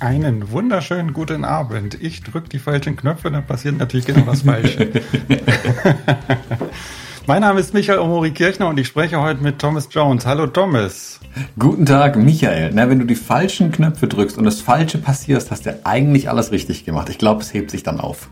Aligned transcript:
Einen 0.00 0.50
wunderschönen 0.50 1.12
guten 1.12 1.44
Abend. 1.44 2.02
Ich 2.02 2.22
drücke 2.22 2.48
die 2.48 2.58
falschen 2.58 2.96
Knöpfe, 2.96 3.30
dann 3.30 3.44
passiert 3.44 3.76
natürlich 3.76 4.06
genau 4.06 4.22
das 4.22 4.40
Falsche. 4.40 4.88
mein 7.26 7.42
Name 7.42 7.60
ist 7.60 7.74
Michael 7.74 7.98
Omori 7.98 8.30
Kirchner 8.30 8.68
und 8.68 8.78
ich 8.78 8.86
spreche 8.86 9.20
heute 9.20 9.42
mit 9.42 9.58
Thomas 9.58 9.88
Jones. 9.90 10.24
Hallo 10.24 10.46
Thomas. 10.46 11.20
Guten 11.58 11.84
Tag, 11.84 12.16
Michael. 12.16 12.70
Na, 12.72 12.88
wenn 12.88 12.98
du 12.98 13.04
die 13.04 13.14
falschen 13.14 13.72
Knöpfe 13.72 14.08
drückst 14.08 14.38
und 14.38 14.44
das 14.44 14.62
Falsche 14.62 14.96
passiert, 14.96 15.50
hast 15.50 15.66
du 15.66 15.78
eigentlich 15.84 16.30
alles 16.30 16.50
richtig 16.50 16.86
gemacht. 16.86 17.10
Ich 17.10 17.18
glaube, 17.18 17.42
es 17.42 17.52
hebt 17.52 17.70
sich 17.70 17.82
dann 17.82 18.00
auf. 18.00 18.30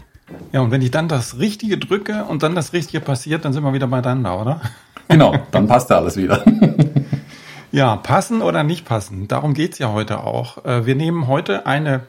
Ja, 0.53 0.62
und 0.62 0.71
wenn 0.71 0.80
ich 0.80 0.91
dann 0.91 1.07
das 1.07 1.39
Richtige 1.39 1.77
drücke 1.77 2.25
und 2.25 2.43
dann 2.43 2.55
das 2.55 2.73
Richtige 2.73 3.00
passiert, 3.00 3.45
dann 3.45 3.53
sind 3.53 3.62
wir 3.62 3.75
wieder 3.75 3.89
beieinander, 3.89 4.41
oder? 4.41 4.62
Genau, 5.09 5.37
dann 5.50 5.66
passt 5.66 5.91
ja 5.91 5.97
alles 5.97 6.16
wieder. 6.16 6.42
Ja, 7.70 7.96
passen 7.96 8.40
oder 8.40 8.62
nicht 8.62 8.86
passen, 8.86 9.28
darum 9.28 9.52
geht's 9.52 9.78
ja 9.78 9.92
heute 9.92 10.24
auch. 10.24 10.64
Äh, 10.64 10.86
wir 10.86 10.95
nehmen 10.95 11.27
heute 11.27 11.66
eine 11.66 12.00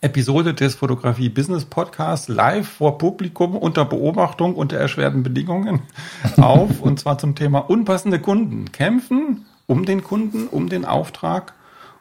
Episode 0.00 0.52
des 0.52 0.74
Fotografie 0.74 1.28
Business 1.28 1.64
Podcasts 1.64 2.26
live 2.26 2.68
vor 2.68 2.98
Publikum 2.98 3.56
unter 3.56 3.84
Beobachtung 3.84 4.56
unter 4.56 4.78
erschwerten 4.78 5.22
Bedingungen 5.22 5.82
auf 6.38 6.80
und 6.80 6.98
zwar 6.98 7.18
zum 7.18 7.36
Thema 7.36 7.60
unpassende 7.60 8.18
Kunden. 8.18 8.72
Kämpfen 8.72 9.46
um 9.68 9.84
den 9.84 10.02
Kunden, 10.02 10.48
um 10.48 10.68
den 10.68 10.84
Auftrag 10.84 11.52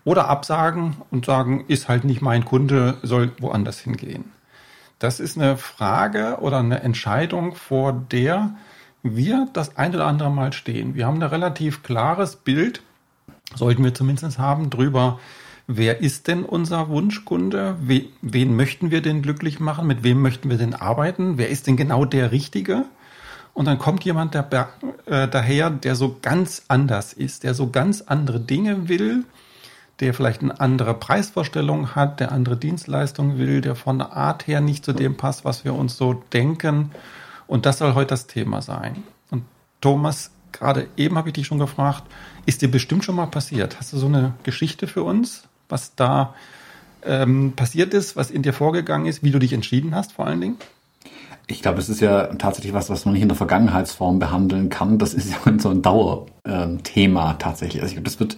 oder 0.04 0.28
absagen 0.28 0.96
und 1.12 1.28
sagen, 1.28 1.66
ist 1.68 1.90
halt 1.90 2.06
nicht 2.06 2.24
mein 2.24 2.44
Kunde, 2.44 2.98
soll 3.04 3.32
woanders 3.40 3.78
hingehen. 3.78 4.32
Das 4.98 5.20
ist 5.20 5.38
eine 5.38 5.58
Frage 5.58 6.38
oder 6.42 6.58
eine 6.58 6.82
Entscheidung, 6.82 7.54
vor 7.54 7.94
der 7.94 8.56
wir 9.04 9.48
das 9.54 9.78
ein 9.78 9.94
oder 9.96 10.08
andere 10.08 10.32
Mal 10.32 10.54
stehen. 10.54 10.96
Wir 10.96 11.06
haben 11.06 11.22
ein 11.22 11.30
relativ 11.30 11.84
klares 11.84 12.36
Bild, 12.36 12.82
sollten 13.56 13.84
wir 13.84 13.94
zumindest 13.94 14.38
haben, 14.38 14.70
drüber, 14.70 15.20
wer 15.68 16.02
ist 16.02 16.28
denn 16.28 16.44
unser 16.44 16.90
Wunschkunde? 16.90 17.78
Wen 17.80 18.56
möchten 18.56 18.92
wir 18.92 19.02
denn 19.02 19.22
glücklich 19.22 19.60
machen? 19.60 19.88
Mit 19.88 20.04
wem 20.04 20.22
möchten 20.22 20.50
wir 20.50 20.58
denn 20.58 20.74
arbeiten? 20.74 21.38
Wer 21.38 21.50
ist 21.50 21.68
denn 21.68 21.78
genau 21.78 22.06
der 22.06 22.32
Richtige? 22.32 22.86
Und 23.54 23.66
dann 23.66 23.80
kommt 23.80 24.04
jemand 24.06 24.34
der, 24.36 24.70
äh, 25.06 25.28
daher, 25.28 25.70
der 25.70 25.96
so 25.96 26.18
ganz 26.22 26.64
anders 26.68 27.14
ist, 27.14 27.44
der 27.44 27.54
so 27.54 27.70
ganz 27.70 28.02
andere 28.02 28.40
Dinge 28.40 28.88
will, 28.88 29.26
der 30.00 30.14
vielleicht 30.14 30.42
eine 30.42 30.60
andere 30.60 30.94
Preisvorstellung 30.94 31.94
hat, 31.96 32.20
der 32.20 32.32
andere 32.32 32.58
Dienstleistungen 32.58 33.38
will, 33.38 33.62
der 33.62 33.76
von 33.76 33.98
der 33.98 34.14
Art 34.14 34.48
her 34.48 34.62
nicht 34.62 34.86
zu 34.86 34.94
dem 34.94 35.18
passt, 35.18 35.46
was 35.46 35.66
wir 35.66 35.74
uns 35.74 35.98
so 35.98 36.14
denken. 36.32 36.92
Und 37.50 37.66
das 37.66 37.80
soll 37.80 37.96
heute 37.96 38.10
das 38.10 38.28
Thema 38.28 38.62
sein. 38.62 39.04
Und 39.32 39.44
Thomas, 39.82 40.30
gerade 40.52 40.88
eben 40.98 41.18
habe 41.18 41.30
ich 41.30 41.34
dich 41.34 41.48
schon 41.48 41.58
gefragt, 41.58 42.04
ist 42.46 42.62
dir 42.62 42.70
bestimmt 42.70 43.04
schon 43.04 43.16
mal 43.16 43.26
passiert? 43.26 43.80
Hast 43.80 43.92
du 43.92 43.98
so 43.98 44.06
eine 44.06 44.34
Geschichte 44.44 44.86
für 44.86 45.02
uns, 45.02 45.48
was 45.68 45.96
da 45.96 46.36
ähm, 47.04 47.54
passiert 47.56 47.96
ist, 47.96 48.16
was 48.16 48.30
in 48.30 48.44
dir 48.44 48.54
vorgegangen 48.54 49.08
ist, 49.08 49.24
wie 49.24 49.32
du 49.32 49.40
dich 49.40 49.54
entschieden 49.54 49.96
hast 49.96 50.12
vor 50.12 50.28
allen 50.28 50.42
Dingen? 50.42 50.58
Ich 51.48 51.64
glaube, 51.64 51.78
das 51.78 51.90
ist 51.90 52.02
ja 52.02 52.28
tatsächlich 52.36 52.74
was, 52.74 52.92
was 52.92 53.06
man 53.06 53.16
nicht 53.16 53.24
in 53.24 53.30
der 53.30 53.38
Vergangenheitsform 53.38 54.20
behandeln 54.20 54.70
kann. 54.70 55.00
Das 55.00 55.16
ist 55.16 55.32
ja 55.32 55.38
so 55.58 55.70
ein 55.70 55.82
Dauerthema 55.82 57.34
tatsächlich. 57.34 57.82
Also 57.82 57.90
ich 57.90 57.96
glaube, 57.96 58.10
das 58.10 58.20
wird 58.20 58.38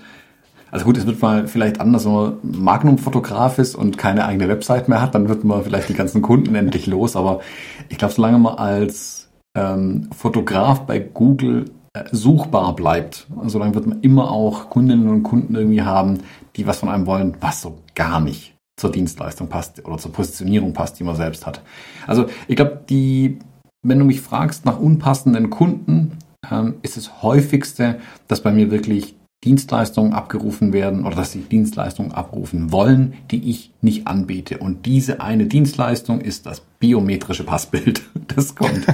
also 0.72 0.86
gut, 0.86 0.98
es 0.98 1.06
wird 1.06 1.22
mal 1.22 1.48
vielleicht 1.48 1.82
anders, 1.82 2.06
wenn 2.06 2.14
man 2.14 2.38
Magnum-Fotograf 2.44 3.60
ist 3.60 3.76
und 3.76 3.98
keine 3.98 4.26
eigene 4.26 4.48
Website 4.48 4.88
mehr 4.88 5.02
hat, 5.02 5.14
dann 5.14 5.28
wird 5.28 5.44
man 5.44 5.64
vielleicht 5.64 5.90
die 5.90 5.94
ganzen 5.94 6.22
Kunden 6.22 6.56
endlich 6.56 6.88
los. 6.88 7.16
Aber 7.16 7.42
ich 7.90 7.98
glaube, 7.98 8.14
solange 8.14 8.40
man 8.40 8.56
als 8.56 9.30
ähm, 9.56 10.10
Fotograf 10.16 10.86
bei 10.86 11.00
Google 11.00 11.66
äh, 11.94 12.06
suchbar 12.12 12.74
bleibt, 12.76 13.28
solange 13.48 13.76
wird 13.76 13.86
man 13.86 14.00
immer 14.02 14.32
auch 14.32 14.70
Kundinnen 14.70 15.10
und 15.10 15.24
Kunden 15.24 15.56
irgendwie 15.56 15.82
haben, 15.82 16.20
die 16.56 16.66
was 16.66 16.80
von 16.80 16.90
einem 16.90 17.06
wollen, 17.06 17.36
was 17.42 17.62
so 17.62 17.80
gar 17.94 18.22
nicht 18.22 18.56
zur 18.78 18.92
Dienstleistung 18.92 19.50
passt 19.50 19.86
oder 19.86 19.98
zur 19.98 20.14
Positionierung 20.14 20.74
passt, 20.74 21.00
die 21.00 21.04
man 21.04 21.16
selbst 21.16 21.46
hat. 21.46 21.62
Also 22.08 22.28
ich 22.48 22.56
glaube, 22.56 22.82
die, 22.90 23.40
wenn 23.84 24.00
du 24.00 24.06
mich 24.06 24.22
fragst 24.22 24.66
nach 24.66 24.80
unpassenden 24.80 25.50
Kunden, 25.50 26.18
ähm, 26.50 26.76
ist 26.82 26.96
das 26.96 27.22
häufigste, 27.22 28.00
dass 28.28 28.42
bei 28.42 28.52
mir 28.52 28.72
wirklich 28.72 29.16
Dienstleistungen 29.44 30.14
abgerufen 30.14 30.72
werden 30.72 31.04
oder 31.04 31.16
dass 31.16 31.32
sie 31.32 31.40
Dienstleistungen 31.40 32.12
abrufen 32.12 32.72
wollen, 32.72 33.16
die 33.32 33.50
ich 33.50 33.72
nicht 33.82 34.06
anbiete. 34.06 34.60
Und 34.60 34.86
diese 34.86 35.20
eine 35.20 35.48
Dienstleistung 35.48 36.22
ist 36.22 36.46
das 36.46 36.62
biometrische 36.80 37.44
Passbild. 37.44 38.04
Das 38.34 38.56
kommt 38.56 38.86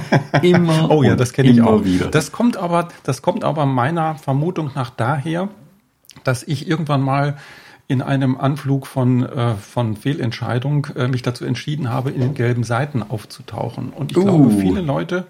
immer. 0.42 0.90
oh 0.90 1.04
ja, 1.04 1.14
das 1.14 1.32
kenne 1.32 1.50
ich 1.50 1.62
auch 1.62 1.84
wieder. 1.84 2.08
Das 2.08 2.32
kommt 2.32 2.56
aber, 2.56 2.88
das 3.04 3.22
kommt 3.22 3.44
aber 3.44 3.66
meiner 3.66 4.16
Vermutung 4.16 4.72
nach 4.74 4.90
daher, 4.90 5.48
dass 6.24 6.42
ich 6.42 6.66
irgendwann 6.66 7.02
mal 7.02 7.36
in 7.86 8.02
einem 8.02 8.36
Anflug 8.36 8.88
von, 8.88 9.24
äh, 9.24 9.54
von 9.54 9.96
Fehlentscheidung 9.96 10.88
äh, 10.96 11.06
mich 11.06 11.22
dazu 11.22 11.44
entschieden 11.44 11.88
habe, 11.88 12.10
in 12.10 12.20
den 12.20 12.34
gelben 12.34 12.64
Seiten 12.64 13.02
aufzutauchen. 13.02 13.90
Und 13.90 14.10
ich 14.10 14.18
uh. 14.18 14.24
glaube, 14.24 14.50
viele 14.50 14.80
Leute 14.80 15.26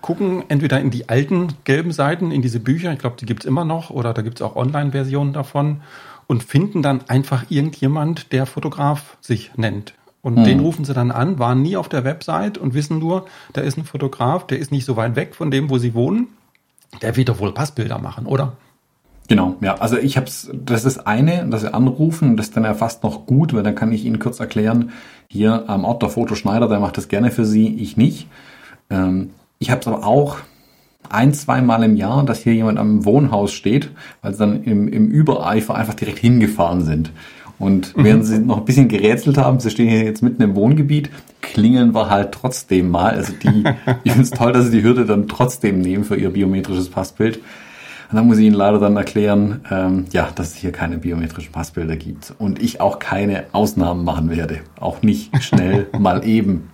gucken 0.00 0.44
entweder 0.48 0.80
in 0.80 0.90
die 0.90 1.08
alten 1.08 1.54
gelben 1.64 1.92
Seiten, 1.92 2.30
in 2.30 2.42
diese 2.42 2.60
Bücher, 2.60 2.92
ich 2.92 2.98
glaube, 2.98 3.16
die 3.18 3.26
gibt's 3.26 3.44
immer 3.44 3.64
noch, 3.64 3.90
oder 3.90 4.14
da 4.14 4.22
gibt's 4.22 4.42
auch 4.42 4.56
Online-Versionen 4.56 5.32
davon 5.32 5.80
und 6.26 6.44
finden 6.44 6.82
dann 6.82 7.02
einfach 7.08 7.44
irgendjemand, 7.48 8.32
der 8.32 8.46
Fotograf 8.46 9.16
sich 9.20 9.52
nennt. 9.56 9.94
Und 10.22 10.36
hm. 10.36 10.44
den 10.44 10.60
rufen 10.60 10.84
sie 10.84 10.94
dann 10.94 11.10
an, 11.10 11.38
waren 11.38 11.62
nie 11.62 11.76
auf 11.76 11.88
der 11.88 12.04
Website 12.04 12.58
und 12.58 12.74
wissen 12.74 12.98
nur, 12.98 13.26
da 13.52 13.62
ist 13.62 13.78
ein 13.78 13.84
Fotograf, 13.84 14.46
der 14.46 14.58
ist 14.58 14.70
nicht 14.70 14.84
so 14.84 14.96
weit 14.96 15.16
weg 15.16 15.34
von 15.34 15.50
dem, 15.50 15.70
wo 15.70 15.78
sie 15.78 15.94
wohnen. 15.94 16.28
Der 17.02 17.16
wird 17.16 17.28
doch 17.28 17.38
wohl 17.38 17.52
Passbilder 17.52 17.98
machen, 17.98 18.26
oder? 18.26 18.52
Genau, 19.30 19.56
ja. 19.60 19.76
Also 19.76 19.96
ich 19.96 20.16
hab's, 20.16 20.50
das 20.52 20.84
ist 20.84 21.06
eine, 21.06 21.46
dass 21.46 21.60
sie 21.60 21.72
anrufen, 21.72 22.36
das 22.36 22.48
ist 22.48 22.56
dann 22.56 22.64
ja 22.64 22.74
fast 22.74 23.04
noch 23.04 23.26
gut, 23.26 23.54
weil 23.54 23.62
dann 23.62 23.76
kann 23.76 23.92
ich 23.92 24.04
Ihnen 24.04 24.18
kurz 24.18 24.40
erklären, 24.40 24.90
hier 25.28 25.70
am 25.70 25.84
Ort 25.84 26.02
der 26.02 26.08
Fotoschneider, 26.08 26.66
der 26.66 26.80
macht 26.80 26.96
das 26.96 27.06
gerne 27.06 27.30
für 27.30 27.44
Sie, 27.44 27.76
ich 27.76 27.96
nicht. 27.96 28.26
Ähm, 28.90 29.30
ich 29.60 29.70
habe 29.70 29.80
es 29.80 29.86
aber 29.86 30.04
auch 30.04 30.38
ein, 31.08 31.34
zwei 31.34 31.60
Mal 31.60 31.82
im 31.84 31.96
Jahr, 31.96 32.24
dass 32.24 32.42
hier 32.42 32.54
jemand 32.54 32.78
am 32.78 33.04
Wohnhaus 33.04 33.52
steht, 33.52 33.90
weil 34.22 34.32
sie 34.32 34.38
dann 34.38 34.64
im, 34.64 34.88
im 34.88 35.08
Übereifer 35.08 35.74
einfach 35.74 35.94
direkt 35.94 36.18
hingefahren 36.18 36.84
sind. 36.84 37.12
Und 37.58 37.94
mhm. 37.94 38.04
während 38.04 38.26
sie 38.26 38.38
noch 38.38 38.58
ein 38.58 38.64
bisschen 38.64 38.88
gerätselt 38.88 39.36
haben, 39.36 39.60
sie 39.60 39.70
stehen 39.70 39.90
hier 39.90 40.02
jetzt 40.02 40.22
mitten 40.22 40.42
im 40.42 40.56
Wohngebiet, 40.56 41.10
klingeln 41.42 41.94
wir 41.94 42.08
halt 42.08 42.32
trotzdem 42.32 42.90
mal. 42.90 43.14
Also 43.14 43.34
die, 43.34 43.64
ich 44.04 44.12
finde 44.12 44.24
es 44.24 44.30
toll, 44.30 44.52
dass 44.52 44.66
sie 44.66 44.78
die 44.78 44.82
Hürde 44.82 45.04
dann 45.04 45.28
trotzdem 45.28 45.80
nehmen 45.80 46.04
für 46.04 46.16
ihr 46.16 46.30
biometrisches 46.30 46.88
Passbild. 46.88 47.36
Und 47.36 48.16
dann 48.16 48.26
muss 48.26 48.38
ich 48.38 48.46
Ihnen 48.46 48.56
leider 48.56 48.80
dann 48.80 48.96
erklären, 48.96 49.60
ähm, 49.70 50.06
ja, 50.10 50.30
dass 50.34 50.48
es 50.48 50.54
hier 50.56 50.72
keine 50.72 50.98
biometrischen 50.98 51.52
Passbilder 51.52 51.96
gibt 51.96 52.34
und 52.38 52.60
ich 52.60 52.80
auch 52.80 52.98
keine 52.98 53.44
Ausnahmen 53.52 54.04
machen 54.04 54.30
werde. 54.30 54.60
Auch 54.80 55.02
nicht 55.02 55.30
schnell 55.44 55.86
mal 55.98 56.26
eben. 56.26 56.70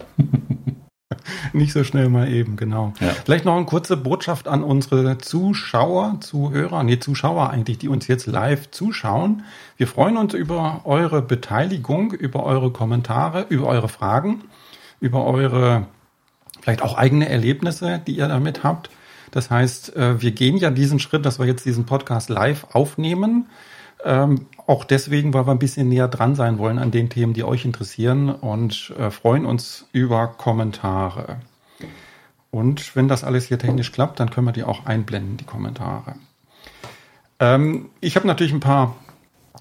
Nicht 1.52 1.72
so 1.72 1.84
schnell 1.84 2.08
mal 2.08 2.28
eben, 2.28 2.56
genau. 2.56 2.92
Ja. 3.00 3.08
Vielleicht 3.24 3.44
noch 3.44 3.56
eine 3.56 3.66
kurze 3.66 3.96
Botschaft 3.96 4.48
an 4.48 4.64
unsere 4.64 5.18
Zuschauer, 5.18 6.18
Zuhörer, 6.20 6.82
nee, 6.82 6.98
Zuschauer 6.98 7.50
eigentlich, 7.50 7.78
die 7.78 7.88
uns 7.88 8.08
jetzt 8.08 8.26
live 8.26 8.70
zuschauen. 8.72 9.44
Wir 9.76 9.86
freuen 9.86 10.16
uns 10.16 10.34
über 10.34 10.80
eure 10.84 11.22
Beteiligung, 11.22 12.12
über 12.12 12.44
eure 12.44 12.72
Kommentare, 12.72 13.46
über 13.48 13.66
eure 13.68 13.88
Fragen, 13.88 14.44
über 15.00 15.24
eure 15.24 15.86
vielleicht 16.60 16.82
auch 16.82 16.96
eigene 16.96 17.28
Erlebnisse, 17.28 18.00
die 18.04 18.16
ihr 18.16 18.26
damit 18.26 18.64
habt. 18.64 18.90
Das 19.30 19.50
heißt, 19.50 19.94
äh, 19.94 20.20
wir 20.20 20.32
gehen 20.32 20.56
ja 20.56 20.70
diesen 20.70 20.98
Schritt, 20.98 21.24
dass 21.24 21.38
wir 21.38 21.46
jetzt 21.46 21.64
diesen 21.64 21.86
Podcast 21.86 22.28
live 22.28 22.66
aufnehmen. 22.72 23.46
Ähm, 24.04 24.46
auch 24.66 24.84
deswegen, 24.84 25.32
weil 25.32 25.46
wir 25.46 25.52
ein 25.52 25.58
bisschen 25.58 25.88
näher 25.88 26.08
dran 26.08 26.34
sein 26.34 26.58
wollen 26.58 26.78
an 26.78 26.90
den 26.90 27.08
Themen, 27.08 27.32
die 27.32 27.44
euch 27.44 27.64
interessieren 27.64 28.30
und 28.30 28.92
äh, 28.98 29.10
freuen 29.10 29.46
uns 29.46 29.86
über 29.92 30.26
Kommentare. 30.28 31.38
Und 32.50 32.96
wenn 32.96 33.08
das 33.08 33.24
alles 33.24 33.46
hier 33.46 33.58
technisch 33.58 33.92
klappt, 33.92 34.18
dann 34.20 34.30
können 34.30 34.46
wir 34.46 34.52
die 34.52 34.64
auch 34.64 34.86
einblenden, 34.86 35.36
die 35.36 35.44
Kommentare. 35.44 36.14
Ähm, 37.38 37.90
ich 38.00 38.16
habe 38.16 38.26
natürlich 38.26 38.52
ein 38.52 38.60
paar 38.60 38.96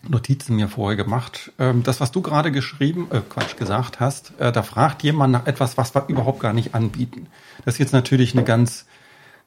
Notizen 0.08 0.56
mir 0.56 0.68
vorher 0.68 0.96
gemacht. 0.96 1.52
Ähm, 1.60 1.84
das, 1.84 2.00
was 2.00 2.12
du 2.12 2.22
gerade 2.22 2.52
geschrieben, 2.52 3.08
äh, 3.12 3.22
Quatsch, 3.28 3.58
gesagt 3.58 4.00
hast, 4.00 4.34
äh, 4.40 4.52
da 4.52 4.64
fragt 4.64 5.04
jemand 5.04 5.34
nach 5.34 5.48
etwas, 5.48 5.78
was 5.78 5.96
wir 5.96 6.06
überhaupt 6.08 6.40
gar 6.40 6.54
nicht 6.54 6.76
anbieten. 6.76 7.28
Das 7.64 7.76
ist 7.76 7.80
jetzt 7.80 7.94
natürlich 7.94 8.34
eine 8.34 8.44
ganz 8.44 8.86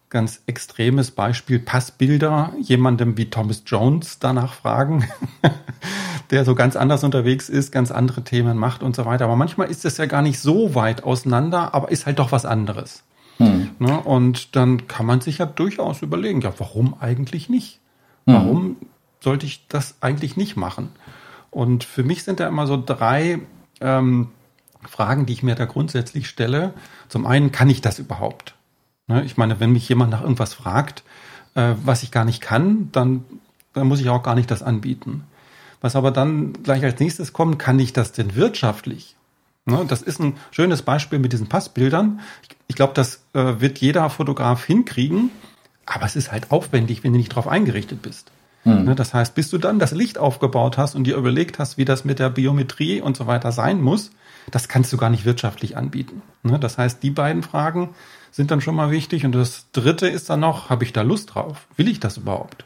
ganz 0.09 0.41
extremes 0.47 1.11
Beispiel 1.11 1.59
Passbilder 1.59 2.53
jemandem 2.59 3.17
wie 3.17 3.29
Thomas 3.29 3.63
Jones 3.65 4.19
danach 4.19 4.53
fragen, 4.53 5.07
der 6.31 6.45
so 6.45 6.55
ganz 6.55 6.75
anders 6.75 7.03
unterwegs 7.03 7.47
ist, 7.47 7.71
ganz 7.71 7.91
andere 7.91 8.23
Themen 8.23 8.57
macht 8.57 8.81
und 8.81 8.95
so 8.95 9.05
weiter. 9.05 9.25
Aber 9.25 9.35
manchmal 9.35 9.69
ist 9.69 9.85
es 9.85 9.97
ja 9.97 10.07
gar 10.07 10.21
nicht 10.21 10.39
so 10.39 10.73
weit 10.73 11.03
auseinander, 11.03 11.73
aber 11.73 11.91
ist 11.91 12.05
halt 12.05 12.19
doch 12.19 12.31
was 12.31 12.45
anderes. 12.45 13.03
Hm. 13.37 13.69
Ne? 13.79 13.99
Und 13.99 14.55
dann 14.55 14.87
kann 14.87 15.05
man 15.05 15.21
sich 15.21 15.37
ja 15.37 15.45
durchaus 15.45 16.01
überlegen, 16.01 16.41
ja, 16.41 16.53
warum 16.57 16.95
eigentlich 16.99 17.49
nicht? 17.49 17.79
Hm. 18.25 18.33
Warum 18.33 18.75
sollte 19.21 19.45
ich 19.45 19.67
das 19.67 19.95
eigentlich 20.01 20.37
nicht 20.37 20.57
machen? 20.57 20.89
Und 21.51 21.83
für 21.83 22.03
mich 22.03 22.23
sind 22.23 22.39
da 22.39 22.47
immer 22.47 22.67
so 22.67 22.81
drei 22.83 23.39
ähm, 23.79 24.29
Fragen, 24.87 25.25
die 25.25 25.33
ich 25.33 25.43
mir 25.43 25.55
da 25.55 25.65
grundsätzlich 25.65 26.27
stelle. 26.27 26.73
Zum 27.09 27.25
einen, 27.25 27.51
kann 27.51 27.69
ich 27.69 27.81
das 27.81 27.99
überhaupt? 27.99 28.55
Ne? 29.09 29.25
Ich 29.25 29.35
meine, 29.35 29.59
wenn 29.59 29.73
mich 29.73 29.89
jemand 29.89 30.11
nach 30.11 30.21
irgendwas 30.21 30.53
fragt, 30.53 31.03
äh, 31.55 31.73
was 31.83 32.03
ich 32.03 32.11
gar 32.11 32.23
nicht 32.23 32.39
kann, 32.39 32.89
dann, 32.93 33.25
dann 33.73 33.87
muss 33.87 33.99
ich 33.99 34.07
auch 34.09 34.23
gar 34.23 34.35
nicht 34.35 34.49
das 34.49 34.63
anbieten. 34.63 35.25
Was 35.81 35.95
aber 35.95 36.11
dann 36.11 36.53
gleich 36.63 36.83
als 36.83 36.99
nächstes 36.99 37.33
kommt, 37.33 37.59
kann 37.59 37.79
ich 37.79 37.91
das 37.91 38.11
denn 38.11 38.35
wirtschaftlich? 38.35 39.15
Ne, 39.65 39.85
das 39.87 40.01
ist 40.01 40.19
ein 40.19 40.37
schönes 40.51 40.83
Beispiel 40.83 41.19
mit 41.19 41.33
diesen 41.33 41.47
Passbildern. 41.47 42.21
Ich, 42.67 42.75
glaube, 42.75 42.93
das 42.93 43.23
äh, 43.33 43.59
wird 43.59 43.79
jeder 43.79 44.09
Fotograf 44.09 44.63
hinkriegen, 44.63 45.31
aber 45.85 46.05
es 46.05 46.15
ist 46.15 46.31
halt 46.31 46.51
aufwendig, 46.51 47.03
wenn 47.03 47.13
du 47.13 47.17
nicht 47.17 47.31
darauf 47.31 47.47
eingerichtet 47.47 48.01
bist. 48.01 48.31
Mhm. 48.63 48.85
Ne, 48.85 48.95
das 48.95 49.13
heißt, 49.13 49.35
bis 49.35 49.49
du 49.49 49.57
dann 49.57 49.79
das 49.79 49.91
Licht 49.91 50.17
aufgebaut 50.17 50.77
hast 50.77 50.95
und 50.95 51.05
dir 51.05 51.15
überlegt 51.15 51.59
hast, 51.59 51.77
wie 51.77 51.85
das 51.85 52.05
mit 52.05 52.19
der 52.19 52.29
Biometrie 52.29 53.01
und 53.01 53.17
so 53.17 53.25
weiter 53.25 53.51
sein 53.51 53.81
muss, 53.81 54.11
das 54.51 54.67
kannst 54.67 54.91
du 54.93 54.97
gar 54.97 55.09
nicht 55.09 55.25
wirtschaftlich 55.25 55.77
anbieten. 55.77 56.21
Das 56.43 56.77
heißt, 56.77 57.03
die 57.03 57.11
beiden 57.11 57.43
Fragen 57.43 57.89
sind 58.31 58.51
dann 58.51 58.61
schon 58.61 58.75
mal 58.75 58.91
wichtig. 58.91 59.25
Und 59.25 59.33
das 59.33 59.67
dritte 59.71 60.07
ist 60.07 60.29
dann 60.29 60.39
noch, 60.41 60.69
habe 60.69 60.83
ich 60.83 60.93
da 60.93 61.01
Lust 61.01 61.35
drauf? 61.35 61.67
Will 61.75 61.87
ich 61.87 61.99
das 61.99 62.17
überhaupt? 62.17 62.65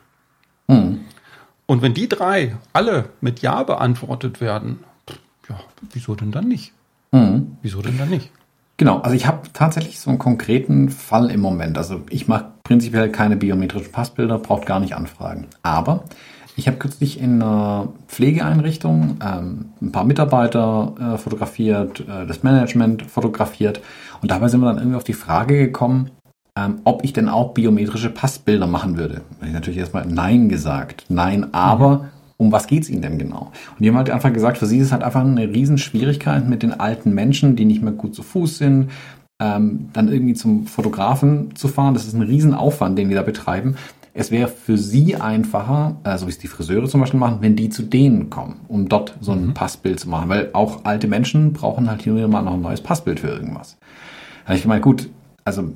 Mhm. 0.67 1.01
Und 1.65 1.81
wenn 1.81 1.93
die 1.93 2.09
drei 2.09 2.55
alle 2.73 3.09
mit 3.21 3.41
Ja 3.41 3.63
beantwortet 3.63 4.41
werden, 4.41 4.79
ja, 5.49 5.59
wieso 5.91 6.15
denn 6.15 6.31
dann 6.31 6.47
nicht? 6.47 6.73
Mhm. 7.11 7.57
Wieso 7.61 7.81
denn 7.81 7.97
dann 7.97 8.09
nicht? 8.09 8.31
Genau, 8.77 8.99
also 8.99 9.15
ich 9.15 9.27
habe 9.27 9.47
tatsächlich 9.53 9.99
so 9.99 10.09
einen 10.09 10.19
konkreten 10.19 10.89
Fall 10.89 11.29
im 11.29 11.39
Moment. 11.39 11.77
Also 11.77 12.01
ich 12.09 12.27
mache 12.27 12.51
prinzipiell 12.63 13.09
keine 13.09 13.37
biometrischen 13.37 13.91
Passbilder, 13.91 14.39
braucht 14.39 14.65
gar 14.65 14.79
nicht 14.79 14.95
anfragen. 14.95 15.47
Aber 15.61 16.05
ich 16.55 16.67
habe 16.67 16.77
kürzlich 16.77 17.19
in 17.19 17.41
einer 17.41 17.89
Pflegeeinrichtung 18.07 19.17
ähm, 19.23 19.65
ein 19.81 19.91
paar 19.91 20.05
Mitarbeiter 20.05 20.93
äh, 20.99 21.17
fotografiert, 21.17 22.01
äh, 22.01 22.25
das 22.25 22.43
Management 22.43 23.03
fotografiert 23.03 23.81
und 24.23 24.31
dabei 24.31 24.47
sind 24.47 24.61
wir 24.61 24.67
dann 24.67 24.77
irgendwie 24.77 24.95
auf 24.95 25.03
die 25.03 25.13
Frage 25.13 25.57
gekommen, 25.57 26.09
ähm, 26.57 26.75
ob 26.85 27.03
ich 27.03 27.11
denn 27.11 27.27
auch 27.27 27.53
biometrische 27.53 28.09
Passbilder 28.09 28.67
machen 28.67 28.97
würde. 28.97 29.15
Da 29.15 29.37
habe 29.39 29.47
ich 29.47 29.53
natürlich 29.53 29.79
erstmal 29.79 30.05
Nein 30.05 30.47
gesagt. 30.47 31.05
Nein, 31.09 31.53
aber 31.53 31.97
mhm. 31.97 32.05
um 32.37 32.51
was 32.53 32.67
geht's 32.67 32.89
Ihnen 32.89 33.01
denn 33.01 33.19
genau? 33.19 33.51
Und 33.71 33.83
die 33.83 33.89
haben 33.89 33.97
halt 33.97 34.09
einfach 34.09 34.31
gesagt, 34.31 34.57
für 34.57 34.65
sie 34.65 34.77
ist 34.77 34.87
es 34.87 34.91
halt 34.93 35.03
einfach 35.03 35.25
eine 35.25 35.49
Riesenschwierigkeit 35.49 36.47
mit 36.47 36.63
den 36.63 36.79
alten 36.79 37.13
Menschen, 37.13 37.57
die 37.57 37.65
nicht 37.65 37.81
mehr 37.81 37.91
gut 37.91 38.15
zu 38.15 38.23
Fuß 38.23 38.59
sind, 38.59 38.91
ähm, 39.41 39.89
dann 39.91 40.07
irgendwie 40.07 40.35
zum 40.35 40.67
Fotografen 40.67 41.53
zu 41.57 41.67
fahren. 41.67 41.93
Das 41.93 42.05
ist 42.05 42.13
ein 42.13 42.21
Riesenaufwand, 42.21 42.97
den 42.97 43.09
die 43.09 43.15
da 43.15 43.23
betreiben. 43.23 43.75
Es 44.13 44.31
wäre 44.31 44.47
für 44.47 44.77
sie 44.77 45.15
einfacher, 45.17 45.97
äh, 46.05 46.17
so 46.17 46.27
wie 46.27 46.31
es 46.31 46.37
die 46.37 46.47
Friseure 46.47 46.87
zum 46.87 47.01
Beispiel 47.01 47.19
machen, 47.19 47.39
wenn 47.41 47.57
die 47.57 47.69
zu 47.69 47.83
denen 47.83 48.29
kommen, 48.29 48.61
um 48.69 48.87
dort 48.87 49.17
so 49.19 49.33
ein 49.33 49.47
mhm. 49.47 49.53
Passbild 49.53 49.99
zu 49.99 50.07
machen. 50.07 50.29
Weil 50.29 50.51
auch 50.53 50.85
alte 50.85 51.07
Menschen 51.07 51.51
brauchen 51.51 51.89
halt 51.89 52.03
hier 52.03 52.13
und 52.13 52.31
mal 52.31 52.43
noch 52.43 52.53
ein 52.53 52.61
neues 52.61 52.81
Passbild 52.81 53.19
für 53.19 53.29
irgendwas. 53.29 53.75
Habe 54.45 54.55
ich 54.55 54.63
gemeint, 54.63 54.81
gut, 54.81 55.09
also 55.45 55.73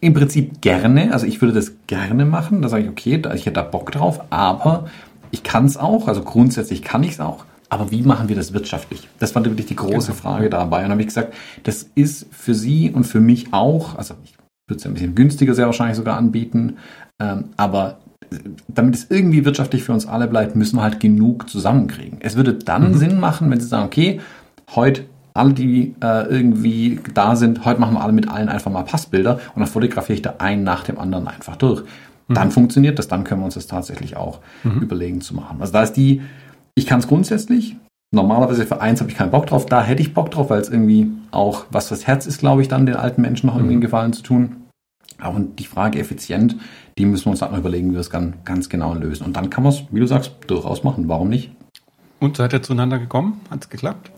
im 0.00 0.14
Prinzip 0.14 0.60
gerne, 0.60 1.12
also 1.12 1.26
ich 1.26 1.40
würde 1.40 1.54
das 1.54 1.72
gerne 1.86 2.24
machen, 2.24 2.62
da 2.62 2.68
sage 2.68 2.84
ich, 2.84 2.88
okay, 2.90 3.22
ich 3.34 3.46
hätte 3.46 3.52
da 3.52 3.62
Bock 3.62 3.92
drauf, 3.92 4.24
aber 4.30 4.88
ich 5.30 5.42
kann 5.42 5.64
es 5.64 5.76
auch, 5.76 6.08
also 6.08 6.22
grundsätzlich 6.22 6.82
kann 6.82 7.02
ich 7.02 7.12
es 7.12 7.20
auch, 7.20 7.44
aber 7.68 7.90
wie 7.90 8.02
machen 8.02 8.28
wir 8.28 8.36
das 8.36 8.52
wirtschaftlich? 8.52 9.08
Das 9.18 9.34
war 9.34 9.44
wirklich 9.44 9.66
die 9.66 9.76
große 9.76 10.12
genau. 10.12 10.22
Frage 10.22 10.50
dabei. 10.50 10.84
Und 10.84 10.90
habe 10.90 11.00
ich 11.00 11.06
gesagt, 11.06 11.32
das 11.62 11.88
ist 11.94 12.26
für 12.30 12.54
Sie 12.54 12.90
und 12.90 13.04
für 13.04 13.20
mich 13.20 13.54
auch, 13.54 13.96
also 13.96 14.14
ich 14.24 14.34
würde 14.68 14.76
es 14.76 14.84
ja 14.84 14.90
ein 14.90 14.94
bisschen 14.94 15.14
günstiger 15.14 15.54
sehr 15.54 15.66
wahrscheinlich 15.66 15.96
sogar 15.96 16.18
anbieten, 16.18 16.76
ähm, 17.18 17.44
aber 17.56 17.98
damit 18.68 18.94
es 18.94 19.06
irgendwie 19.10 19.44
wirtschaftlich 19.44 19.84
für 19.84 19.92
uns 19.92 20.06
alle 20.06 20.28
bleibt, 20.28 20.56
müssen 20.56 20.76
wir 20.76 20.82
halt 20.82 21.00
genug 21.00 21.48
zusammenkriegen. 21.48 22.18
Es 22.20 22.36
würde 22.36 22.54
dann 22.54 22.92
mhm. 22.92 22.98
Sinn 22.98 23.20
machen, 23.20 23.50
wenn 23.50 23.60
Sie 23.60 23.66
sagen, 23.66 23.86
okay, 23.86 24.20
heute 24.74 25.04
alle, 25.34 25.54
die 25.54 25.94
äh, 26.02 26.26
irgendwie 26.28 27.00
da 27.14 27.36
sind, 27.36 27.64
heute 27.64 27.80
machen 27.80 27.94
wir 27.94 28.02
alle 28.02 28.12
mit 28.12 28.28
allen 28.28 28.48
einfach 28.48 28.70
mal 28.70 28.82
Passbilder 28.82 29.40
und 29.54 29.60
dann 29.60 29.66
fotografiere 29.66 30.16
ich 30.16 30.22
da 30.22 30.34
einen 30.38 30.64
nach 30.64 30.84
dem 30.84 30.98
anderen 30.98 31.28
einfach 31.28 31.56
durch. 31.56 31.82
Mhm. 32.28 32.34
Dann 32.34 32.50
funktioniert 32.50 32.98
das, 32.98 33.08
dann 33.08 33.24
können 33.24 33.40
wir 33.40 33.46
uns 33.46 33.54
das 33.54 33.66
tatsächlich 33.66 34.16
auch 34.16 34.40
mhm. 34.62 34.80
überlegen 34.82 35.20
zu 35.20 35.34
machen. 35.34 35.58
Also 35.60 35.72
da 35.72 35.82
ist 35.82 35.94
die, 35.94 36.22
ich 36.74 36.86
kann 36.86 37.00
es 37.00 37.08
grundsätzlich, 37.08 37.76
normalerweise 38.14 38.66
für 38.66 38.80
eins 38.80 39.00
habe 39.00 39.10
ich 39.10 39.16
keinen 39.16 39.30
Bock 39.30 39.46
drauf, 39.46 39.66
da 39.66 39.82
hätte 39.82 40.02
ich 40.02 40.14
Bock 40.14 40.30
drauf, 40.30 40.50
weil 40.50 40.60
es 40.60 40.68
irgendwie 40.68 41.10
auch 41.30 41.64
was 41.70 41.88
das 41.88 42.06
Herz 42.06 42.26
ist, 42.26 42.40
glaube 42.40 42.62
ich, 42.62 42.68
dann 42.68 42.86
den 42.86 42.96
alten 42.96 43.22
Menschen 43.22 43.46
noch 43.46 43.56
irgendwie 43.56 43.72
einen 43.72 43.80
mhm. 43.80 43.86
Gefallen 43.86 44.12
zu 44.12 44.22
tun. 44.22 44.56
Aber 45.18 45.38
die 45.40 45.64
Frage 45.64 46.00
effizient, 46.00 46.56
die 46.98 47.06
müssen 47.06 47.26
wir 47.26 47.30
uns 47.30 47.40
dann 47.40 47.52
noch 47.52 47.58
überlegen, 47.58 47.90
wie 47.90 47.94
wir 47.94 48.00
es 48.00 48.10
ganz, 48.10 48.34
ganz 48.44 48.68
genau 48.68 48.94
lösen. 48.94 49.24
Und 49.24 49.36
dann 49.36 49.50
kann 49.50 49.62
man 49.62 49.72
es, 49.72 49.84
wie 49.90 50.00
du 50.00 50.06
sagst, 50.06 50.32
durchaus 50.48 50.82
machen. 50.82 51.08
Warum 51.08 51.28
nicht? 51.28 51.52
Und 52.18 52.36
seid 52.36 52.52
ihr 52.52 52.62
zueinander 52.62 52.98
gekommen? 52.98 53.40
Hat 53.48 53.62
es 53.62 53.70
geklappt? 53.70 54.10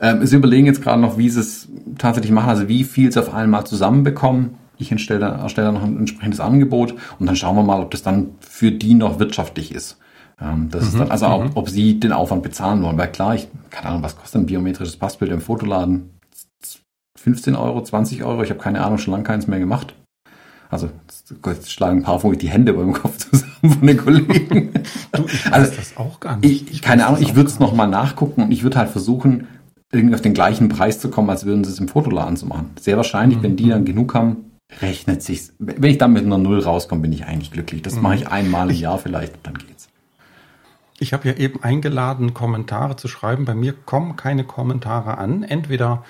Ähm, 0.00 0.24
sie 0.26 0.36
überlegen 0.36 0.66
jetzt 0.66 0.82
gerade 0.82 1.00
noch, 1.00 1.18
wie 1.18 1.30
sie 1.30 1.40
es 1.40 1.68
tatsächlich 1.98 2.32
machen, 2.32 2.48
also 2.48 2.68
wie 2.68 2.84
viel 2.84 3.12
sie 3.12 3.20
auf 3.20 3.32
einmal 3.32 3.64
zusammenbekommen. 3.64 4.56
Ich 4.76 4.90
erstelle, 4.90 5.26
erstelle 5.26 5.72
noch 5.72 5.84
ein 5.84 5.98
entsprechendes 5.98 6.40
Angebot 6.40 6.94
und 7.18 7.26
dann 7.26 7.36
schauen 7.36 7.56
wir 7.56 7.62
mal, 7.62 7.80
ob 7.80 7.90
das 7.90 8.02
dann 8.02 8.30
für 8.40 8.72
die 8.72 8.94
noch 8.94 9.18
wirtschaftlich 9.18 9.72
ist. 9.72 9.98
Ähm, 10.40 10.68
das 10.70 10.82
mhm, 10.82 10.88
ist 10.88 10.98
dann, 10.98 11.10
also 11.10 11.26
ob, 11.28 11.44
mhm. 11.44 11.50
ob, 11.54 11.68
sie 11.68 12.00
den 12.00 12.12
Aufwand 12.12 12.42
bezahlen 12.42 12.82
wollen. 12.82 12.98
Weil 12.98 13.12
klar, 13.12 13.34
ich, 13.34 13.48
keine 13.70 13.90
Ahnung, 13.90 14.02
was 14.02 14.16
kostet 14.16 14.42
ein 14.42 14.46
biometrisches 14.46 14.96
Passbild 14.96 15.30
im 15.30 15.40
Fotoladen? 15.40 16.10
15 17.16 17.56
Euro, 17.56 17.82
20 17.82 18.24
Euro, 18.24 18.42
ich 18.42 18.50
habe 18.50 18.60
keine 18.60 18.84
Ahnung, 18.84 18.98
schon 18.98 19.12
lange 19.12 19.24
keins 19.24 19.46
mehr 19.46 19.58
gemacht. 19.58 19.94
Also 20.70 20.90
jetzt 21.46 21.72
schlagen 21.72 21.98
ein 21.98 22.02
paar 22.02 22.18
von 22.18 22.32
euch 22.32 22.38
die 22.38 22.48
Hände 22.48 22.72
über 22.72 22.82
dem 22.82 22.92
Kopf 22.92 23.16
zusammen 23.30 23.78
von 23.78 23.86
den 23.86 23.96
Kollegen. 23.96 24.72
Du, 25.12 25.24
ich 25.26 25.46
weiß 25.46 25.52
also, 25.52 25.76
das 25.76 25.96
auch 25.96 26.20
gar 26.20 26.36
nicht. 26.36 26.62
Ich, 26.62 26.72
ich 26.72 26.82
keine 26.82 27.06
Ahnung, 27.06 27.22
ich 27.22 27.36
würde 27.36 27.48
es 27.48 27.60
nochmal 27.60 27.88
nachgucken 27.88 28.42
und 28.42 28.50
ich 28.50 28.62
würde 28.64 28.78
halt 28.78 28.90
versuchen, 28.90 29.46
irgendwie 29.92 30.14
auf 30.14 30.22
den 30.22 30.34
gleichen 30.34 30.68
Preis 30.68 30.98
zu 30.98 31.10
kommen, 31.10 31.30
als 31.30 31.44
würden 31.44 31.64
sie 31.64 31.70
es 31.70 31.78
im 31.78 31.88
Fotoladen 31.88 32.36
zu 32.36 32.46
machen. 32.46 32.70
Sehr 32.80 32.96
wahrscheinlich, 32.96 33.38
mhm. 33.38 33.42
wenn 33.42 33.56
die 33.56 33.68
dann 33.68 33.84
genug 33.84 34.14
haben, 34.14 34.52
rechnet 34.80 35.22
sich's. 35.22 35.54
Wenn 35.58 35.90
ich 35.90 35.98
dann 35.98 36.12
mit 36.12 36.24
einer 36.24 36.38
Null 36.38 36.60
rauskomme, 36.60 37.02
bin 37.02 37.12
ich 37.12 37.26
eigentlich 37.26 37.50
glücklich. 37.50 37.82
Das 37.82 37.96
mhm. 37.96 38.02
mache 38.02 38.14
ich 38.16 38.28
einmal 38.28 38.70
im 38.70 38.76
Jahr 38.76 38.98
vielleicht, 38.98 39.34
dann 39.44 39.54
geht's. 39.54 39.88
Ich 40.98 41.12
habe 41.12 41.28
ja 41.28 41.34
eben 41.34 41.62
eingeladen, 41.62 42.34
Kommentare 42.34 42.96
zu 42.96 43.08
schreiben. 43.08 43.44
Bei 43.44 43.54
mir 43.54 43.72
kommen 43.72 44.16
keine 44.16 44.44
Kommentare 44.44 45.18
an. 45.18 45.42
Entweder 45.42 46.04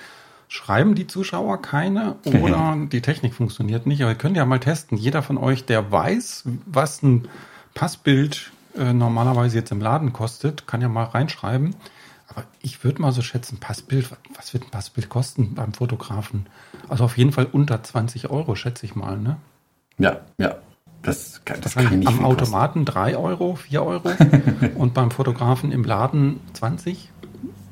schreiben 0.47 0.95
die 0.95 1.07
Zuschauer 1.07 1.61
keine 1.61 2.15
oder 2.23 2.77
die 2.91 3.01
Technik 3.01 3.33
funktioniert 3.33 3.87
nicht. 3.87 4.01
Aber 4.01 4.11
ihr 4.11 4.17
könnt 4.17 4.37
ja 4.37 4.45
mal 4.45 4.59
testen. 4.59 4.97
Jeder 4.97 5.23
von 5.23 5.37
euch, 5.37 5.65
der 5.65 5.91
weiß, 5.91 6.45
was 6.65 7.01
ein 7.01 7.27
Passbild 7.73 8.51
äh, 8.77 8.93
normalerweise 8.93 9.57
jetzt 9.57 9.71
im 9.71 9.81
Laden 9.81 10.13
kostet, 10.13 10.67
kann 10.67 10.81
ja 10.81 10.87
mal 10.87 11.05
reinschreiben. 11.05 11.75
Aber 12.27 12.43
ich 12.61 12.83
würde 12.83 13.01
mal 13.01 13.11
so 13.11 13.21
schätzen, 13.21 13.59
Passbild, 13.59 14.09
was 14.35 14.53
wird 14.53 14.63
ein 14.63 14.71
Passbild 14.71 15.09
kosten 15.09 15.53
beim 15.53 15.73
Fotografen? 15.73 16.47
Also 16.89 17.03
auf 17.03 17.17
jeden 17.17 17.31
Fall 17.31 17.47
unter 17.51 17.83
20 17.83 18.29
Euro, 18.29 18.55
schätze 18.55 18.85
ich 18.85 18.95
mal, 18.95 19.17
ne? 19.17 19.37
Ja, 19.97 20.21
ja. 20.37 20.55
Das, 21.03 21.41
kann, 21.45 21.61
das, 21.61 21.75
kann 21.75 21.99
nicht 21.99 22.07
Am 22.07 22.25
Automaten 22.25 22.83
kosten. 22.83 22.99
3 22.99 23.17
Euro, 23.17 23.55
4 23.55 23.83
Euro 23.83 24.11
und 24.75 24.95
beim 24.95 25.11
Fotografen 25.11 25.71
im 25.71 25.83
Laden 25.83 26.39
20. 26.53 27.11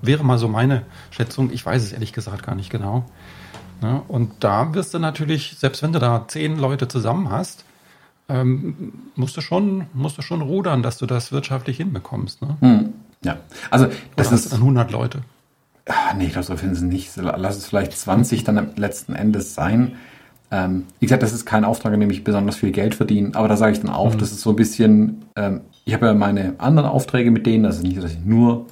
Wäre 0.03 0.23
mal 0.23 0.37
so 0.37 0.47
meine 0.47 0.83
Schätzung. 1.09 1.51
Ich 1.51 1.65
weiß 1.65 1.81
es 1.81 1.93
ehrlich 1.93 2.13
gesagt 2.13 2.43
gar 2.43 2.53
nicht 2.53 2.69
genau. 2.69 3.05
Ne? 3.81 4.03
Und 4.07 4.43
da 4.43 4.73
wirst 4.75 4.93
du 4.93 4.99
natürlich, 4.99 5.55
selbst 5.57 5.81
wenn 5.81 5.93
du 5.93 5.99
da 5.99 6.27
zehn 6.27 6.59
Leute 6.59 6.87
zusammen 6.87 7.31
hast, 7.31 7.65
ähm, 8.29 8.93
musst, 9.15 9.35
du 9.35 9.41
schon, 9.41 9.87
musst 9.93 10.17
du 10.17 10.21
schon 10.21 10.41
rudern, 10.41 10.83
dass 10.83 10.97
du 10.97 11.05
das 11.05 11.31
wirtschaftlich 11.31 11.77
hinbekommst. 11.77 12.41
Ne? 12.41 12.57
Hm. 12.59 12.93
Ja, 13.23 13.37
also 13.71 13.87
das 14.15 14.27
Oder 14.27 14.35
ist 14.35 14.53
100 14.53 14.91
Leute. 14.91 15.19
Ach, 15.87 16.13
nee, 16.15 16.25
ich 16.25 16.33
glaube, 16.33 16.45
so 16.45 16.55
finden 16.55 16.75
sie 16.75 16.85
nicht. 16.85 17.11
Lass 17.15 17.57
es 17.57 17.65
vielleicht 17.65 17.93
20 17.93 18.43
dann 18.43 18.71
letzten 18.75 19.15
Endes 19.15 19.53
sein. 19.53 19.93
Ähm, 20.51 20.85
wie 20.99 21.07
gesagt, 21.07 21.23
das 21.23 21.33
ist 21.33 21.45
kein 21.45 21.65
Auftrag, 21.65 21.93
an 21.93 21.99
dem 21.99 22.11
ich 22.11 22.23
besonders 22.23 22.57
viel 22.57 22.71
Geld 22.71 22.93
verdiene, 22.93 23.31
aber 23.33 23.47
da 23.47 23.57
sage 23.57 23.71
ich 23.71 23.79
dann 23.79 23.89
auch, 23.89 24.13
mhm. 24.13 24.19
das 24.19 24.31
ist 24.31 24.41
so 24.41 24.51
ein 24.51 24.55
bisschen, 24.55 25.25
ähm, 25.35 25.61
ich 25.83 25.95
habe 25.95 26.05
ja 26.05 26.13
meine 26.13 26.53
anderen 26.59 26.87
Aufträge 26.87 27.31
mit 27.31 27.47
denen, 27.47 27.63
das 27.63 27.77
ist 27.77 27.83
nicht, 27.83 27.97
dass 27.97 28.11
ich 28.11 28.19
nur 28.23 28.67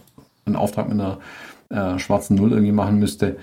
einen 0.46 0.56
Auftrag 0.56 0.90
mit 0.90 1.00
einer 1.00 1.18
äh, 1.70 1.98
schwarzen 1.98 2.36
Null 2.36 2.52
irgendwie 2.52 2.72
machen 2.72 3.00
müsste. 3.00 3.38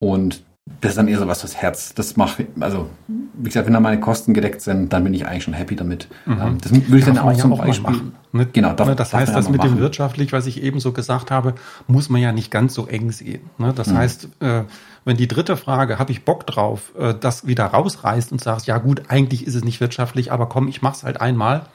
Und 0.00 0.42
das 0.80 0.90
ist 0.90 0.98
dann 0.98 1.08
eher 1.08 1.18
so 1.18 1.26
was 1.26 1.40
fürs 1.40 1.56
Herz. 1.56 1.94
Das 1.94 2.16
mache 2.16 2.46
also 2.60 2.90
wie 3.06 3.44
gesagt, 3.44 3.66
wenn 3.66 3.72
da 3.72 3.80
meine 3.80 4.00
Kosten 4.00 4.34
gedeckt 4.34 4.60
sind, 4.60 4.92
dann 4.92 5.02
bin 5.04 5.14
ich 5.14 5.26
eigentlich 5.26 5.44
schon 5.44 5.54
happy 5.54 5.74
damit. 5.74 6.08
Mhm. 6.26 6.58
Das 6.60 6.72
würde 6.72 6.98
ich 6.98 7.04
dann 7.04 7.18
auch 7.18 7.32
zum 7.36 7.54
auch 7.54 7.64
Beispiel 7.64 7.90
machen. 7.90 8.12
Ne? 8.32 8.46
Genau, 8.46 8.72
darf, 8.74 8.88
ne, 8.88 8.96
das 8.96 9.14
heißt, 9.14 9.34
das 9.34 9.48
mit 9.48 9.58
machen. 9.58 9.76
dem 9.76 9.78
wirtschaftlich, 9.80 10.32
was 10.32 10.46
ich 10.46 10.62
eben 10.62 10.80
so 10.80 10.92
gesagt 10.92 11.30
habe, 11.30 11.54
muss 11.86 12.08
man 12.08 12.20
ja 12.20 12.32
nicht 12.32 12.50
ganz 12.50 12.74
so 12.74 12.86
eng 12.86 13.10
sehen. 13.10 13.48
Ne? 13.58 13.72
Das 13.72 13.88
mhm. 13.88 13.96
heißt, 13.96 14.28
äh, 14.40 14.64
wenn 15.04 15.16
die 15.16 15.28
dritte 15.28 15.56
Frage, 15.56 15.98
habe 15.98 16.12
ich 16.12 16.24
Bock 16.24 16.46
drauf, 16.46 16.92
äh, 16.98 17.14
das 17.18 17.46
wieder 17.46 17.66
rausreißt 17.66 18.32
und 18.32 18.42
sagst, 18.42 18.66
ja 18.66 18.78
gut, 18.78 19.04
eigentlich 19.08 19.46
ist 19.46 19.54
es 19.54 19.64
nicht 19.64 19.80
wirtschaftlich, 19.80 20.30
aber 20.30 20.46
komm, 20.46 20.68
ich 20.68 20.82
mach's 20.82 21.04
halt 21.04 21.20
einmal, 21.20 21.66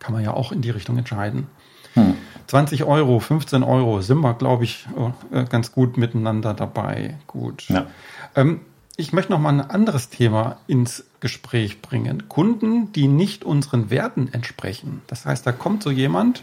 kann 0.00 0.12
man 0.12 0.24
ja 0.24 0.32
auch 0.32 0.52
in 0.52 0.62
die 0.62 0.70
Richtung 0.70 0.98
entscheiden. 0.98 1.46
Mhm. 1.94 2.14
20 2.48 2.84
Euro, 2.84 3.20
15 3.20 3.62
Euro 3.62 4.00
sind 4.00 4.20
wir, 4.20 4.34
glaube 4.34 4.64
ich, 4.64 4.88
äh, 5.32 5.44
ganz 5.44 5.72
gut 5.72 5.96
miteinander 5.96 6.54
dabei. 6.54 7.18
Gut. 7.26 7.68
Ja. 7.68 7.86
Ähm, 8.34 8.60
ich 8.98 9.12
möchte 9.12 9.30
noch 9.30 9.38
mal 9.38 9.50
ein 9.50 9.60
anderes 9.60 10.10
Thema 10.10 10.58
ins 10.66 11.04
Gespräch 11.20 11.80
bringen. 11.80 12.28
Kunden, 12.28 12.92
die 12.92 13.06
nicht 13.06 13.44
unseren 13.44 13.90
Werten 13.90 14.28
entsprechen. 14.32 15.02
Das 15.06 15.24
heißt, 15.24 15.46
da 15.46 15.52
kommt 15.52 15.84
so 15.84 15.90
jemand 15.90 16.42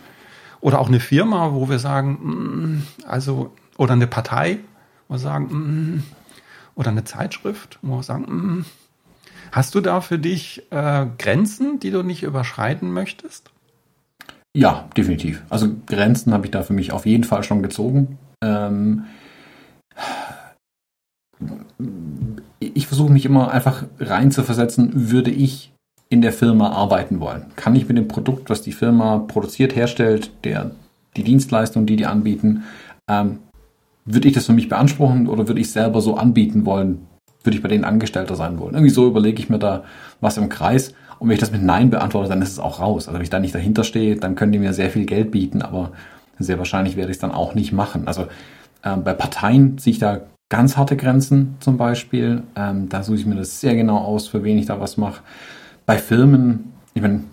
oder 0.61 0.79
auch 0.79 0.87
eine 0.87 1.01
Firma, 1.01 1.51
wo 1.51 1.67
wir 1.69 1.79
sagen, 1.79 2.13
mm, 2.21 2.87
also, 3.05 3.53
oder 3.77 3.91
eine 3.91 4.07
Partei, 4.07 4.59
wo 5.09 5.15
wir 5.15 5.19
sagen, 5.19 5.45
mm, 5.47 6.03
oder 6.75 6.91
eine 6.91 7.03
Zeitschrift, 7.03 7.77
wo 7.81 7.97
wir 7.97 8.03
sagen, 8.03 8.23
mm, 8.23 8.65
hast 9.51 9.75
du 9.75 9.81
da 9.81 9.99
für 9.99 10.17
dich 10.17 10.63
äh, 10.71 11.07
Grenzen, 11.17 11.81
die 11.81 11.91
du 11.91 12.03
nicht 12.03 12.23
überschreiten 12.23 12.89
möchtest? 12.93 13.51
Ja, 14.53 14.87
definitiv. 14.95 15.43
Also 15.49 15.67
Grenzen 15.87 16.33
habe 16.33 16.45
ich 16.45 16.51
da 16.51 16.63
für 16.63 16.71
mich 16.73 16.93
auf 16.93 17.05
jeden 17.05 17.25
Fall 17.25 17.43
schon 17.43 17.61
gezogen. 17.61 18.17
Ähm, 18.41 19.03
versuche 22.95 23.11
mich 23.11 23.25
immer 23.25 23.51
einfach 23.51 23.83
rein 23.99 24.31
zu 24.31 24.43
versetzen, 24.43 25.09
würde 25.11 25.31
ich 25.31 25.73
in 26.09 26.21
der 26.21 26.31
Firma 26.31 26.69
arbeiten 26.69 27.19
wollen? 27.19 27.47
Kann 27.57 27.75
ich 27.75 27.87
mit 27.87 27.97
dem 27.97 28.07
Produkt, 28.07 28.49
was 28.49 28.61
die 28.61 28.71
Firma 28.71 29.17
produziert, 29.19 29.75
herstellt, 29.75 30.31
der, 30.45 30.71
die 31.17 31.23
Dienstleistung, 31.23 31.85
die 31.85 31.97
die 31.97 32.05
anbieten, 32.05 32.63
ähm, 33.09 33.39
würde 34.05 34.27
ich 34.27 34.33
das 34.33 34.45
für 34.45 34.53
mich 34.53 34.69
beanspruchen 34.69 35.27
oder 35.27 35.47
würde 35.47 35.59
ich 35.59 35.71
selber 35.71 35.99
so 35.99 36.15
anbieten 36.15 36.65
wollen? 36.65 37.07
Würde 37.43 37.57
ich 37.57 37.63
bei 37.63 37.69
denen 37.69 37.83
Angestellter 37.83 38.35
sein 38.35 38.59
wollen? 38.59 38.75
Irgendwie 38.75 38.93
so 38.93 39.07
überlege 39.07 39.41
ich 39.41 39.49
mir 39.49 39.59
da 39.59 39.83
was 40.21 40.37
im 40.37 40.47
Kreis. 40.47 40.93
Und 41.19 41.27
wenn 41.27 41.33
ich 41.33 41.39
das 41.39 41.51
mit 41.51 41.63
Nein 41.63 41.89
beantworte, 41.89 42.29
dann 42.29 42.41
ist 42.41 42.51
es 42.51 42.59
auch 42.59 42.79
raus. 42.79 43.07
Also 43.07 43.17
wenn 43.17 43.23
ich 43.23 43.29
da 43.29 43.39
nicht 43.39 43.55
dahinter 43.55 43.83
stehe, 43.83 44.15
dann 44.15 44.35
können 44.35 44.51
die 44.51 44.59
mir 44.59 44.73
sehr 44.73 44.89
viel 44.89 45.05
Geld 45.05 45.31
bieten, 45.31 45.61
aber 45.61 45.91
sehr 46.39 46.59
wahrscheinlich 46.59 46.95
werde 46.95 47.11
ich 47.11 47.17
es 47.17 47.21
dann 47.21 47.31
auch 47.31 47.55
nicht 47.55 47.71
machen. 47.71 48.07
Also 48.07 48.27
ähm, 48.83 49.03
bei 49.03 49.13
Parteien 49.13 49.77
sehe 49.79 49.91
ich 49.91 49.99
da 49.99 50.21
ganz 50.49 50.77
harte 50.77 50.95
Grenzen 50.97 51.55
zum 51.59 51.77
Beispiel. 51.77 52.43
Ähm, 52.55 52.89
da 52.89 53.03
suche 53.03 53.17
ich 53.17 53.25
mir 53.25 53.35
das 53.35 53.59
sehr 53.61 53.75
genau 53.75 53.97
aus, 53.97 54.27
für 54.27 54.43
wen 54.43 54.57
ich 54.57 54.65
da 54.65 54.79
was 54.79 54.97
mache. 54.97 55.21
Bei 55.85 55.97
Filmen, 55.97 56.73
ich 56.93 57.01
meine, 57.01 57.23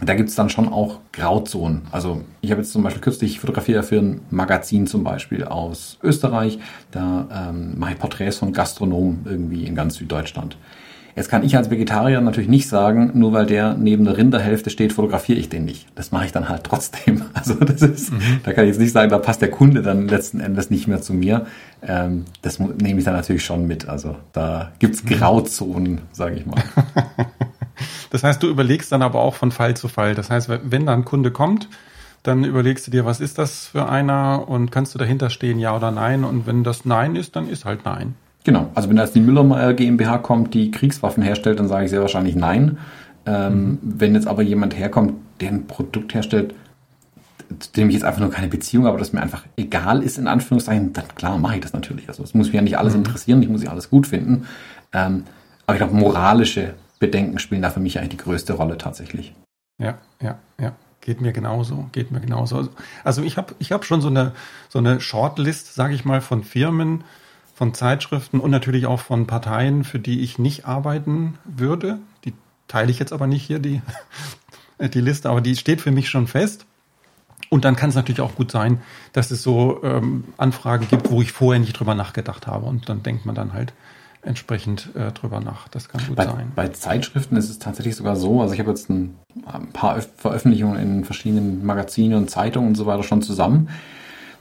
da 0.00 0.14
gibt 0.14 0.28
es 0.28 0.34
dann 0.34 0.50
schon 0.50 0.68
auch 0.68 0.98
Grauzonen. 1.12 1.82
Also 1.92 2.22
ich 2.40 2.50
habe 2.50 2.60
jetzt 2.60 2.72
zum 2.72 2.82
Beispiel 2.82 3.02
kürzlich 3.02 3.38
fotografiert 3.38 3.84
für 3.84 3.98
ein 3.98 4.20
Magazin 4.30 4.86
zum 4.86 5.04
Beispiel 5.04 5.44
aus 5.44 5.98
Österreich. 6.02 6.58
Da 6.90 7.48
ähm, 7.50 7.78
mache 7.78 7.92
ich 7.92 7.98
Porträts 7.98 8.38
von 8.38 8.52
Gastronomen 8.52 9.24
irgendwie 9.24 9.64
in 9.64 9.74
ganz 9.74 9.94
Süddeutschland. 9.94 10.56
Jetzt 11.16 11.28
kann 11.28 11.44
ich 11.44 11.56
als 11.56 11.70
Vegetarier 11.70 12.20
natürlich 12.20 12.48
nicht 12.48 12.68
sagen, 12.68 13.12
nur 13.14 13.32
weil 13.32 13.46
der 13.46 13.74
neben 13.74 14.04
der 14.04 14.16
Rinderhälfte 14.16 14.70
steht, 14.70 14.92
fotografiere 14.92 15.38
ich 15.38 15.48
den 15.48 15.64
nicht. 15.64 15.86
Das 15.94 16.10
mache 16.10 16.26
ich 16.26 16.32
dann 16.32 16.48
halt 16.48 16.64
trotzdem. 16.64 17.22
Also 17.34 17.54
das 17.54 17.82
ist, 17.82 18.12
mhm. 18.12 18.40
da 18.42 18.52
kann 18.52 18.64
ich 18.64 18.70
jetzt 18.70 18.80
nicht 18.80 18.92
sagen, 18.92 19.10
da 19.10 19.18
passt 19.18 19.42
der 19.42 19.50
Kunde 19.50 19.82
dann 19.82 20.08
letzten 20.08 20.40
Endes 20.40 20.70
nicht 20.70 20.86
mehr 20.86 21.02
zu 21.02 21.12
mir. 21.12 21.46
Ähm, 21.82 22.24
das 22.42 22.58
nehme 22.58 22.98
ich 22.98 23.04
dann 23.04 23.14
natürlich 23.14 23.44
schon 23.44 23.66
mit. 23.66 23.88
Also 23.88 24.16
da 24.32 24.72
gibt's 24.78 25.04
mhm. 25.04 25.08
Grauzonen, 25.08 26.00
sage 26.12 26.36
ich 26.36 26.46
mal. 26.46 26.62
Das 28.10 28.22
heißt, 28.22 28.40
du 28.40 28.48
überlegst 28.48 28.92
dann 28.92 29.02
aber 29.02 29.20
auch 29.20 29.34
von 29.34 29.50
Fall 29.50 29.76
zu 29.76 29.88
Fall. 29.88 30.14
Das 30.14 30.30
heißt, 30.30 30.48
wenn 30.48 30.86
dann 30.86 31.00
ein 31.00 31.04
Kunde 31.04 31.32
kommt, 31.32 31.68
dann 32.22 32.44
überlegst 32.44 32.86
du 32.86 32.90
dir, 32.90 33.04
was 33.04 33.20
ist 33.20 33.38
das 33.38 33.66
für 33.66 33.88
einer 33.88 34.48
und 34.48 34.70
kannst 34.70 34.94
du 34.94 34.98
dahinter 34.98 35.30
stehen, 35.30 35.58
ja 35.58 35.76
oder 35.76 35.90
nein. 35.90 36.22
Und 36.22 36.46
wenn 36.46 36.62
das 36.62 36.84
Nein 36.84 37.16
ist, 37.16 37.34
dann 37.34 37.48
ist 37.48 37.64
halt 37.64 37.84
Nein. 37.84 38.14
Genau. 38.44 38.70
Also 38.74 38.88
wenn 38.88 38.96
da 38.96 39.04
jetzt 39.04 39.14
die 39.14 39.20
Müller 39.20 39.72
GmbH 39.72 40.18
kommt, 40.18 40.54
die 40.54 40.70
Kriegswaffen 40.70 41.22
herstellt, 41.22 41.58
dann 41.58 41.68
sage 41.68 41.86
ich 41.86 41.90
sehr 41.90 42.02
wahrscheinlich 42.02 42.36
Nein. 42.36 42.78
Ähm, 43.26 43.64
mhm. 43.64 43.78
Wenn 43.82 44.14
jetzt 44.14 44.26
aber 44.26 44.42
jemand 44.42 44.76
herkommt, 44.76 45.14
der 45.40 45.48
ein 45.48 45.66
Produkt 45.66 46.14
herstellt, 46.14 46.54
zu 47.58 47.72
dem 47.72 47.88
ich 47.88 47.94
jetzt 47.94 48.04
einfach 48.04 48.20
nur 48.20 48.30
keine 48.30 48.48
Beziehung 48.48 48.86
habe, 48.86 48.98
das 48.98 49.12
mir 49.12 49.22
einfach 49.22 49.44
egal 49.56 50.02
ist, 50.02 50.18
in 50.18 50.28
Anführungszeichen, 50.28 50.92
dann 50.92 51.08
klar 51.14 51.38
mache 51.38 51.56
ich 51.56 51.60
das 51.62 51.72
natürlich. 51.72 52.08
Also 52.08 52.22
es 52.22 52.34
muss 52.34 52.46
mich 52.48 52.54
ja 52.54 52.62
nicht 52.62 52.78
alles 52.78 52.92
mhm. 52.92 53.00
interessieren, 53.00 53.42
ich 53.42 53.48
muss 53.48 53.62
ja 53.62 53.70
alles 53.70 53.90
gut 53.90 54.06
finden. 54.06 54.46
Ähm, 54.92 55.24
aber 55.66 55.76
ich 55.76 55.80
glaube, 55.80 55.94
moralische 55.94 56.74
Bedenken 56.98 57.38
spielen 57.38 57.62
da 57.62 57.70
für 57.70 57.80
mich 57.80 57.98
eigentlich 57.98 58.10
die 58.10 58.16
größte 58.18 58.52
Rolle 58.52 58.76
tatsächlich. 58.76 59.34
Ja, 59.78 59.98
ja, 60.20 60.38
ja. 60.60 60.72
Geht 61.00 61.20
mir 61.20 61.32
genauso, 61.32 61.90
geht 61.92 62.10
mir 62.12 62.20
genauso. 62.20 62.68
Also 63.04 63.22
ich 63.22 63.36
habe 63.36 63.54
ich 63.58 63.72
hab 63.72 63.84
schon 63.84 64.00
so 64.00 64.08
eine, 64.08 64.32
so 64.70 64.78
eine 64.78 65.00
Shortlist, 65.00 65.74
sage 65.74 65.94
ich 65.94 66.06
mal, 66.06 66.22
von 66.22 66.44
Firmen, 66.44 67.04
von 67.54 67.72
Zeitschriften 67.72 68.40
und 68.40 68.50
natürlich 68.50 68.86
auch 68.86 69.00
von 69.00 69.26
Parteien, 69.26 69.84
für 69.84 69.98
die 69.98 70.20
ich 70.20 70.38
nicht 70.38 70.66
arbeiten 70.66 71.38
würde. 71.44 71.98
Die 72.24 72.32
teile 72.68 72.90
ich 72.90 72.98
jetzt 72.98 73.12
aber 73.12 73.26
nicht 73.26 73.44
hier, 73.44 73.60
die, 73.60 73.80
die 74.80 75.00
Liste, 75.00 75.30
aber 75.30 75.40
die 75.40 75.56
steht 75.56 75.80
für 75.80 75.92
mich 75.92 76.08
schon 76.08 76.26
fest. 76.26 76.66
Und 77.50 77.64
dann 77.64 77.76
kann 77.76 77.90
es 77.90 77.94
natürlich 77.94 78.20
auch 78.20 78.34
gut 78.34 78.50
sein, 78.50 78.80
dass 79.12 79.30
es 79.30 79.42
so 79.42 79.80
ähm, 79.84 80.24
Anfragen 80.36 80.88
gibt, 80.88 81.10
wo 81.10 81.22
ich 81.22 81.30
vorher 81.30 81.60
nicht 81.60 81.78
drüber 81.78 81.94
nachgedacht 81.94 82.46
habe. 82.46 82.66
Und 82.66 82.88
dann 82.88 83.02
denkt 83.02 83.26
man 83.26 83.34
dann 83.34 83.52
halt, 83.52 83.72
entsprechend 84.24 84.90
äh, 84.94 85.12
drüber 85.12 85.40
nach. 85.40 85.68
Das 85.68 85.88
kann 85.88 86.04
gut 86.06 86.16
bei, 86.16 86.24
sein. 86.24 86.52
Bei 86.54 86.68
Zeitschriften 86.68 87.36
ist 87.36 87.50
es 87.50 87.58
tatsächlich 87.58 87.96
sogar 87.96 88.16
so, 88.16 88.40
also 88.40 88.54
ich 88.54 88.60
habe 88.60 88.70
jetzt 88.70 88.88
ein, 88.90 89.16
ein 89.44 89.68
paar 89.68 90.00
Veröffentlichungen 90.00 90.80
in 90.80 91.04
verschiedenen 91.04 91.64
Magazinen 91.64 92.16
und 92.18 92.30
Zeitungen 92.30 92.68
und 92.68 92.74
so 92.74 92.86
weiter 92.86 93.02
schon 93.02 93.22
zusammen. 93.22 93.68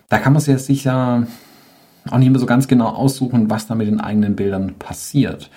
Da 0.09 0.19
kann 0.19 0.33
man 0.33 0.41
sich 0.41 0.53
jetzt 0.53 0.65
sicher 0.65 1.27
auch 2.09 2.17
nicht 2.17 2.29
mehr 2.29 2.39
so 2.39 2.45
ganz 2.45 2.67
genau 2.67 2.87
aussuchen, 2.87 3.49
was 3.49 3.67
da 3.67 3.75
mit 3.75 3.87
den 3.87 4.01
eigenen 4.01 4.35
Bildern 4.35 4.75
passiert. 4.79 5.49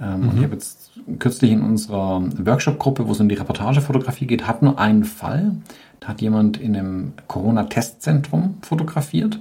Ähm, 0.00 0.20
mhm. 0.20 0.28
Und 0.28 0.36
ich 0.38 0.44
habe 0.44 0.54
jetzt 0.54 0.92
kürzlich 1.18 1.52
in 1.52 1.62
unserer 1.62 2.22
Workshop-Gruppe, 2.44 3.06
wo 3.06 3.12
es 3.12 3.20
um 3.20 3.28
die 3.28 3.34
Reportagefotografie 3.34 4.26
geht, 4.26 4.46
hat 4.46 4.62
nur 4.62 4.78
einen 4.78 5.04
Fall. 5.04 5.52
Da 6.00 6.08
hat 6.08 6.20
jemand 6.20 6.58
in 6.58 6.76
einem 6.76 7.12
Corona-Testzentrum 7.28 8.58
fotografiert 8.62 9.40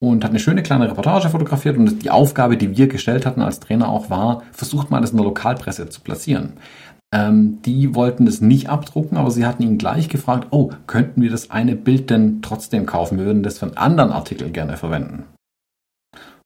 und 0.00 0.24
hat 0.24 0.30
eine 0.30 0.40
schöne 0.40 0.62
kleine 0.62 0.90
Reportage 0.90 1.28
fotografiert 1.28 1.76
und 1.76 2.02
die 2.02 2.10
Aufgabe, 2.10 2.56
die 2.56 2.76
wir 2.76 2.88
gestellt 2.88 3.26
hatten 3.26 3.42
als 3.42 3.60
Trainer 3.60 3.88
auch 3.88 4.10
war, 4.10 4.42
versucht 4.52 4.90
mal 4.90 5.00
das 5.00 5.10
in 5.10 5.18
der 5.18 5.26
Lokalpresse 5.26 5.88
zu 5.88 6.00
platzieren. 6.00 6.54
Ähm, 7.12 7.58
die 7.64 7.94
wollten 7.94 8.24
das 8.24 8.40
nicht 8.40 8.68
abdrucken, 8.68 9.18
aber 9.18 9.30
sie 9.30 9.44
hatten 9.44 9.62
ihn 9.62 9.78
gleich 9.78 10.08
gefragt, 10.08 10.48
oh, 10.50 10.70
könnten 10.86 11.22
wir 11.22 11.30
das 11.30 11.50
eine 11.50 11.76
Bild 11.76 12.08
denn 12.08 12.40
trotzdem 12.40 12.86
kaufen? 12.86 13.18
Wir 13.18 13.26
würden 13.26 13.42
das 13.42 13.58
für 13.58 13.66
einen 13.66 13.76
anderen 13.76 14.12
Artikel 14.12 14.50
gerne 14.50 14.76
verwenden. 14.76 15.24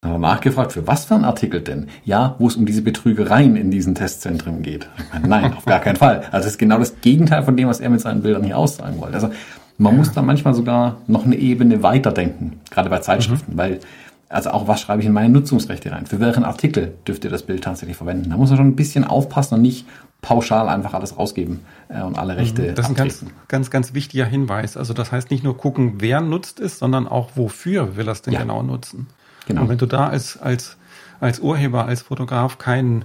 Dann 0.05 0.13
haben 0.13 0.21
wir 0.21 0.29
nachgefragt, 0.29 0.73
für 0.73 0.87
was 0.87 1.07
für 1.07 1.15
einen 1.15 1.25
Artikel 1.25 1.63
denn? 1.63 1.89
Ja, 2.05 2.35
wo 2.39 2.47
es 2.47 2.57
um 2.57 2.67
diese 2.67 2.83
Betrügereien 2.83 3.57
in 3.57 3.71
diesen 3.71 3.95
Testzentren 3.95 4.61
geht. 4.61 4.87
Nein, 5.27 5.55
auf 5.55 5.65
gar 5.65 5.81
keinen 5.81 5.97
Fall. 5.97 6.25
Also 6.27 6.45
das 6.45 6.47
ist 6.49 6.59
genau 6.59 6.79
das 6.79 7.01
Gegenteil 7.01 7.43
von 7.43 7.57
dem, 7.57 7.69
was 7.69 7.81
er 7.81 7.89
mit 7.89 8.03
seinen 8.03 8.21
Bildern 8.21 8.45
hier 8.45 8.59
aussagen 8.59 9.01
wollte. 9.01 9.15
Also 9.15 9.31
man 9.79 9.95
ja. 9.95 9.99
muss 9.99 10.13
da 10.13 10.21
manchmal 10.21 10.53
sogar 10.53 10.99
noch 11.07 11.25
eine 11.25 11.37
Ebene 11.37 11.83
weiterdenken, 11.83 12.61
gerade 12.71 12.91
bei 12.91 12.99
Zeitschriften, 12.99 13.55
mhm. 13.55 13.57
weil 13.57 13.81
also 14.29 14.51
auch 14.51 14.69
was 14.69 14.83
schreibe 14.83 15.01
ich 15.01 15.07
in 15.07 15.15
meine 15.15 15.31
Nutzungsrechte 15.31 15.91
rein? 15.91 16.05
Für 16.05 16.21
welchen 16.21 16.45
Artikel 16.45 16.93
dürft 17.09 17.25
ihr 17.25 17.31
das 17.31 17.45
Bild 17.45 17.65
tatsächlich 17.65 17.97
verwenden? 17.97 18.29
Da 18.29 18.37
muss 18.37 18.51
man 18.51 18.59
schon 18.59 18.67
ein 18.67 18.77
bisschen 18.77 19.05
aufpassen 19.05 19.55
und 19.55 19.63
nicht 19.63 19.87
pauschal 20.21 20.69
einfach 20.69 20.93
alles 20.93 21.17
rausgeben 21.17 21.61
äh, 21.89 22.03
und 22.03 22.19
alle 22.19 22.37
Rechte. 22.37 22.61
Mhm. 22.61 22.75
Das 22.75 22.87
ist 22.87 22.91
ein 22.91 22.97
ganz, 22.97 23.25
ganz, 23.49 23.71
ganz 23.71 23.95
wichtiger 23.95 24.27
Hinweis. 24.27 24.77
Also 24.77 24.93
das 24.93 25.13
heißt 25.13 25.31
nicht 25.31 25.45
nur 25.45 25.57
gucken, 25.57 25.95
wer 25.99 26.21
nutzt 26.21 26.61
es, 26.61 26.79
sondern 26.79 27.09
auch 27.09 27.31
wofür 27.37 27.97
will 27.97 28.07
er 28.07 28.13
es 28.13 28.21
denn 28.21 28.35
ja. 28.35 28.41
genau 28.41 28.63
nutzen. 28.63 29.07
Genau. 29.47 29.63
Und 29.63 29.69
wenn 29.69 29.79
du 29.79 29.87
da 29.87 30.09
als, 30.09 30.37
als, 30.37 30.77
als 31.21 31.41
Urheber, 31.41 31.87
als 31.87 32.03
Fotograf 32.03 32.59
keinen 32.59 33.05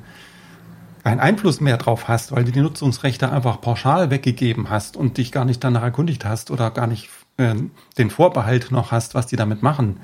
keinen 1.04 1.20
Einfluss 1.22 1.62
mehr 1.62 1.78
drauf 1.78 2.08
hast, 2.08 2.32
weil 2.34 2.44
du 2.44 2.52
die 2.52 2.60
Nutzungsrechte 2.62 3.32
einfach 3.32 3.62
pauschal 3.62 4.12
weggegeben 4.12 4.70
hast 4.70 4.98
und 4.98 5.18
dich 5.18 5.32
gar 5.32 5.46
nicht 5.46 5.64
danach 5.64 5.82
erkundigt 5.82 6.26
hast 6.26 6.52
oder 6.52 6.72
gar 6.72 6.88
nicht 6.88 7.10
äh, 7.38 7.56
den 7.98 8.10
Vorbehalt 8.10 8.72
noch 8.72 8.92
hast, 8.92 9.16
was 9.16 9.26
die 9.26 9.36
damit 9.36 9.64
machen, 9.64 10.02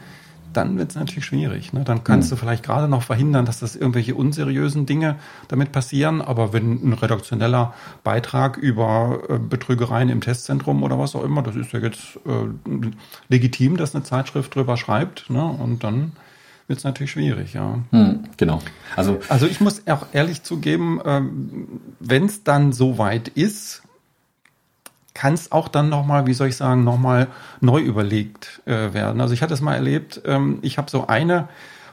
dann 0.54 0.78
wird 0.78 0.92
es 0.92 0.96
natürlich 0.96 1.26
schwierig. 1.26 1.74
Ne? 1.74 1.84
Dann 1.84 2.04
kannst 2.04 2.30
mhm. 2.30 2.36
du 2.36 2.40
vielleicht 2.40 2.64
gerade 2.64 2.88
noch 2.88 3.04
verhindern, 3.04 3.46
dass 3.46 3.60
das 3.60 3.76
irgendwelche 3.76 4.16
unseriösen 4.16 4.86
Dinge 4.86 5.18
damit 5.48 5.72
passieren. 5.72 6.22
Aber 6.22 6.54
wenn 6.54 6.82
ein 6.82 6.94
redaktioneller 6.94 7.74
Beitrag 8.04 8.58
über 8.58 9.20
äh, 9.30 9.38
Betrügereien 9.38 10.10
im 10.10 10.22
Testzentrum 10.22 10.84
oder 10.84 10.98
was 10.98 11.16
auch 11.16 11.24
immer, 11.24 11.42
das 11.44 11.56
ist 11.56 11.74
ja 11.74 11.80
jetzt 11.80 12.20
äh, 12.26 12.72
legitim, 13.28 13.78
dass 13.78 13.94
eine 13.94 14.04
Zeitschrift 14.04 14.56
drüber 14.56 14.78
schreibt. 14.78 15.30
Ne? 15.30 15.44
Und 15.44 15.84
dann 15.84 16.14
wird 16.68 16.80
es 16.80 16.84
natürlich 16.84 17.12
schwierig, 17.12 17.54
ja. 17.54 17.80
Hm, 17.92 18.24
genau. 18.38 18.60
Also, 18.96 19.20
also 19.30 19.46
ich 19.46 19.62
muss 19.62 19.88
auch 19.88 20.08
ehrlich 20.14 20.44
zugeben, 20.44 21.00
ähm, 21.06 21.68
wenn 22.00 22.26
es 22.26 22.44
dann 22.44 22.74
so 22.74 22.98
weit 22.98 23.28
ist, 23.30 23.84
kann 25.14 25.34
es 25.34 25.52
auch 25.52 25.68
dann 25.68 25.90
nochmal, 25.90 26.28
wie 26.28 26.34
soll 26.34 26.50
ich 26.50 26.58
sagen, 26.58 26.84
nochmal 26.84 27.28
neu 27.62 27.80
überlegt 27.80 28.62
äh, 28.66 28.94
werden. 28.94 29.22
Also 29.22 29.34
ich 29.34 29.42
hatte 29.42 29.54
es 29.54 29.62
mal 29.62 29.76
erlebt, 29.76 30.22
ähm, 30.26 30.60
ich 30.62 30.78
habe 30.78 30.92
so 30.92 31.08
eine 31.08 31.48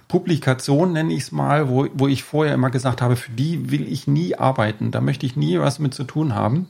Publikation, 0.08 0.92
nenne 0.92 1.12
ich 1.14 1.22
es 1.22 1.32
mal, 1.32 1.68
wo, 1.68 1.86
wo 1.94 2.08
ich 2.08 2.24
vorher 2.24 2.54
immer 2.54 2.70
gesagt 2.70 3.00
habe, 3.00 3.16
für 3.16 3.30
die 3.30 3.70
will 3.70 3.90
ich 3.90 4.06
nie 4.06 4.34
arbeiten, 4.34 4.90
da 4.90 5.00
möchte 5.00 5.24
ich 5.24 5.36
nie 5.36 5.58
was 5.58 5.78
mit 5.78 5.94
zu 5.94 6.04
tun 6.04 6.34
haben. 6.34 6.68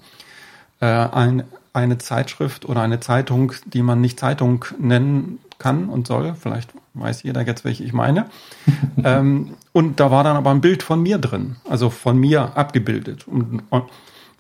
Äh, 0.80 0.87
ein, 0.87 1.44
eine 1.73 1.99
Zeitschrift 1.99 2.66
oder 2.66 2.82
eine 2.82 3.00
Zeitung, 3.00 3.52
die 3.64 3.82
man 3.82 4.00
nicht 4.00 4.21
Zeitung 4.21 4.64
nennen 4.78 5.38
kann 5.59 5.88
und 5.88 6.06
soll. 6.06 6.35
Vielleicht 6.35 6.73
weiß 6.94 7.22
jeder 7.22 7.46
jetzt, 7.46 7.64
welche 7.64 7.84
ich 7.84 7.92
meine. 7.92 8.26
ähm, 9.04 9.54
und 9.72 10.00
da 10.00 10.11
war 10.11 10.25
dann 10.25 10.37
aber 10.37 10.50
ein 10.50 10.61
Bild 10.61 10.82
von 10.82 11.02
mir 11.02 11.18
drin, 11.18 11.56
also 11.68 11.90
von 11.90 12.18
mir 12.18 12.56
abgebildet. 12.56 13.26
Und, 13.26 13.62
und 13.70 13.84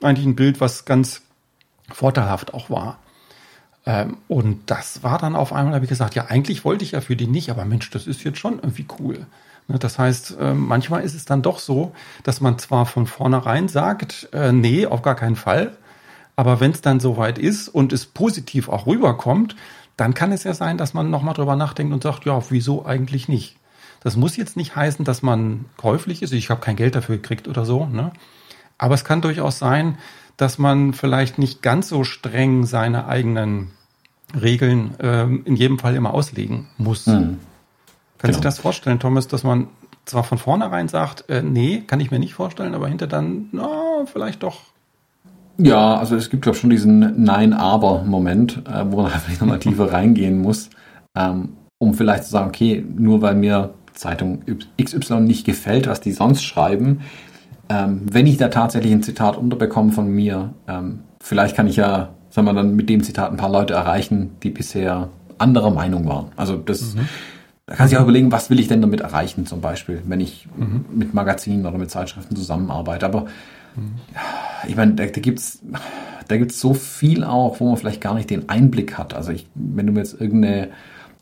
eigentlich 0.02 0.26
ein 0.26 0.36
Bild, 0.36 0.60
was 0.60 0.84
ganz 0.84 1.22
vorteilhaft 1.90 2.54
auch 2.54 2.70
war. 2.70 2.98
Ähm, 3.86 4.18
und 4.28 4.70
das 4.70 5.02
war 5.02 5.18
dann 5.18 5.34
auf 5.34 5.52
einmal, 5.52 5.74
habe 5.74 5.84
ich 5.84 5.88
gesagt, 5.88 6.14
ja, 6.14 6.26
eigentlich 6.26 6.64
wollte 6.64 6.84
ich 6.84 6.92
ja 6.92 7.00
für 7.00 7.16
die 7.16 7.26
nicht, 7.26 7.50
aber 7.50 7.64
Mensch, 7.64 7.90
das 7.90 8.06
ist 8.06 8.22
jetzt 8.24 8.38
schon 8.38 8.54
irgendwie 8.54 8.86
cool. 8.98 9.26
Ne, 9.68 9.78
das 9.78 9.98
heißt, 9.98 10.36
äh, 10.40 10.54
manchmal 10.54 11.02
ist 11.02 11.14
es 11.14 11.24
dann 11.24 11.42
doch 11.42 11.58
so, 11.58 11.92
dass 12.22 12.40
man 12.40 12.58
zwar 12.58 12.86
von 12.86 13.06
vornherein 13.06 13.68
sagt, 13.68 14.28
äh, 14.32 14.52
nee, 14.52 14.86
auf 14.86 15.02
gar 15.02 15.14
keinen 15.16 15.36
Fall, 15.36 15.76
aber 16.36 16.60
wenn 16.60 16.70
es 16.70 16.80
dann 16.80 17.00
soweit 17.00 17.38
ist 17.38 17.68
und 17.68 17.92
es 17.92 18.06
positiv 18.06 18.68
auch 18.68 18.86
rüberkommt, 18.86 19.56
dann 20.02 20.14
kann 20.14 20.32
es 20.32 20.42
ja 20.42 20.52
sein, 20.52 20.78
dass 20.78 20.94
man 20.94 21.10
nochmal 21.10 21.32
drüber 21.32 21.54
nachdenkt 21.54 21.92
und 21.92 22.02
sagt, 22.02 22.24
ja, 22.24 22.42
wieso 22.50 22.84
eigentlich 22.84 23.28
nicht? 23.28 23.54
Das 24.02 24.16
muss 24.16 24.36
jetzt 24.36 24.56
nicht 24.56 24.74
heißen, 24.74 25.04
dass 25.04 25.22
man 25.22 25.66
käuflich 25.76 26.22
ist. 26.22 26.32
Ich 26.32 26.50
habe 26.50 26.60
kein 26.60 26.74
Geld 26.74 26.96
dafür 26.96 27.18
gekriegt 27.18 27.46
oder 27.46 27.64
so. 27.64 27.86
Ne? 27.86 28.10
Aber 28.78 28.96
es 28.96 29.04
kann 29.04 29.20
durchaus 29.20 29.60
sein, 29.60 29.98
dass 30.36 30.58
man 30.58 30.92
vielleicht 30.92 31.38
nicht 31.38 31.62
ganz 31.62 31.88
so 31.88 32.02
streng 32.02 32.66
seine 32.66 33.06
eigenen 33.06 33.70
Regeln 34.34 34.96
ähm, 34.98 35.42
in 35.44 35.54
jedem 35.54 35.78
Fall 35.78 35.94
immer 35.94 36.14
auslegen 36.14 36.66
muss. 36.78 37.06
Mhm. 37.06 37.12
Können 37.12 37.38
genau. 38.18 38.34
Sie 38.34 38.40
das 38.40 38.58
vorstellen, 38.58 38.98
Thomas, 38.98 39.28
dass 39.28 39.44
man 39.44 39.68
zwar 40.04 40.24
von 40.24 40.38
vornherein 40.38 40.88
sagt, 40.88 41.28
äh, 41.28 41.42
nee, 41.42 41.84
kann 41.86 42.00
ich 42.00 42.10
mir 42.10 42.18
nicht 42.18 42.34
vorstellen, 42.34 42.74
aber 42.74 42.88
hinter 42.88 43.06
dann, 43.06 43.50
na, 43.52 44.04
vielleicht 44.06 44.42
doch. 44.42 44.62
Ja, 45.62 45.96
also 45.96 46.16
es 46.16 46.28
gibt 46.28 46.42
glaube 46.42 46.58
schon 46.58 46.70
diesen 46.70 47.22
Nein-Aber-Moment, 47.22 48.62
äh, 48.68 48.84
wo 48.88 49.02
man 49.02 49.12
einfach 49.12 49.40
nochmal 49.40 49.60
tiefer 49.60 49.92
reingehen 49.92 50.38
muss, 50.38 50.70
ähm, 51.16 51.50
um 51.78 51.94
vielleicht 51.94 52.24
zu 52.24 52.30
sagen, 52.30 52.48
okay, 52.48 52.84
nur 52.96 53.22
weil 53.22 53.34
mir 53.34 53.74
Zeitung 53.94 54.42
XY 54.82 55.20
nicht 55.20 55.44
gefällt, 55.44 55.86
was 55.86 56.00
die 56.00 56.12
sonst 56.12 56.42
schreiben, 56.42 57.02
ähm, 57.68 58.02
wenn 58.10 58.26
ich 58.26 58.38
da 58.38 58.48
tatsächlich 58.48 58.92
ein 58.92 59.02
Zitat 59.02 59.36
unterbekomme 59.36 59.92
von 59.92 60.08
mir, 60.08 60.54
ähm, 60.66 61.00
vielleicht 61.20 61.54
kann 61.54 61.68
ich 61.68 61.76
ja, 61.76 62.10
sagen 62.30 62.46
wir 62.46 62.54
dann 62.54 62.74
mit 62.74 62.88
dem 62.88 63.02
Zitat 63.02 63.30
ein 63.30 63.36
paar 63.36 63.50
Leute 63.50 63.74
erreichen, 63.74 64.30
die 64.42 64.50
bisher 64.50 65.10
anderer 65.38 65.70
Meinung 65.70 66.08
waren. 66.08 66.26
Also 66.36 66.56
das, 66.56 66.94
mhm. 66.94 67.08
da 67.66 67.74
kann 67.76 67.88
sich 67.88 67.98
auch 67.98 68.02
überlegen, 68.02 68.32
was 68.32 68.50
will 68.50 68.58
ich 68.58 68.68
denn 68.68 68.80
damit 68.80 69.00
erreichen, 69.00 69.46
zum 69.46 69.60
Beispiel, 69.60 70.02
wenn 70.06 70.20
ich 70.20 70.48
mhm. 70.56 70.84
mit 70.92 71.14
Magazinen 71.14 71.66
oder 71.66 71.78
mit 71.78 71.90
Zeitschriften 71.90 72.34
zusammenarbeite. 72.34 73.06
Aber. 73.06 73.26
Ich 74.66 74.76
meine, 74.76 74.94
da, 74.94 75.06
da 75.06 75.20
gibt's 75.20 75.60
da 76.28 76.36
gibt's 76.36 76.60
so 76.60 76.74
viel 76.74 77.24
auch, 77.24 77.60
wo 77.60 77.68
man 77.68 77.76
vielleicht 77.76 78.00
gar 78.00 78.14
nicht 78.14 78.30
den 78.30 78.48
Einblick 78.48 78.96
hat. 78.96 79.14
Also 79.14 79.32
ich, 79.32 79.46
wenn 79.54 79.86
du 79.86 79.92
mir 79.92 80.00
jetzt 80.00 80.20
irgendeine 80.20 80.70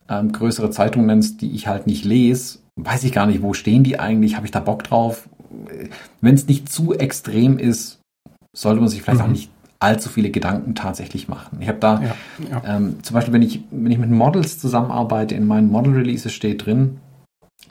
ähm, 0.09 0.33
größere 0.33 0.71
Zeitung 0.71 1.07
nennst, 1.07 1.41
die 1.41 1.53
ich 1.53 1.67
halt 1.67 1.87
nicht 1.87 2.05
lese, 2.05 2.59
weiß 2.77 3.05
ich 3.05 3.13
gar 3.13 3.27
nicht, 3.27 3.43
wo 3.43 3.53
stehen 3.53 3.83
die 3.83 3.99
eigentlich, 3.99 4.37
habe 4.37 4.47
ich 4.47 4.53
da 4.53 4.61
Bock 4.61 4.85
drauf? 4.85 5.29
Wenn 6.21 6.35
es 6.35 6.47
nicht 6.47 6.71
zu 6.71 6.95
extrem 6.95 7.59
ist, 7.59 8.01
sollte 8.57 8.81
man 8.81 8.89
sich 8.89 9.03
vielleicht 9.03 9.21
mhm. 9.21 9.27
auch 9.27 9.31
nicht 9.31 9.51
allzu 9.81 10.11
viele 10.11 10.31
Gedanken 10.31 10.75
tatsächlich 10.75 11.27
machen. 11.27 11.59
Ich 11.61 11.69
habe 11.69 11.79
da 11.79 12.03
ja, 12.03 12.15
ja. 12.51 12.77
Ähm, 12.77 13.03
zum 13.03 13.15
Beispiel, 13.15 13.33
wenn 13.33 13.43
ich, 13.43 13.63
wenn 13.71 13.91
ich 13.91 13.99
mit 13.99 14.11
Models 14.11 14.59
zusammenarbeite, 14.59 15.35
in 15.35 15.47
meinen 15.47 15.71
Model 15.71 15.95
Releases 15.95 16.33
steht 16.33 16.67
drin, 16.67 16.99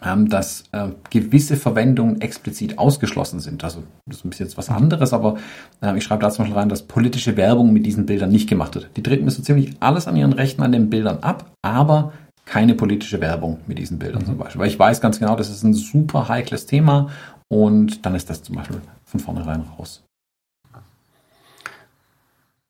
dass 0.02 0.64
äh, 0.72 0.90
gewisse 1.10 1.58
Verwendungen 1.58 2.22
explizit 2.22 2.78
ausgeschlossen 2.78 3.40
sind. 3.40 3.64
Also 3.64 3.84
das 4.06 4.18
ist 4.18 4.26
ein 4.26 4.30
bisschen 4.30 4.46
jetzt 4.46 4.58
was 4.58 4.70
anderes, 4.70 5.12
aber 5.12 5.38
äh, 5.82 5.98
ich 5.98 6.04
schreibe 6.04 6.22
da 6.22 6.30
zum 6.30 6.44
Beispiel 6.44 6.58
rein, 6.58 6.70
dass 6.70 6.84
politische 6.84 7.36
Werbung 7.36 7.74
mit 7.74 7.86
diesen 7.86 8.06
Bildern 8.06 8.32
nicht 8.32 8.50
gemacht 8.50 8.76
wird. 8.76 8.90
Die 8.96 9.04
treten 9.04 9.26
mir 9.26 9.32
so 9.32 9.42
ziemlich 9.42 9.76
alles 9.82 10.08
an 10.08 10.16
ihren 10.16 10.34
Rechten 10.34 10.64
an 10.64 10.72
den 10.72 10.90
Bildern 10.90 11.20
ab, 11.20 11.52
aber 11.62 12.14
keine 12.46 12.76
politische 12.76 13.22
Werbung 13.22 13.60
mit 13.68 13.78
diesen 13.78 14.00
Bildern 14.00 14.22
mhm. 14.22 14.28
zum 14.28 14.38
Beispiel. 14.38 14.62
Weil 14.62 14.70
ich 14.70 14.80
weiß 14.80 15.02
ganz 15.02 15.20
genau, 15.20 15.36
das 15.36 15.50
ist 15.50 15.64
ein 15.64 15.74
super 15.74 16.30
heikles 16.30 16.66
Thema 16.66 17.10
und 17.50 18.06
dann 18.06 18.16
ist 18.16 18.30
das 18.30 18.42
zum 18.42 18.56
Beispiel 18.56 18.82
von 19.04 19.20
vornherein 19.20 19.66
raus. 19.78 20.04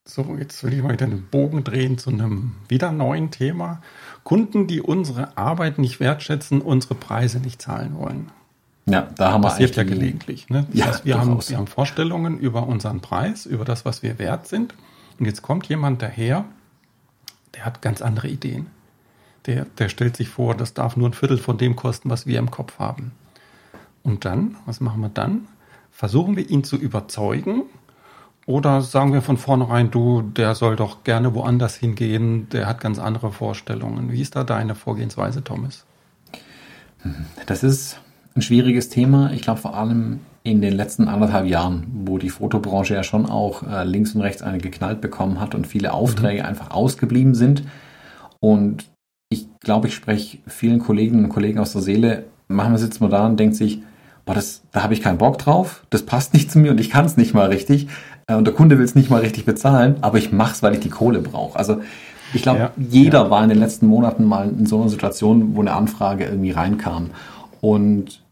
So, 0.05 0.37
jetzt 0.39 0.63
will 0.63 0.73
ich 0.73 0.81
mal 0.81 0.93
wieder 0.93 1.05
den 1.05 1.27
Bogen 1.29 1.63
drehen 1.63 1.99
zu 1.99 2.09
einem 2.09 2.55
wieder 2.67 2.91
neuen 2.91 3.29
Thema. 3.29 3.79
Kunden, 4.23 4.67
die 4.67 4.81
unsere 4.81 5.37
Arbeit 5.37 5.79
nicht 5.79 5.99
wertschätzen, 5.99 6.61
unsere 6.61 6.95
Preise 6.95 7.39
nicht 7.39 7.61
zahlen 7.61 7.97
wollen. 7.97 8.31
Ja, 8.85 9.07
da 9.15 9.31
haben 9.31 9.43
wir 9.43 9.49
passiert 9.49 9.75
ja 9.75 9.83
gelegentlich. 9.83 10.49
Ne? 10.49 10.65
Das 10.69 10.79
ja, 10.79 10.85
heißt, 10.87 11.05
wir 11.05 11.19
haben, 11.19 11.39
wir 11.47 11.57
haben 11.57 11.67
Vorstellungen 11.67 12.39
über 12.39 12.67
unseren 12.67 13.01
Preis, 13.01 13.45
über 13.45 13.65
das, 13.65 13.85
was 13.85 14.01
wir 14.03 14.17
wert 14.19 14.47
sind. 14.47 14.73
Und 15.19 15.25
jetzt 15.25 15.41
kommt 15.41 15.67
jemand 15.67 16.01
daher, 16.01 16.45
der 17.55 17.65
hat 17.65 17.81
ganz 17.81 18.01
andere 18.01 18.27
Ideen. 18.27 18.67
Der, 19.45 19.65
der 19.77 19.89
stellt 19.89 20.17
sich 20.17 20.29
vor, 20.29 20.55
das 20.55 20.73
darf 20.73 20.97
nur 20.97 21.09
ein 21.09 21.13
Viertel 21.13 21.37
von 21.37 21.57
dem 21.57 21.75
kosten, 21.75 22.09
was 22.09 22.25
wir 22.25 22.39
im 22.39 22.51
Kopf 22.51 22.79
haben. 22.79 23.11
Und 24.03 24.25
dann, 24.25 24.55
was 24.65 24.79
machen 24.79 25.01
wir 25.01 25.09
dann? 25.09 25.47
Versuchen 25.91 26.35
wir 26.35 26.49
ihn 26.49 26.63
zu 26.63 26.77
überzeugen 26.77 27.63
oder 28.49 28.81
sagen 28.81 29.13
wir 29.13 29.21
von 29.21 29.37
vornherein, 29.37 29.91
du, 29.91 30.23
der 30.23 30.55
soll 30.55 30.75
doch 30.75 31.03
gerne 31.03 31.35
woanders 31.35 31.75
hingehen, 31.75 32.49
der 32.49 32.65
hat 32.65 32.81
ganz 32.81 32.97
andere 32.97 33.31
Vorstellungen. 33.31 34.11
Wie 34.11 34.21
ist 34.21 34.35
da 34.35 34.43
deine 34.43 34.73
Vorgehensweise, 34.73 35.43
Thomas? 35.43 35.85
Das 37.45 37.61
ist 37.61 37.99
ein 38.35 38.41
schwieriges 38.41 38.89
Thema. 38.89 39.31
Ich 39.33 39.43
glaube 39.43 39.61
vor 39.61 39.75
allem 39.75 40.21
in 40.41 40.61
den 40.61 40.73
letzten 40.73 41.07
anderthalb 41.07 41.45
Jahren, 41.45 41.85
wo 42.05 42.17
die 42.17 42.31
Fotobranche 42.31 42.95
ja 42.95 43.03
schon 43.03 43.27
auch 43.27 43.61
äh, 43.61 43.83
links 43.83 44.15
und 44.15 44.21
rechts 44.21 44.41
eine 44.41 44.57
geknallt 44.57 44.99
bekommen 44.99 45.39
hat 45.39 45.53
und 45.53 45.67
viele 45.67 45.93
Aufträge 45.93 46.41
mhm. 46.41 46.49
einfach 46.49 46.71
ausgeblieben 46.71 47.35
sind. 47.35 47.61
Und 48.39 48.85
ich 49.29 49.47
glaube, 49.59 49.89
ich 49.89 49.93
spreche 49.93 50.39
vielen 50.47 50.79
Kolleginnen 50.79 51.25
und 51.25 51.29
Kollegen 51.29 51.59
aus 51.59 51.73
der 51.73 51.83
Seele. 51.83 52.23
Manchmal 52.47 52.79
sitzt 52.79 52.99
man 52.99 53.11
da 53.11 53.27
und 53.27 53.39
denkt 53.39 53.57
sich, 53.57 53.83
boah, 54.25 54.33
das, 54.33 54.63
da 54.71 54.81
habe 54.83 54.95
ich 54.95 55.01
keinen 55.01 55.17
Bock 55.19 55.37
drauf, 55.37 55.85
das 55.89 56.03
passt 56.03 56.33
nicht 56.33 56.51
zu 56.51 56.59
mir 56.59 56.71
und 56.71 56.79
ich 56.79 56.89
kann 56.89 57.05
es 57.05 57.17
nicht 57.17 57.33
mal 57.33 57.47
richtig. 57.47 57.87
Äh, 58.29 58.35
und 58.35 58.45
der 58.45 58.53
Kunde 58.53 58.77
will 58.77 58.85
es 58.85 58.95
nicht 58.95 59.09
mal 59.09 59.21
richtig 59.21 59.43
bezahlen, 59.45 59.97
aber 60.01 60.17
ich 60.17 60.31
mache 60.31 60.53
es, 60.53 60.63
weil 60.63 60.73
ich 60.73 60.79
die 60.79 60.89
Kohle 60.89 61.19
brauche. 61.19 61.57
Also 61.57 61.81
ich 62.33 62.43
glaube, 62.43 62.59
ja, 62.59 62.71
jeder 62.77 63.23
ja. 63.23 63.29
war 63.29 63.43
in 63.43 63.49
den 63.49 63.57
letzten 63.57 63.87
Monaten 63.87 64.23
mal 64.23 64.47
in 64.47 64.65
so 64.67 64.79
einer 64.79 64.89
Situation, 64.89 65.55
wo 65.55 65.61
eine 65.61 65.73
Anfrage 65.73 66.25
irgendwie 66.25 66.51
reinkam. 66.51 67.09
Und 67.59 68.23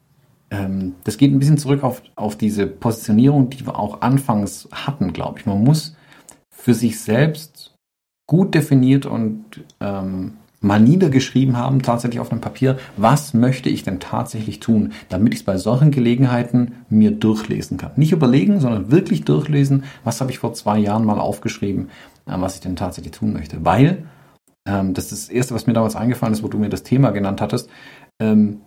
ähm, 0.52 0.96
das 1.04 1.18
geht 1.18 1.34
ein 1.34 1.40
bisschen 1.40 1.58
zurück 1.58 1.84
auf, 1.84 2.04
auf 2.16 2.38
diese 2.38 2.68
Positionierung, 2.68 3.50
die 3.50 3.66
wir 3.66 3.78
auch 3.78 4.02
anfangs 4.02 4.70
hatten, 4.72 5.14
glaube 5.14 5.40
ich. 5.40 5.46
Man 5.46 5.64
muss 5.64 5.96
für 6.50 6.74
sich 6.74 7.00
selbst 7.00 7.74
gut 8.28 8.54
definiert 8.54 9.06
und 9.06 9.44
ähm, 9.80 10.34
mal 10.60 10.80
niedergeschrieben 10.80 11.58
haben, 11.58 11.82
tatsächlich 11.82 12.20
auf 12.20 12.32
einem 12.32 12.42
Papier, 12.42 12.78
was 12.98 13.34
möchte 13.34 13.70
ich 13.70 13.84
denn 13.84 14.00
tatsächlich 14.00 14.60
tun, 14.60 14.94
damit 15.10 15.34
ich 15.34 15.42
es 15.42 15.46
bei 15.46 15.58
solchen 15.58 15.92
Gelegenheiten 15.92 16.74
mir 16.90 17.12
durchlesen 17.12 17.78
kann. 17.78 17.92
Nicht 17.96 18.12
überlegen, 18.12 18.60
sondern 18.60 18.92
wirklich 18.92 19.24
durchlesen, 19.24 19.84
was 20.04 20.20
habe 20.20 20.32
ich 20.32 20.40
vor 20.40 20.54
zwei 20.54 20.80
Jahren 20.80 21.06
mal 21.06 21.20
aufgeschrieben, 21.20 21.90
äh, 22.26 22.34
was 22.40 22.56
ich 22.56 22.62
denn 22.62 22.76
tatsächlich 22.76 23.14
tun 23.14 23.34
möchte. 23.34 23.64
Weil, 23.64 24.06
ähm, 24.68 24.94
das 24.94 25.12
ist 25.12 25.28
das 25.28 25.30
Erste, 25.30 25.54
was 25.54 25.68
mir 25.68 25.74
damals 25.74 25.96
eingefallen 25.96 26.34
ist, 26.34 26.44
wo 26.44 26.48
du 26.48 26.58
mir 26.58 26.70
das 26.70 26.84
Thema 26.84 27.12
genannt 27.12 27.40
hattest, 27.40 27.70
ähm, 28.20 28.62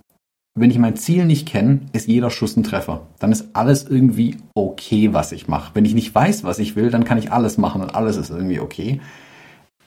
wenn 0.57 0.71
ich 0.71 0.79
mein 0.79 0.97
Ziel 0.97 1.27
nicht 1.27 1.47
kenne, 1.47 1.81
ist 1.93 2.09
jeder 2.09 2.31
Schuss 2.31 2.57
ein 2.57 2.65
Treffer. 2.65 3.07
Dann 3.19 3.31
ist 3.31 3.51
alles 3.55 3.85
irgendwie 3.85 4.37
okay, 4.55 5.13
was 5.13 5.33
ich 5.33 5.47
mache. 5.47 5.71
Wenn 5.75 5.85
ich 5.85 5.95
nicht 5.95 6.13
weiß, 6.13 6.43
was 6.45 6.59
ich 6.59 6.75
will, 6.75 6.91
dann 6.91 7.05
kann 7.05 7.19
ich 7.19 7.33
alles 7.33 7.57
machen 7.57 7.83
und 7.83 7.95
alles 7.95 8.17
ist 8.17 8.31
irgendwie 8.31 8.61
okay. 8.61 9.01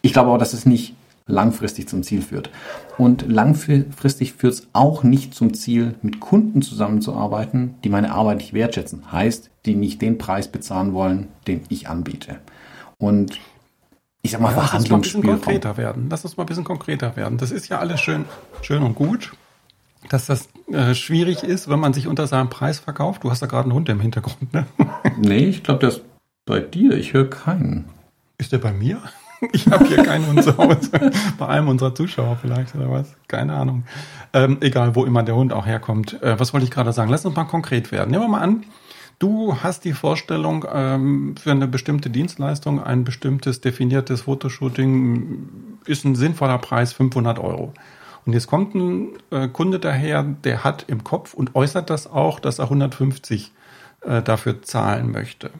Ich 0.02 0.14
glaube 0.14 0.30
aber, 0.30 0.38
dass 0.38 0.54
es 0.54 0.66
nicht 0.66 0.96
langfristig 1.26 1.88
zum 1.88 2.04
Ziel 2.04 2.22
führt. 2.22 2.50
Und 2.98 3.26
langfristig 3.32 4.34
führt 4.34 4.54
es 4.54 4.68
auch 4.74 5.04
nicht 5.04 5.34
zum 5.34 5.54
Ziel, 5.54 5.96
mit 6.02 6.20
Kunden 6.20 6.62
zusammenzuarbeiten, 6.62 7.76
die 7.84 7.90
meine 7.90 8.12
Arbeit 8.12 8.38
nicht 8.38 8.54
wertschätzen. 8.54 9.12
Heißt, 9.12 9.50
die 9.66 9.76
nicht 9.76 10.02
den 10.02 10.18
Preis 10.18 10.48
bezahlen 10.48 10.94
wollen, 10.94 11.28
den 11.48 11.62
ich 11.70 11.88
anbiete. 11.88 12.40
Und 12.98 13.40
ich 14.22 14.32
sag 14.32 14.42
mal, 14.42 14.54
ja, 14.54 14.62
Verhandlungsspielraum. 14.62 15.40
Lass 15.40 15.44
uns 15.44 15.46
mal 15.46 15.54
ein 15.54 15.62
bisschen 15.62 15.68
konkreter 15.68 15.78
werden. 15.78 16.08
Lass 16.10 16.24
uns 16.24 16.38
mal 16.38 16.44
ein 16.44 16.48
bisschen 16.48 16.64
konkreter 16.64 17.16
werden. 17.16 17.38
Das 17.38 17.52
ist 17.52 17.68
ja 17.68 17.80
alles 17.80 18.00
schön, 18.00 18.26
schön 18.62 18.84
und 18.84 18.96
gut, 18.96 19.34
dass 20.10 20.26
das 20.26 20.50
äh, 20.72 20.94
schwierig 20.94 21.44
ist, 21.44 21.70
wenn 21.70 21.80
man 21.80 21.94
sich 21.94 22.08
unter 22.08 22.28
seinem 22.28 22.50
Preis 22.50 22.80
verkauft. 22.80 23.24
Du 23.24 23.32
hast 23.32 23.42
da 23.42 23.48
gerade 23.48 23.64
einen 23.64 23.74
Hund 23.74 23.90
im 23.90 24.00
Hintergrund, 24.00 24.54
ne? 24.54 24.66
nee, 25.18 25.46
ich 25.46 25.64
glaube, 25.64 25.82
der 25.82 25.90
ist 25.90 26.02
bei 26.46 26.60
dir. 26.60 26.98
Ich 26.98 27.14
höre 27.14 27.30
keinen. 27.30 27.90
Ist 28.38 28.52
der 28.52 28.58
bei 28.58 28.72
mir? 28.72 29.02
Ich 29.54 29.68
habe 29.68 29.86
hier 29.86 30.04
keinen 30.04 30.28
Hund 30.28 30.44
zu 30.44 30.58
Hause. 30.58 30.90
Bei 31.38 31.48
einem 31.48 31.68
unserer 31.68 31.94
Zuschauer 31.94 32.38
vielleicht 32.42 32.76
oder 32.76 32.90
was? 32.90 33.16
Keine 33.28 33.54
Ahnung. 33.54 33.84
Ähm, 34.34 34.58
egal, 34.62 34.96
wo 34.96 35.06
immer 35.06 35.24
der 35.24 35.36
Hund 35.36 35.54
auch 35.54 35.66
herkommt. 35.66 36.22
Äh, 36.22 36.40
was 36.40 36.54
wollte 36.54 36.66
ich 36.66 36.72
gerade 36.72 36.94
sagen? 36.94 37.12
Lass 37.12 37.26
uns 37.26 37.36
mal 37.36 37.44
konkret 37.46 37.92
werden. 37.92 38.12
Nehmen 38.12 38.24
wir 38.24 38.30
mal 38.30 38.42
an, 38.42 38.64
du 39.20 39.58
hast 39.62 39.86
die 39.86 39.94
Vorstellung, 39.94 40.66
ähm, 40.72 41.36
für 41.38 41.52
eine 41.52 41.68
bestimmte 41.68 42.10
Dienstleistung, 42.10 42.84
ein 42.84 43.04
bestimmtes 43.04 43.62
definiertes 43.62 44.22
Fotoshooting 44.22 45.48
ist 45.86 46.06
ein 46.06 46.16
sinnvoller 46.16 46.58
Preis 46.58 46.94
500 46.94 47.40
Euro. 47.40 47.74
Und 48.26 48.34
jetzt 48.34 48.48
kommt 48.48 48.74
ein 48.74 49.10
äh, 49.32 49.48
Kunde 49.50 49.80
daher, 49.80 50.24
der 50.24 50.64
hat 50.64 50.86
im 50.88 51.04
Kopf 51.04 51.34
und 51.34 51.56
äußert 51.56 51.90
das 51.90 52.08
auch, 52.08 52.40
dass 52.40 52.60
er 52.60 52.66
150 52.66 53.52
äh, 54.02 54.22
dafür 54.22 54.62
zahlen 54.62 55.12
möchte. 55.12 55.52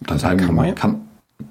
Dann 0.00 0.18
sagen 0.18 0.38
kann 0.38 0.54
man, 0.54 0.74
kann, 0.74 1.08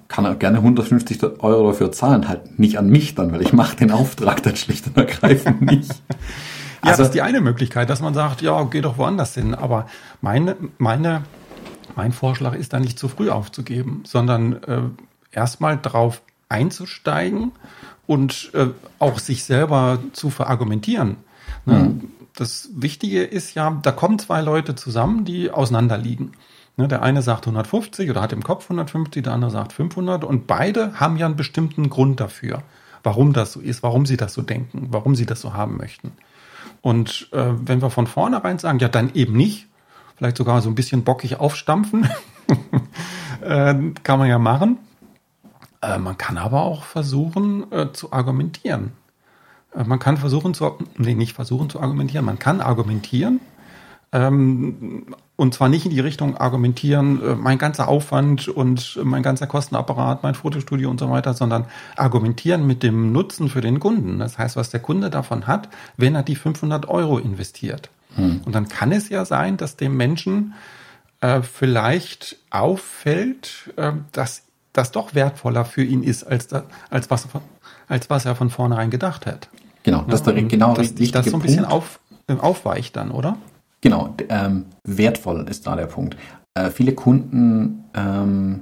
kann 0.08 0.26
er 0.26 0.36
gerne 0.36 0.58
150 0.60 1.22
Euro 1.40 1.68
dafür 1.68 1.92
zahlen, 1.92 2.28
halt 2.28 2.60
nicht 2.60 2.78
an 2.78 2.90
mich 2.90 3.16
dann, 3.16 3.32
weil 3.32 3.42
ich 3.42 3.54
mache 3.54 3.76
den 3.76 3.92
Auftrag 3.92 4.44
dann 4.44 4.56
schlicht 4.56 4.88
und 4.88 4.98
ergreifend 4.98 5.62
nicht. 5.62 5.90
ja, 5.90 5.96
also, 6.82 6.98
das 6.98 7.08
ist 7.08 7.14
die 7.14 7.22
eine 7.22 7.42
Möglichkeit, 7.42 7.90
dass 7.90 8.02
man 8.02 8.14
sagt, 8.14 8.42
ja, 8.42 8.64
geh 8.64 8.82
doch 8.82 8.98
woanders 8.98 9.34
hin. 9.34 9.56
Aber 9.56 9.88
meine, 10.22 10.56
meine, 10.78 11.24
mein 11.96 12.12
Vorschlag 12.12 12.54
ist 12.54 12.74
da 12.74 12.80
nicht 12.80 13.00
zu 13.00 13.08
früh 13.08 13.30
aufzugeben, 13.30 14.04
sondern 14.06 14.64
äh, 14.64 14.82
erstmal 15.32 15.80
drauf 15.82 16.22
einzusteigen 16.48 17.52
und 18.06 18.52
äh, 18.54 18.68
auch 19.00 19.20
sich 19.20 19.44
selber 19.44 20.00
zu 20.14 20.30
verargumentieren. 20.30 21.18
Ne? 21.66 21.80
Mhm. 21.80 22.12
Das 22.36 22.70
Wichtige 22.76 23.24
ist 23.24 23.54
ja, 23.54 23.80
da 23.82 23.92
kommen 23.92 24.18
zwei 24.20 24.42
Leute 24.42 24.76
zusammen, 24.76 25.24
die 25.26 25.52
auseinanderliegen. 25.52 26.32
Ne, 26.76 26.88
der 26.88 27.04
eine 27.04 27.22
sagt 27.22 27.46
150 27.46 28.10
oder 28.10 28.22
hat 28.22 28.34
im 28.34 28.44
Kopf 28.44 28.66
150, 28.66 29.24
der 29.24 29.34
andere 29.34 29.52
sagt 29.52 29.74
500 29.74 30.24
und 30.24 30.48
beide 30.48 31.00
haben 31.00 31.18
ja 31.18 31.28
einen 31.28 31.36
bestimmten 31.36 31.90
Grund 31.90 32.20
dafür, 32.20 32.64
warum 33.04 33.32
das 33.32 33.54
so 33.54 33.60
ist, 33.60 33.84
warum 33.84 34.08
sie 34.08 34.18
das 34.18 34.34
so 34.34 34.42
denken, 34.42 34.88
warum 34.90 35.16
sie 35.16 35.28
das 35.28 35.40
so 35.40 35.54
haben 35.54 35.78
möchten. 35.78 36.14
Und 36.82 37.30
äh, 37.32 37.52
wenn 37.56 37.82
wir 37.82 37.92
von 37.92 38.08
vornherein 38.08 38.58
sagen, 38.58 38.80
ja, 38.80 38.88
dann 38.88 39.12
eben 39.14 39.34
nicht, 39.34 39.68
vielleicht 40.16 40.38
sogar 40.38 40.62
so 40.62 40.70
ein 40.70 40.76
bisschen 40.76 41.04
bockig 41.04 41.40
aufstampfen. 41.40 42.10
äh, 43.42 43.76
kann 44.04 44.20
man 44.20 44.28
ja 44.28 44.40
machen. 44.40 44.78
Äh, 45.82 45.98
man 46.00 46.18
kann 46.18 46.38
aber 46.38 46.64
auch 46.64 46.84
versuchen 46.84 47.72
äh, 47.72 47.92
zu 47.94 48.14
argumentieren. 48.14 48.94
Äh, 49.76 49.84
man 49.84 50.00
kann 50.00 50.18
versuchen 50.18 50.54
zu, 50.54 50.78
nee, 50.98 51.14
nicht 51.14 51.34
versuchen 51.34 51.70
zu 51.70 51.80
argumentieren, 51.80 52.26
man 52.26 52.40
kann 52.40 52.62
argumentieren. 52.62 53.40
Ähm, 54.14 55.08
und 55.36 55.54
zwar 55.56 55.68
nicht 55.68 55.86
in 55.86 55.92
die 55.92 56.00
Richtung 56.00 56.38
argumentieren, 56.38 57.22
äh, 57.22 57.36
mein 57.36 57.58
ganzer 57.58 57.88
Aufwand 57.88 58.48
und 58.48 59.00
mein 59.04 59.24
ganzer 59.24 59.48
Kostenapparat, 59.48 60.22
mein 60.22 60.36
Fotostudio 60.36 60.90
und 60.90 61.00
so 61.00 61.10
weiter, 61.10 61.34
sondern 61.34 61.66
argumentieren 61.98 62.66
mit 62.68 62.84
dem 62.84 63.12
Nutzen 63.12 63.50
für 63.50 63.62
den 63.62 63.80
Kunden. 63.80 64.20
Das 64.20 64.38
heißt, 64.38 64.56
was 64.56 64.70
der 64.70 64.80
Kunde 64.80 65.10
davon 65.10 65.48
hat, 65.48 65.70
wenn 65.98 66.14
er 66.14 66.24
die 66.24 66.36
500 66.36 66.88
Euro 66.88 67.18
investiert. 67.18 67.90
Hm. 68.16 68.42
Und 68.46 68.54
dann 68.54 68.68
kann 68.68 68.92
es 68.92 69.10
ja 69.10 69.26
sein, 69.26 69.58
dass 69.58 69.76
dem 69.76 69.98
Menschen 69.98 70.54
äh, 71.22 71.42
vielleicht 71.42 72.38
auffällt, 72.52 73.74
äh, 73.76 73.94
dass 74.12 74.44
das 74.74 74.92
doch 74.92 75.16
wertvoller 75.16 75.66
für 75.66 75.84
ihn 75.84 76.04
ist, 76.04 76.24
als, 76.24 76.48
da, 76.48 76.64
als, 76.92 77.10
was, 77.10 77.28
als 77.88 78.10
was 78.12 78.26
er 78.26 78.36
von 78.36 78.52
vornherein 78.52 78.92
gedacht 78.92 79.26
hat. 79.26 79.50
Genau, 79.82 80.04
das 80.08 80.22
ist 80.22 80.28
der 80.28 80.42
genau 80.44 80.74
dass 80.76 80.94
dich 80.94 81.12
das 81.12 81.26
so 81.26 81.38
ein 81.38 81.42
bisschen 81.42 81.66
auf, 81.66 82.00
äh, 82.28 82.34
aufweicht 82.34 82.96
dann, 82.96 83.10
oder? 83.10 83.38
Genau, 83.84 84.16
ähm, 84.30 84.68
wertvoll 84.86 85.46
ist 85.50 85.68
da 85.68 85.76
der 85.76 85.88
Punkt. 85.88 86.16
Äh, 86.54 86.70
viele 86.70 86.94
Kunden 86.94 87.84
ähm, 87.94 88.62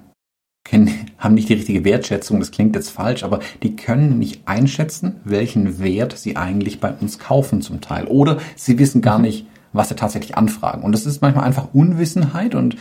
kennen, 0.67 0.89
haben 1.19 1.35
nicht 1.35 1.47
die 1.47 1.53
richtige 1.53 1.85
Wertschätzung, 1.85 2.39
das 2.39 2.49
klingt 2.49 2.75
jetzt 2.75 2.89
falsch, 2.89 3.23
aber 3.23 3.39
die 3.61 3.75
können 3.75 4.17
nicht 4.17 4.47
einschätzen, 4.47 5.17
welchen 5.23 5.77
Wert 5.79 6.17
sie 6.17 6.37
eigentlich 6.37 6.79
bei 6.79 6.91
uns 6.91 7.19
kaufen 7.19 7.61
zum 7.61 7.81
Teil. 7.81 8.05
Oder 8.05 8.39
sie 8.55 8.79
wissen 8.79 9.03
gar 9.03 9.19
mhm. 9.19 9.25
nicht, 9.25 9.45
was 9.73 9.89
sie 9.89 9.95
tatsächlich 9.95 10.37
anfragen. 10.37 10.81
Und 10.81 10.91
das 10.91 11.05
ist 11.05 11.21
manchmal 11.21 11.45
einfach 11.45 11.67
Unwissenheit 11.71 12.55
und 12.55 12.77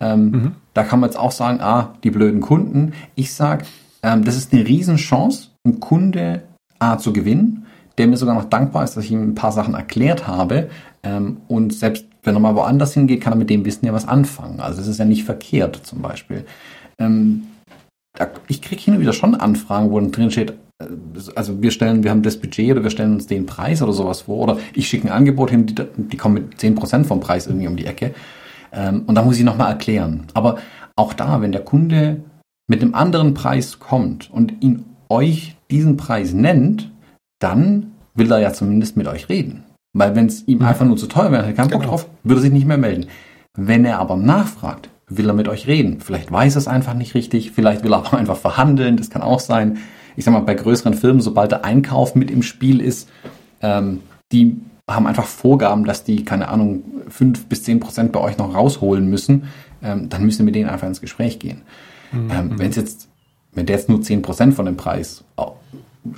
ähm, 0.00 0.30
mhm. 0.30 0.52
da 0.74 0.82
kann 0.82 0.98
man 0.98 1.10
jetzt 1.10 1.16
auch 1.16 1.30
sagen, 1.30 1.60
ah, 1.60 1.94
die 2.02 2.10
blöden 2.10 2.40
Kunden. 2.40 2.92
Ich 3.14 3.32
sage, 3.32 3.66
ähm, 4.02 4.24
das 4.24 4.36
ist 4.36 4.52
eine 4.52 4.66
Riesenchance, 4.66 5.50
einen 5.64 5.78
Kunde 5.78 6.42
A 6.80 6.98
zu 6.98 7.12
gewinnen, 7.12 7.66
der 7.98 8.06
mir 8.06 8.16
sogar 8.16 8.34
noch 8.34 8.44
dankbar 8.44 8.84
ist, 8.84 8.96
dass 8.96 9.04
ich 9.04 9.12
ihm 9.12 9.22
ein 9.22 9.34
paar 9.34 9.52
Sachen 9.52 9.74
erklärt 9.74 10.26
habe, 10.26 10.68
ähm, 11.04 11.38
und 11.48 11.72
selbst 11.74 12.06
wenn 12.22 12.34
er 12.34 12.40
mal 12.40 12.56
woanders 12.56 12.94
hingeht, 12.94 13.20
kann 13.20 13.34
er 13.34 13.36
mit 13.36 13.50
dem 13.50 13.64
Wissen 13.64 13.86
ja 13.86 13.92
was 13.92 14.08
anfangen. 14.08 14.60
Also 14.60 14.80
es 14.80 14.86
ist 14.86 14.98
ja 14.98 15.04
nicht 15.04 15.24
verkehrt 15.24 15.80
zum 15.84 16.00
Beispiel. 16.00 16.44
Ähm, 16.98 17.44
ich 18.48 18.62
kriege 18.62 18.80
hin 18.80 18.94
und 18.94 19.00
wieder 19.00 19.12
schon 19.12 19.34
Anfragen, 19.34 19.90
wo 19.90 20.00
drin 20.00 20.30
steht, 20.30 20.52
äh, 20.80 20.86
also 21.34 21.62
wir 21.62 21.70
stellen, 21.70 22.02
wir 22.02 22.10
haben 22.10 22.22
das 22.22 22.38
Budget 22.38 22.72
oder 22.72 22.82
wir 22.82 22.90
stellen 22.90 23.14
uns 23.14 23.26
den 23.26 23.46
Preis 23.46 23.82
oder 23.82 23.92
sowas 23.92 24.22
vor 24.22 24.38
oder 24.38 24.58
ich 24.72 24.88
schicke 24.88 25.08
ein 25.08 25.12
Angebot 25.12 25.50
hin, 25.50 25.66
die, 25.66 25.74
die 25.74 26.16
kommen 26.16 26.34
mit 26.34 26.54
10% 26.54 27.04
vom 27.04 27.20
Preis 27.20 27.46
irgendwie 27.46 27.68
um 27.68 27.76
die 27.76 27.86
Ecke. 27.86 28.14
Ähm, 28.72 29.02
und 29.06 29.14
da 29.14 29.22
muss 29.22 29.38
ich 29.38 29.44
nochmal 29.44 29.70
erklären. 29.70 30.24
Aber 30.32 30.56
auch 30.96 31.12
da, 31.12 31.40
wenn 31.42 31.52
der 31.52 31.62
Kunde 31.62 32.22
mit 32.66 32.80
einem 32.80 32.94
anderen 32.94 33.34
Preis 33.34 33.78
kommt 33.78 34.30
und 34.30 34.62
ihn 34.62 34.84
euch 35.10 35.56
diesen 35.70 35.96
Preis 35.96 36.32
nennt, 36.32 36.90
dann 37.44 37.92
will 38.14 38.32
er 38.32 38.38
ja 38.38 38.52
zumindest 38.52 38.96
mit 38.96 39.06
euch 39.06 39.28
reden. 39.28 39.64
Weil 39.92 40.16
wenn 40.16 40.26
es 40.26 40.48
ihm 40.48 40.58
mhm. 40.58 40.64
einfach 40.64 40.86
nur 40.86 40.96
zu 40.96 41.06
teuer 41.06 41.30
wäre, 41.30 41.42
hätte 41.42 41.52
er 41.52 41.56
keinen 41.56 41.70
Bock 41.70 41.82
genau. 41.82 41.92
drauf, 41.92 42.08
würde 42.22 42.40
er 42.40 42.42
sich 42.42 42.52
nicht 42.52 42.66
mehr 42.66 42.78
melden. 42.78 43.06
Wenn 43.54 43.84
er 43.84 43.98
aber 43.98 44.16
nachfragt, 44.16 44.88
will 45.08 45.28
er 45.28 45.34
mit 45.34 45.48
euch 45.48 45.66
reden. 45.66 46.00
Vielleicht 46.00 46.32
weiß 46.32 46.56
er 46.56 46.60
es 46.60 46.68
einfach 46.68 46.94
nicht 46.94 47.14
richtig, 47.14 47.52
vielleicht 47.52 47.84
will 47.84 47.92
er 47.92 47.98
aber 47.98 48.16
einfach 48.18 48.38
verhandeln, 48.38 48.96
das 48.96 49.10
kann 49.10 49.22
auch 49.22 49.40
sein. 49.40 49.78
Ich 50.16 50.24
sag 50.24 50.32
mal, 50.32 50.40
bei 50.40 50.54
größeren 50.54 50.94
Firmen, 50.94 51.20
sobald 51.20 51.52
der 51.52 51.64
Einkauf 51.64 52.14
mit 52.14 52.30
im 52.30 52.42
Spiel 52.42 52.80
ist, 52.80 53.10
ähm, 53.60 54.00
die 54.32 54.56
haben 54.90 55.06
einfach 55.06 55.26
Vorgaben, 55.26 55.84
dass 55.84 56.02
die, 56.04 56.24
keine 56.24 56.48
Ahnung, 56.48 56.82
fünf 57.08 57.46
bis 57.46 57.62
zehn 57.62 57.78
Prozent 57.78 58.12
bei 58.12 58.20
euch 58.20 58.38
noch 58.38 58.54
rausholen 58.54 59.08
müssen, 59.08 59.44
ähm, 59.82 60.08
dann 60.08 60.24
müssen 60.24 60.40
wir 60.40 60.44
mit 60.46 60.54
denen 60.54 60.70
einfach 60.70 60.88
ins 60.88 61.00
Gespräch 61.00 61.38
gehen. 61.38 61.62
Mhm. 62.10 62.30
Ähm, 62.30 62.58
wenn 62.58 62.70
es 62.70 62.76
jetzt, 62.76 63.08
wenn 63.52 63.66
der 63.66 63.76
jetzt 63.76 63.88
nur 63.88 64.02
zehn 64.02 64.22
Prozent 64.22 64.54
von 64.54 64.66
dem 64.66 64.76
Preis 64.76 65.23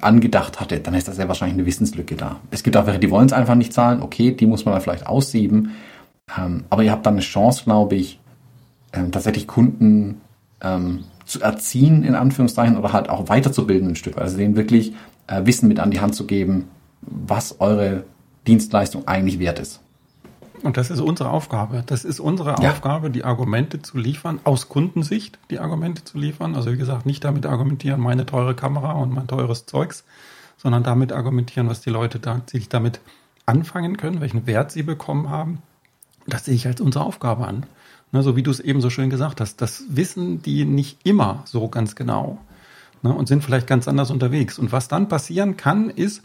angedacht 0.00 0.60
hatte, 0.60 0.80
dann 0.80 0.94
ist 0.94 1.08
da 1.08 1.12
sehr 1.12 1.28
wahrscheinlich 1.28 1.58
eine 1.58 1.66
Wissenslücke 1.66 2.16
da. 2.16 2.36
Es 2.50 2.62
gibt 2.62 2.76
auch 2.76 2.86
welche, 2.86 2.98
die 2.98 3.10
wollen 3.10 3.26
es 3.26 3.32
einfach 3.32 3.54
nicht 3.54 3.72
zahlen. 3.72 4.02
Okay, 4.02 4.32
die 4.32 4.46
muss 4.46 4.64
man 4.64 4.74
dann 4.74 4.82
vielleicht 4.82 5.06
aussieben. 5.06 5.72
Ähm, 6.36 6.64
aber 6.70 6.82
ihr 6.82 6.90
habt 6.90 7.06
dann 7.06 7.14
eine 7.14 7.22
Chance, 7.22 7.64
glaube 7.64 7.94
ich, 7.94 8.18
ähm, 8.92 9.12
tatsächlich 9.12 9.46
Kunden 9.46 10.20
ähm, 10.60 11.04
zu 11.24 11.40
erziehen, 11.40 12.02
in 12.02 12.14
Anführungszeichen, 12.14 12.76
oder 12.76 12.92
halt 12.92 13.08
auch 13.08 13.28
weiterzubilden 13.28 13.90
ein 13.90 13.96
Stück. 13.96 14.18
Also 14.18 14.36
denen 14.36 14.56
wirklich 14.56 14.94
äh, 15.28 15.44
Wissen 15.44 15.68
mit 15.68 15.78
an 15.78 15.90
die 15.90 16.00
Hand 16.00 16.14
zu 16.14 16.26
geben, 16.26 16.68
was 17.02 17.60
eure 17.60 18.04
Dienstleistung 18.46 19.06
eigentlich 19.06 19.38
wert 19.38 19.58
ist. 19.58 19.80
Und 20.62 20.76
das 20.76 20.90
ist 20.90 21.00
unsere 21.00 21.30
Aufgabe. 21.30 21.82
Das 21.86 22.04
ist 22.04 22.20
unsere 22.20 22.56
ja. 22.60 22.70
Aufgabe, 22.70 23.10
die 23.10 23.24
Argumente 23.24 23.82
zu 23.82 23.98
liefern, 23.98 24.40
aus 24.44 24.68
Kundensicht 24.68 25.38
die 25.50 25.58
Argumente 25.58 26.04
zu 26.04 26.18
liefern. 26.18 26.54
Also 26.54 26.72
wie 26.72 26.76
gesagt, 26.76 27.06
nicht 27.06 27.24
damit 27.24 27.46
argumentieren, 27.46 28.00
meine 28.00 28.26
teure 28.26 28.54
Kamera 28.54 28.92
und 28.92 29.12
mein 29.12 29.28
teures 29.28 29.66
Zeugs, 29.66 30.04
sondern 30.56 30.82
damit 30.82 31.12
argumentieren, 31.12 31.68
was 31.68 31.80
die 31.80 31.90
Leute 31.90 32.20
tatsächlich 32.20 32.68
damit 32.68 33.00
anfangen 33.44 33.96
können, 33.96 34.20
welchen 34.20 34.46
Wert 34.46 34.72
sie 34.72 34.82
bekommen 34.82 35.30
haben. 35.30 35.62
Das 36.26 36.44
sehe 36.44 36.54
ich 36.54 36.66
als 36.66 36.80
unsere 36.80 37.04
Aufgabe 37.04 37.46
an. 37.46 37.66
Ne, 38.12 38.22
so 38.22 38.36
wie 38.36 38.42
du 38.42 38.50
es 38.50 38.60
eben 38.60 38.80
so 38.80 38.90
schön 38.90 39.10
gesagt 39.10 39.40
hast, 39.40 39.60
das 39.60 39.84
wissen 39.88 40.40
die 40.42 40.64
nicht 40.64 40.98
immer 41.04 41.42
so 41.44 41.68
ganz 41.68 41.96
genau 41.96 42.38
ne, 43.02 43.12
und 43.12 43.26
sind 43.26 43.42
vielleicht 43.42 43.66
ganz 43.66 43.88
anders 43.88 44.10
unterwegs. 44.10 44.58
Und 44.58 44.72
was 44.72 44.88
dann 44.88 45.08
passieren 45.08 45.56
kann, 45.56 45.90
ist, 45.90 46.22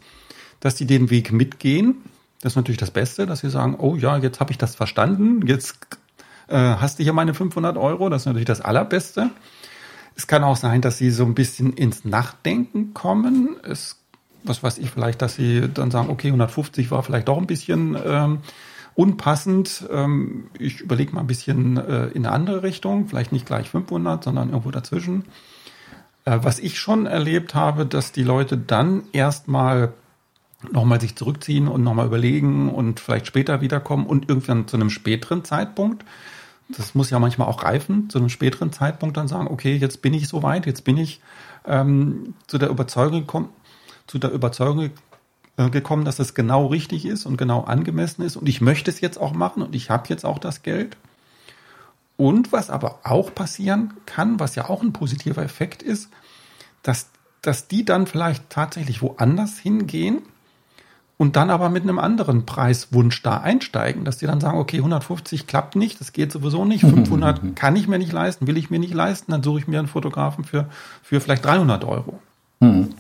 dass 0.60 0.76
die 0.76 0.86
den 0.86 1.10
Weg 1.10 1.32
mitgehen, 1.32 1.98
das 2.42 2.54
ist 2.54 2.56
natürlich 2.56 2.80
das 2.80 2.92
Beste, 2.92 3.26
dass 3.26 3.40
sie 3.40 3.50
sagen, 3.50 3.76
oh 3.78 3.96
ja, 3.96 4.18
jetzt 4.18 4.40
habe 4.40 4.52
ich 4.52 4.58
das 4.58 4.76
verstanden, 4.76 5.46
jetzt 5.46 5.76
äh, 6.48 6.58
hast 6.58 7.00
du 7.00 7.04
hier 7.04 7.14
meine 7.14 7.34
500 7.34 7.78
Euro, 7.78 8.10
das 8.10 8.24
ist 8.24 8.26
natürlich 8.26 8.48
das 8.48 8.62
Allerbeste. 8.62 9.30
Es 10.16 10.28
kann 10.28 10.44
auch 10.44 10.58
sein, 10.58 10.82
dass 10.82 10.98
sie 10.98 11.10
so 11.10 11.24
ein 11.24 11.36
bisschen 11.36 11.74
ins 11.74 12.04
Nachdenken 12.04 12.94
kommen. 12.94 13.56
Es, 13.64 13.98
was 14.44 14.62
weiß 14.62 14.80
ich, 14.80 14.90
vielleicht, 14.90 15.22
dass 15.22 15.36
sie 15.36 15.70
dann 15.74 15.92
sagen, 15.92 16.10
okay, 16.10 16.28
150 16.28 16.92
war 16.92 17.04
vielleicht 17.04 17.28
doch 17.28 17.38
ein 17.38 17.48
bisschen 17.48 17.98
ähm, 18.04 18.40
unpassend. 18.96 19.88
Ähm, 19.90 20.50
ich 20.60 20.82
überlege 20.82 21.14
mal 21.14 21.22
ein 21.22 21.28
bisschen 21.28 21.78
äh, 21.78 22.08
in 22.08 22.26
eine 22.26 22.32
andere 22.32 22.64
Richtung, 22.64 23.08
vielleicht 23.08 23.32
nicht 23.32 23.46
gleich 23.46 23.70
500, 23.70 24.24
sondern 24.24 24.50
irgendwo 24.50 24.72
dazwischen. 24.72 25.26
Äh, 26.26 26.40
was 26.42 26.60
ich 26.60 26.80
schon 26.80 27.06
erlebt 27.06 27.56
habe, 27.56 27.86
dass 27.86 28.12
die 28.12 28.24
Leute 28.24 28.58
dann 28.58 29.04
erstmal 29.14 29.94
nochmal 30.70 31.02
sich 31.02 31.16
zurückziehen 31.16 31.68
und 31.68 31.84
nochmal 31.84 32.06
überlegen 32.06 32.70
und 32.70 33.00
vielleicht 33.00 33.28
später 33.28 33.62
wiederkommen 33.62 34.06
und 34.06 34.30
irgendwann 34.30 34.68
zu 34.68 34.78
einem 34.78 34.90
späteren 34.90 35.44
Zeitpunkt. 35.44 36.06
Das 36.70 36.96
muss 36.96 37.10
ja 37.10 37.20
manchmal 37.20 37.48
auch 37.48 37.64
reifen, 37.64 38.10
zu 38.10 38.20
einem 38.20 38.30
späteren 38.30 38.72
Zeitpunkt 38.72 39.18
dann 39.18 39.28
sagen, 39.28 39.48
okay, 39.48 39.76
jetzt 39.76 40.02
bin 40.02 40.14
ich 40.14 40.28
soweit, 40.28 40.66
jetzt 40.66 40.84
bin 40.84 40.98
ich 40.98 41.22
ähm, 41.66 42.36
zu 42.48 42.58
der 42.58 42.70
Überzeugung 42.70 43.22
gekommen, 43.22 43.50
zu 44.08 44.20
der 44.20 44.32
Überzeugung 44.32 44.92
äh, 45.58 45.70
gekommen, 45.70 46.06
dass 46.06 46.20
es 46.20 46.34
genau 46.34 46.68
richtig 46.68 47.06
ist 47.06 47.26
und 47.26 47.38
genau 47.38 47.62
angemessen 47.62 48.22
ist 48.22 48.38
und 48.38 48.48
ich 48.48 48.62
möchte 48.62 48.90
es 48.90 49.02
jetzt 49.02 49.20
auch 49.20 49.34
machen 49.34 49.64
und 49.64 49.76
ich 49.76 49.90
habe 49.90 50.08
jetzt 50.10 50.26
auch 50.26 50.40
das 50.40 50.64
Geld. 50.64 50.96
Und 52.18 52.52
was 52.52 52.70
aber 52.70 53.00
auch 53.04 53.34
passieren 53.34 53.96
kann, 54.06 54.40
was 54.40 54.56
ja 54.56 54.70
auch 54.70 54.84
ein 54.84 54.94
positiver 54.94 55.42
Effekt 55.42 55.82
ist, 55.82 56.10
dass, 56.84 57.10
dass 57.42 57.68
die 57.68 57.84
dann 57.84 58.06
vielleicht 58.06 58.50
tatsächlich 58.50 59.02
woanders 59.02 59.58
hingehen 59.58 60.22
und 61.22 61.36
dann 61.36 61.52
aber 61.52 61.70
mit 61.70 61.84
einem 61.84 62.00
anderen 62.00 62.48
Preiswunsch 62.48 63.22
da 63.22 63.38
einsteigen, 63.38 64.06
dass 64.06 64.18
die 64.18 64.26
dann 64.26 64.42
sagen, 64.42 64.58
okay, 64.58 64.78
150 64.78 65.46
klappt 65.46 65.76
nicht, 65.76 66.00
das 66.00 66.14
geht 66.14 66.32
sowieso 66.32 66.66
nicht, 66.66 66.82
500 66.90 67.56
kann 67.56 67.76
ich 67.76 67.88
mir 67.88 68.00
nicht 68.00 68.12
leisten, 68.12 68.48
will 68.48 68.58
ich 68.58 68.72
mir 68.72 68.80
nicht 68.80 68.96
leisten, 68.96 69.32
dann 69.32 69.44
suche 69.44 69.60
ich 69.60 69.68
mir 69.68 69.78
einen 69.78 69.88
Fotografen 69.88 70.44
für, 70.46 70.68
für 71.04 71.22
vielleicht 71.22 71.46
300 71.46 71.84
Euro. 71.84 72.20
Mhm. 72.60 72.96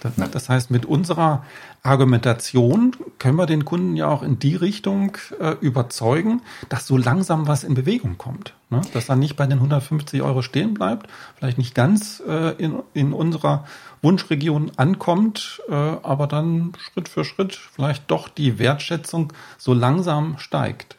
Das, 0.00 0.30
das, 0.30 0.48
heißt, 0.48 0.70
mit 0.70 0.86
unserer 0.86 1.44
Argumentation 1.82 2.96
können 3.18 3.36
wir 3.36 3.44
den 3.44 3.66
Kunden 3.66 3.94
ja 3.94 4.08
auch 4.08 4.22
in 4.22 4.38
die 4.38 4.56
Richtung 4.56 5.18
äh, 5.38 5.56
überzeugen, 5.60 6.40
dass 6.70 6.86
so 6.86 6.96
langsam 6.96 7.46
was 7.46 7.62
in 7.62 7.74
Bewegung 7.74 8.16
kommt. 8.16 8.54
Ne? 8.70 8.80
Dass 8.94 9.10
er 9.10 9.16
nicht 9.16 9.36
bei 9.36 9.46
den 9.46 9.58
150 9.58 10.22
Euro 10.22 10.40
stehen 10.40 10.72
bleibt, 10.72 11.08
vielleicht 11.34 11.58
nicht 11.58 11.74
ganz 11.74 12.22
äh, 12.26 12.52
in, 12.56 12.82
in 12.94 13.12
unserer 13.12 13.66
Wunschregion 14.06 14.70
ankommt, 14.76 15.60
äh, 15.68 15.74
aber 15.74 16.28
dann 16.28 16.72
Schritt 16.78 17.08
für 17.08 17.24
Schritt 17.24 17.56
vielleicht 17.56 18.08
doch 18.08 18.28
die 18.28 18.60
Wertschätzung 18.60 19.32
so 19.58 19.74
langsam 19.74 20.38
steigt. 20.38 20.94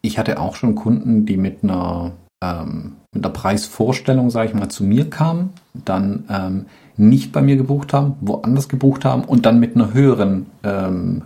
Ich 0.00 0.18
hatte 0.18 0.40
auch 0.40 0.56
schon 0.56 0.74
Kunden, 0.74 1.26
die 1.26 1.36
mit 1.36 1.62
einer, 1.62 2.12
ähm, 2.42 2.96
mit 3.12 3.22
einer 3.22 3.34
Preisvorstellung, 3.34 4.30
sage 4.30 4.48
ich 4.48 4.54
mal, 4.54 4.70
zu 4.70 4.82
mir 4.82 5.10
kamen, 5.10 5.50
dann 5.74 6.24
ähm, 6.30 6.66
nicht 6.96 7.32
bei 7.32 7.42
mir 7.42 7.56
gebucht 7.56 7.92
haben, 7.92 8.16
woanders 8.22 8.70
gebucht 8.70 9.04
haben 9.04 9.24
und 9.24 9.44
dann 9.44 9.60
mit 9.60 9.76
einer 9.76 9.92
höheren 9.92 10.46
ähm, 10.64 11.24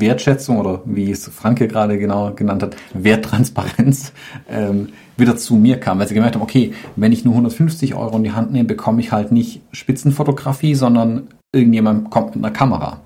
Wertschätzung 0.00 0.58
oder 0.58 0.82
wie 0.84 1.10
es 1.10 1.26
Franke 1.28 1.68
gerade 1.68 1.98
genau 1.98 2.32
genannt 2.32 2.62
hat, 2.62 2.76
Werttransparenz 2.94 4.12
ähm, 4.48 4.88
wieder 5.16 5.36
zu 5.36 5.54
mir 5.56 5.78
kam, 5.78 5.98
weil 5.98 6.08
sie 6.08 6.14
gemerkt 6.14 6.34
haben, 6.34 6.42
okay, 6.42 6.72
wenn 6.96 7.12
ich 7.12 7.24
nur 7.24 7.34
150 7.34 7.94
Euro 7.94 8.16
in 8.16 8.24
die 8.24 8.32
Hand 8.32 8.52
nehme, 8.52 8.66
bekomme 8.66 9.00
ich 9.00 9.12
halt 9.12 9.32
nicht 9.32 9.62
Spitzenfotografie, 9.72 10.74
sondern 10.74 11.28
irgendjemand 11.52 12.10
kommt 12.10 12.36
mit 12.36 12.44
einer 12.44 12.52
Kamera. 12.52 13.00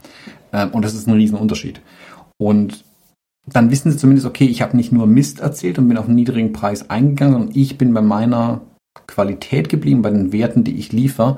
Ähm, 0.53 0.71
und 0.71 0.85
das 0.85 0.95
ist 0.95 1.07
ein 1.07 1.15
Riesenunterschied. 1.15 1.81
Und 2.39 2.85
dann 3.47 3.71
wissen 3.71 3.93
sie 3.93 3.99
zumindest, 3.99 4.27
okay, 4.27 4.47
ich 4.47 4.63
habe 4.63 4.77
nicht 4.77 4.93
nur 4.93 5.07
Mist 5.07 5.41
erzählt 5.41 5.79
und 5.79 5.89
bin 5.89 5.99
auf 5.99 6.07
einen 6.07 6.15
niedrigen 6.15 6.53
Preis 6.53 6.89
eingegangen, 6.89 7.35
sondern 7.35 7.57
ich 7.57 7.77
bin 7.77 7.93
bei 7.93 8.01
meiner 8.01 8.63
Qualität 9.07 9.69
geblieben, 9.69 10.03
bei 10.03 10.11
den 10.11 10.33
Werten, 10.33 10.65
die 10.65 10.77
ich 10.77 10.93
liefere. 10.93 11.37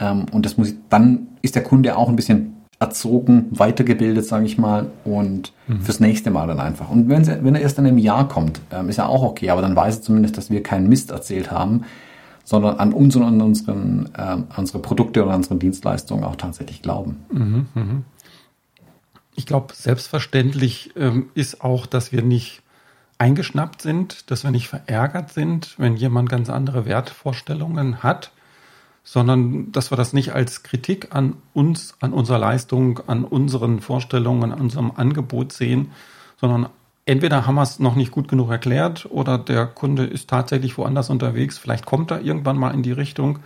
Ähm, 0.00 0.26
und 0.30 0.46
das 0.46 0.56
muss 0.56 0.70
ich, 0.70 0.76
dann 0.88 1.28
ist 1.42 1.54
der 1.54 1.62
Kunde 1.62 1.96
auch 1.96 2.08
ein 2.08 2.16
bisschen 2.16 2.57
erzogen, 2.80 3.46
weitergebildet, 3.50 4.24
sage 4.24 4.46
ich 4.46 4.56
mal, 4.56 4.90
und 5.04 5.52
mhm. 5.66 5.80
fürs 5.80 6.00
nächste 6.00 6.30
Mal 6.30 6.46
dann 6.46 6.60
einfach. 6.60 6.90
Und 6.90 7.08
wenn, 7.08 7.26
wenn 7.26 7.54
er 7.54 7.60
erst 7.60 7.78
in 7.78 7.86
einem 7.86 7.98
Jahr 7.98 8.28
kommt, 8.28 8.60
ähm, 8.70 8.88
ist 8.88 8.98
ja 8.98 9.06
auch 9.06 9.22
okay, 9.22 9.50
aber 9.50 9.62
dann 9.62 9.74
weiß 9.74 9.96
er 9.96 10.02
zumindest, 10.02 10.36
dass 10.36 10.50
wir 10.50 10.62
keinen 10.62 10.88
Mist 10.88 11.10
erzählt 11.10 11.50
haben, 11.50 11.84
sondern 12.44 12.78
an 12.78 12.92
uns 12.92 13.16
und 13.16 13.24
an 13.24 13.40
unseren, 13.40 14.10
äh, 14.16 14.36
unsere 14.56 14.78
Produkte 14.78 15.24
oder 15.24 15.34
unsere 15.34 15.56
Dienstleistungen 15.56 16.24
auch 16.24 16.36
tatsächlich 16.36 16.80
glauben. 16.80 17.24
Mhm, 17.32 17.66
mh. 17.74 18.02
Ich 19.34 19.46
glaube, 19.46 19.74
selbstverständlich 19.74 20.92
ähm, 20.96 21.30
ist 21.34 21.62
auch, 21.62 21.86
dass 21.86 22.10
wir 22.10 22.22
nicht 22.22 22.62
eingeschnappt 23.18 23.82
sind, 23.82 24.30
dass 24.30 24.44
wir 24.44 24.50
nicht 24.50 24.68
verärgert 24.68 25.32
sind, 25.32 25.74
wenn 25.78 25.96
jemand 25.96 26.28
ganz 26.28 26.48
andere 26.48 26.86
Wertvorstellungen 26.86 28.02
hat, 28.02 28.30
sondern 29.10 29.72
dass 29.72 29.90
wir 29.90 29.96
das 29.96 30.12
nicht 30.12 30.34
als 30.34 30.62
Kritik 30.62 31.14
an 31.14 31.36
uns, 31.54 31.94
an 31.98 32.12
unserer 32.12 32.38
Leistung, 32.38 33.00
an 33.06 33.24
unseren 33.24 33.80
Vorstellungen, 33.80 34.52
an 34.52 34.60
unserem 34.60 34.92
Angebot 34.94 35.54
sehen, 35.54 35.92
sondern 36.38 36.68
entweder 37.06 37.46
haben 37.46 37.54
wir 37.54 37.62
es 37.62 37.78
noch 37.78 37.94
nicht 37.94 38.10
gut 38.10 38.28
genug 38.28 38.50
erklärt 38.50 39.08
oder 39.10 39.38
der 39.38 39.64
Kunde 39.64 40.04
ist 40.04 40.28
tatsächlich 40.28 40.76
woanders 40.76 41.08
unterwegs. 41.08 41.56
Vielleicht 41.56 41.86
kommt 41.86 42.10
er 42.10 42.20
irgendwann 42.20 42.58
mal 42.58 42.74
in 42.74 42.82
die 42.82 42.92
Richtung 42.92 43.38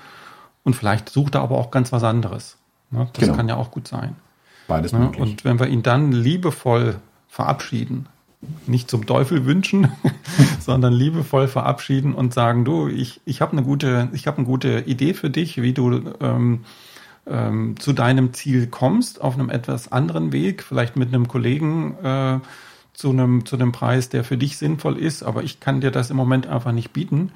und 0.64 0.75
vielleicht 0.75 1.09
sucht 1.11 1.37
er 1.37 1.42
aber 1.42 1.59
auch 1.59 1.70
ganz 1.70 1.92
was 1.92 2.03
anderes. 2.03 2.59
Ne? 2.90 3.09
Das 3.12 3.22
genau. 3.22 3.37
kann 3.37 3.48
ja 3.48 3.55
auch 3.55 3.70
gut 3.70 3.87
sein. 3.87 4.16
Beides 4.66 4.92
ne? 4.92 4.98
möglich. 4.98 5.22
Und 5.22 5.44
wenn 5.44 5.61
wir 5.61 5.68
ihn 5.68 5.85
dann 5.85 6.11
liebevoll 6.11 6.96
verabschieden, 7.29 8.09
nicht 8.66 8.90
zum 8.90 9.07
Teufel 9.07 9.44
wünschen, 9.44 9.92
sondern 10.61 10.92
liebevoll 10.92 11.48
verabschieden 11.48 12.14
und 12.14 12.35
sagen, 12.35 12.64
du, 12.64 12.88
ich, 12.88 13.20
ich 13.24 13.40
habe 13.40 13.52
eine 13.52 13.62
gute, 13.62 14.09
ich 14.12 14.26
habe 14.26 14.38
eine 14.38 14.46
gute 14.46 14.81
Idee 14.81 15.14
für 15.14 15.31
dich, 15.31 15.62
wie 15.62 15.72
du 15.72 16.00
ähm, 16.20 16.64
ähm, 17.26 17.76
zu 17.78 17.92
deinem 17.92 18.33
Ziel 18.33 18.66
kommst, 18.66 19.20
auf 19.20 19.35
einem 19.35 19.50
etwas 19.50 19.92
anderen 19.92 20.33
Weg, 20.33 20.62
vielleicht 20.62 20.96
mit 20.96 21.09
einem 21.09 21.28
Kollegen 21.28 21.96
äh, 22.02 22.40
zu 22.92 23.11
einem, 23.11 23.46
zu 23.46 23.57
einem 23.57 23.72
Preis, 23.72 24.09
der 24.09 24.24
für 24.24 24.37
dich 24.37 24.59
sinnvoll 24.59 24.98
ist, 24.98 25.22
aber 25.22 25.42
ich 25.42 25.61
kann 25.61 25.81
dir 25.81 25.90
das 25.90 26.11
im 26.11 26.16
Moment 26.16 26.46
einfach 26.46 26.72
nicht 26.72 26.92
bieten, 26.92 27.33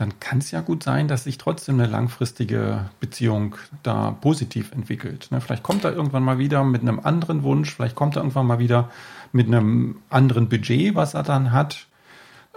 dann 0.00 0.20
kann 0.20 0.38
es 0.38 0.52
ja 0.52 0.60
gut 0.60 0.84
sein, 0.84 1.08
dass 1.08 1.24
sich 1.24 1.38
trotzdem 1.38 1.80
eine 1.80 1.88
langfristige 1.88 2.88
Beziehung 3.00 3.56
da 3.82 4.12
positiv 4.12 4.70
entwickelt. 4.70 5.28
Ne? 5.30 5.40
Vielleicht 5.40 5.64
kommt 5.64 5.84
er 5.84 5.92
irgendwann 5.92 6.22
mal 6.22 6.38
wieder 6.38 6.62
mit 6.62 6.82
einem 6.82 7.00
anderen 7.00 7.42
Wunsch, 7.42 7.74
vielleicht 7.74 7.96
kommt 7.96 8.16
er 8.16 8.22
irgendwann 8.22 8.46
mal 8.46 8.60
wieder 8.60 8.90
mit 9.32 9.48
einem 9.48 9.96
anderen 10.08 10.48
Budget, 10.48 10.94
was 10.94 11.14
er 11.14 11.24
dann 11.24 11.52
hat. 11.52 11.86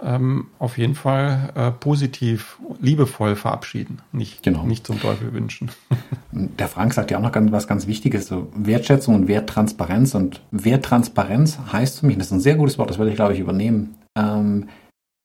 Ähm, 0.00 0.48
auf 0.58 0.78
jeden 0.78 0.94
Fall 0.94 1.52
äh, 1.54 1.70
positiv, 1.70 2.58
liebevoll 2.80 3.36
verabschieden, 3.36 4.00
nicht, 4.10 4.42
genau. 4.42 4.64
nicht 4.64 4.84
zum 4.86 5.00
Teufel 5.00 5.32
wünschen. 5.32 5.70
Der 6.32 6.66
Frank 6.66 6.94
sagt 6.94 7.10
ja 7.10 7.18
auch 7.18 7.22
noch 7.22 7.30
ganz, 7.30 7.52
was 7.52 7.68
ganz 7.68 7.86
Wichtiges, 7.86 8.26
so 8.26 8.50
Wertschätzung 8.54 9.14
und 9.14 9.28
Werttransparenz. 9.28 10.14
Und 10.14 10.40
Werttransparenz 10.50 11.58
heißt 11.72 12.00
für 12.00 12.06
mich, 12.06 12.18
das 12.18 12.28
ist 12.28 12.32
ein 12.32 12.40
sehr 12.40 12.56
gutes 12.56 12.78
Wort, 12.78 12.90
das 12.90 12.98
werde 12.98 13.10
ich, 13.10 13.16
glaube 13.16 13.34
ich, 13.34 13.40
übernehmen, 13.40 13.94
ähm, 14.16 14.68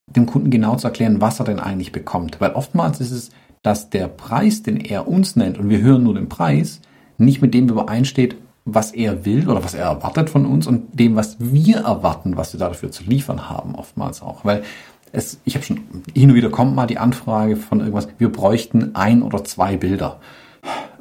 dem 0.07 0.25
Kunden 0.25 0.49
genau 0.49 0.75
zu 0.75 0.87
erklären, 0.87 1.21
was 1.21 1.39
er 1.39 1.45
denn 1.45 1.59
eigentlich 1.59 1.91
bekommt. 1.91 2.39
Weil 2.39 2.51
oftmals 2.51 2.99
ist 2.99 3.11
es, 3.11 3.29
dass 3.61 3.89
der 3.89 4.07
Preis, 4.07 4.63
den 4.63 4.77
er 4.77 5.07
uns 5.07 5.35
nennt, 5.35 5.57
und 5.57 5.69
wir 5.69 5.81
hören 5.81 6.03
nur 6.03 6.15
den 6.15 6.29
Preis, 6.29 6.81
nicht 7.17 7.41
mit 7.41 7.53
dem 7.53 7.67
übereinsteht, 7.67 8.37
was 8.65 8.91
er 8.91 9.25
will 9.25 9.49
oder 9.49 9.63
was 9.63 9.73
er 9.73 9.85
erwartet 9.85 10.29
von 10.29 10.45
uns 10.45 10.67
und 10.67 10.99
dem, 10.99 11.15
was 11.15 11.37
wir 11.39 11.77
erwarten, 11.77 12.37
was 12.37 12.53
wir 12.53 12.59
dafür 12.59 12.91
zu 12.91 13.03
liefern 13.03 13.49
haben, 13.49 13.75
oftmals 13.75 14.21
auch. 14.21 14.43
Weil 14.43 14.63
es, 15.11 15.39
ich 15.45 15.55
habe 15.55 15.65
schon, 15.65 15.79
hin 16.13 16.29
und 16.29 16.35
wieder 16.35 16.49
kommt 16.49 16.75
mal 16.75 16.85
die 16.85 16.97
Anfrage 16.97 17.55
von 17.55 17.79
irgendwas, 17.79 18.09
wir 18.17 18.31
bräuchten 18.31 18.93
ein 18.93 19.21
oder 19.21 19.43
zwei 19.43 19.77
Bilder. 19.77 20.19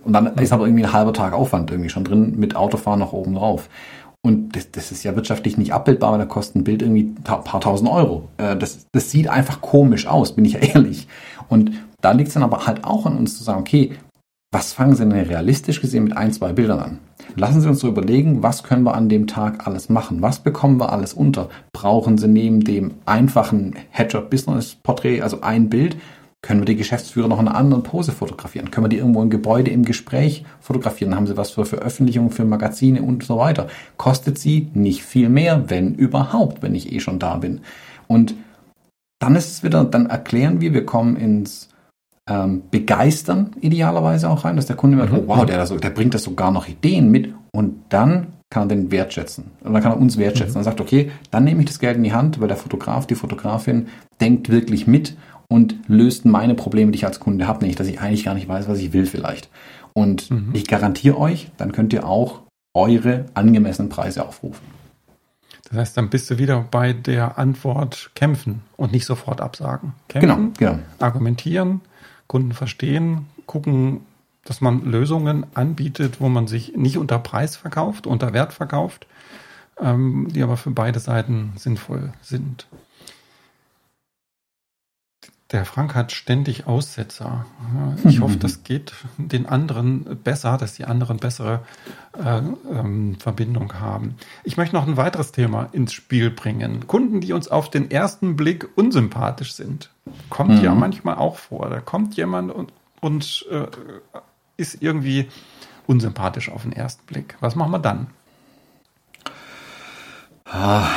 Und 0.05 0.13
dann 0.13 0.27
ist 0.39 0.53
aber 0.53 0.67
irgendwie 0.67 0.85
ein 0.85 0.93
halber 0.93 1.13
Tag 1.13 1.33
Aufwand 1.33 1.71
irgendwie 1.73 1.91
schon 1.91 2.05
drin, 2.05 2.35
mit 2.39 2.55
Autofahren 2.55 3.01
noch 3.01 3.13
oben 3.13 3.35
drauf. 3.35 3.69
Und 4.27 4.57
das, 4.57 4.73
das 4.73 4.91
ist 4.91 5.05
ja 5.05 5.15
wirtschaftlich 5.15 5.57
nicht 5.57 5.73
abbildbar, 5.73 6.11
weil 6.11 6.19
da 6.19 6.25
kostet 6.25 6.57
ein 6.57 6.65
Bild 6.65 6.83
irgendwie 6.83 7.15
ein 7.17 7.23
paar 7.23 7.61
tausend 7.61 7.89
Euro. 7.89 8.29
Äh, 8.39 8.57
das, 8.57 8.87
das 8.91 9.13
sieht 9.13 9.29
einfach 9.29 9.61
komisch 9.61 10.09
aus, 10.09 10.35
bin 10.35 10.45
ich 10.45 10.55
ja 10.55 10.59
ehrlich. 10.75 11.07
Und 11.49 11.71
da 12.01 12.11
liegt 12.11 12.29
es 12.29 12.35
dann 12.35 12.43
aber 12.43 12.67
halt 12.67 12.85
auch 12.85 13.07
an 13.07 13.17
uns 13.17 13.39
zu 13.39 13.45
sagen, 13.45 13.61
okay, 13.61 13.93
was 14.53 14.73
fangen 14.73 14.97
Sie 14.97 15.07
denn 15.07 15.13
realistisch 15.13 15.81
gesehen 15.81 16.05
mit 16.05 16.17
ein, 16.17 16.33
zwei 16.33 16.53
Bildern 16.53 16.81
an? 16.81 16.99
Lassen 17.37 17.61
Sie 17.61 17.69
uns 17.69 17.79
so 17.79 17.89
überlegen, 17.89 18.43
was 18.43 18.65
können 18.65 18.83
wir 18.83 18.95
an 18.95 19.09
dem 19.09 19.29
Tag 19.29 19.67
alles 19.67 19.89
machen? 19.89 20.23
Was 20.23 20.41
bekommen 20.41 20.81
wir 20.81 20.91
alles 20.93 21.13
unter? 21.13 21.49
Brauchen 21.73 22.19
Sie 22.19 22.27
neben 22.27 22.65
dem 22.65 22.95
einfachen 23.05 23.75
Headshot-Business-Porträt, 23.91 25.21
also 25.23 25.43
ein 25.43 25.69
Bild, 25.69 25.97
können 26.47 26.61
wir 26.61 26.67
die 26.67 26.77
Geschäftsführer 26.77 27.27
noch 27.27 27.41
in 27.41 27.49
einer 27.49 27.57
anderen 27.57 27.83
Pose 27.83 28.13
fotografieren? 28.13 28.71
Können 28.71 28.85
wir 28.85 28.89
die 28.89 28.99
irgendwo 28.99 29.21
im 29.21 29.31
Gebäude 29.31 29.73
im 29.73 29.85
Gespräch 29.85 30.45
fotografieren? 30.61 31.17
Haben 31.17 31.27
sie 31.27 31.37
was 31.37 31.51
für 31.51 31.65
Veröffentlichungen, 31.65 32.31
für 32.31 32.45
Magazine 32.45 33.03
und 33.03 33.25
so 33.25 33.37
weiter? 33.37 33.67
Kostet 33.97 34.39
sie 34.39 34.69
nicht 34.73 35.03
viel 35.03 35.29
mehr, 35.29 35.69
wenn 35.71 35.95
überhaupt, 35.95 36.63
wenn 36.63 36.77
ich 36.77 36.93
eh 36.93 37.01
schon 37.01 37.19
da 37.19 37.35
bin. 37.39 37.63
Und 38.07 38.37
dann 39.19 39.35
ist 39.35 39.51
es 39.51 39.65
wieder, 39.65 39.83
dann 39.83 40.07
erklären 40.07 40.61
wir, 40.61 40.73
wir 40.73 40.87
kommen 40.87 41.17
ins 41.17 41.69
ähm, 42.31 42.63
Begeistern 42.71 43.51
idealerweise 43.61 44.31
auch 44.31 44.45
rein, 44.45 44.55
dass 44.55 44.67
der 44.67 44.77
Kunde 44.77 44.99
merkt, 44.99 45.13
mhm. 45.13 45.19
oh 45.19 45.25
wow, 45.27 45.47
der, 45.47 45.65
der 45.67 45.91
bringt 45.91 46.15
das 46.15 46.23
sogar 46.23 46.53
noch 46.53 46.69
Ideen 46.69 47.11
mit 47.11 47.35
und 47.53 47.87
dann 47.89 48.29
kann 48.51 48.69
er 48.69 48.77
den 48.77 48.93
wertschätzen. 48.93 49.51
Und 49.65 49.73
dann 49.73 49.83
kann 49.83 49.91
er 49.91 49.99
uns 49.99 50.17
wertschätzen. 50.17 50.55
Mhm. 50.55 50.61
Er 50.61 50.65
sagt, 50.65 50.81
okay, 50.81 51.11
dann 51.33 51.43
nehme 51.43 51.61
ich 51.63 51.67
das 51.67 51.81
Geld 51.81 51.97
in 51.97 52.05
die 52.05 52.13
Hand, 52.13 52.41
weil 52.41 52.47
der 52.47 52.57
Fotograf, 52.57 53.09
die 53.09 53.17
Fotografin 53.17 53.89
denkt 54.21 54.49
wirklich 54.49 54.87
mit 54.87 55.17
und 55.49 55.77
löst 55.87 56.25
meine 56.25 56.55
Probleme, 56.55 56.93
die 56.93 56.97
ich 56.97 57.07
als 57.07 57.21
Kunde 57.21 57.47
habe, 57.47 57.61
nämlich, 57.61 57.77
dass 57.77 57.87
ich 57.87 58.01
eigentlich 58.01 58.25
gar 58.25 58.35
nicht 58.35 58.49
weiß, 58.49 58.69
was 58.69 58.79
ich 58.79 58.93
will 58.93 59.07
vielleicht. 59.07 59.49
Und 59.93 60.31
mhm. 60.31 60.51
ich 60.53 60.67
garantiere 60.67 61.19
euch, 61.19 61.51
dann 61.57 61.73
könnt 61.73 61.93
ihr 61.93 62.07
auch 62.07 62.43
eure 62.75 63.27
angemessenen 63.35 63.89
Preise 63.89 64.27
aufrufen. 64.27 64.67
Das 65.69 65.79
heißt, 65.79 65.97
dann 65.97 66.11
bist 66.11 66.31
du 66.31 66.39
wieder 66.39 66.65
bei 66.71 66.93
der 66.93 67.39
Antwort 67.39 68.11
kämpfen 68.15 68.63
und 68.77 68.93
nicht 68.93 69.07
sofort 69.07 69.41
absagen. 69.41 69.95
Kämpfen, 70.09 70.53
genau, 70.55 70.73
genau. 70.73 70.83
argumentieren, 71.01 71.81
Kunden 72.29 72.53
verstehen, 72.53 73.27
gucken, 73.47 74.03
dass 74.45 74.61
man 74.61 74.85
Lösungen 74.85 75.45
anbietet, 75.55 76.21
wo 76.21 76.29
man 76.29 76.47
sich 76.47 76.77
nicht 76.77 76.99
unter 76.99 77.19
Preis 77.19 77.57
verkauft, 77.57 78.07
unter 78.07 78.33
Wert 78.33 78.53
verkauft, 78.53 79.07
ähm, 79.81 80.29
die 80.31 80.43
aber 80.43 80.57
für 80.57 80.71
beide 80.71 81.01
Seiten 81.01 81.53
sinnvoll 81.57 82.13
sind. 82.23 82.69
Der 85.53 85.65
Frank 85.65 85.95
hat 85.95 86.11
ständig 86.11 86.67
Aussetzer. 86.67 87.47
Ich 88.05 88.21
hoffe, 88.21 88.37
das 88.39 88.65
geht 88.65 88.93
den 89.17 89.47
anderen 89.47 90.19
besser, 90.25 90.57
dass 90.59 90.75
die 90.75 90.85
anderen 90.85 91.19
bessere 91.19 91.61
äh, 92.19 92.39
ähm, 92.39 93.17
Verbindung 93.21 93.75
haben. 93.75 94.17
Ich 94.43 94.57
möchte 94.57 94.75
noch 94.75 94.89
ein 94.89 94.97
weiteres 94.97 95.31
Thema 95.31 95.69
ins 95.71 95.93
Spiel 95.93 96.31
bringen. 96.31 96.89
Kunden, 96.89 97.21
die 97.21 97.33
uns 97.33 97.47
auf 97.47 97.71
den 97.71 97.93
ersten 97.93 98.35
Blick 98.35 98.69
unsympathisch 98.75 99.55
sind. 99.55 99.91
Kommt 100.31 100.57
mhm. 100.57 100.65
ja 100.65 100.75
manchmal 100.75 101.17
auch 101.17 101.37
vor. 101.37 101.71
Da 101.71 101.81
kommt 101.81 102.17
jemand 102.17 102.51
und, 102.51 102.73
und 103.01 103.47
äh, 103.49 103.67
ist 104.57 104.83
irgendwie 104.83 105.29
unsympathisch 105.87 106.51
auf 106.51 106.63
den 106.63 106.73
ersten 106.73 107.07
Blick. 107.07 107.37
Was 107.39 107.55
machen 107.55 107.71
wir 107.71 107.79
dann? 107.79 108.09
Ah 110.45 110.89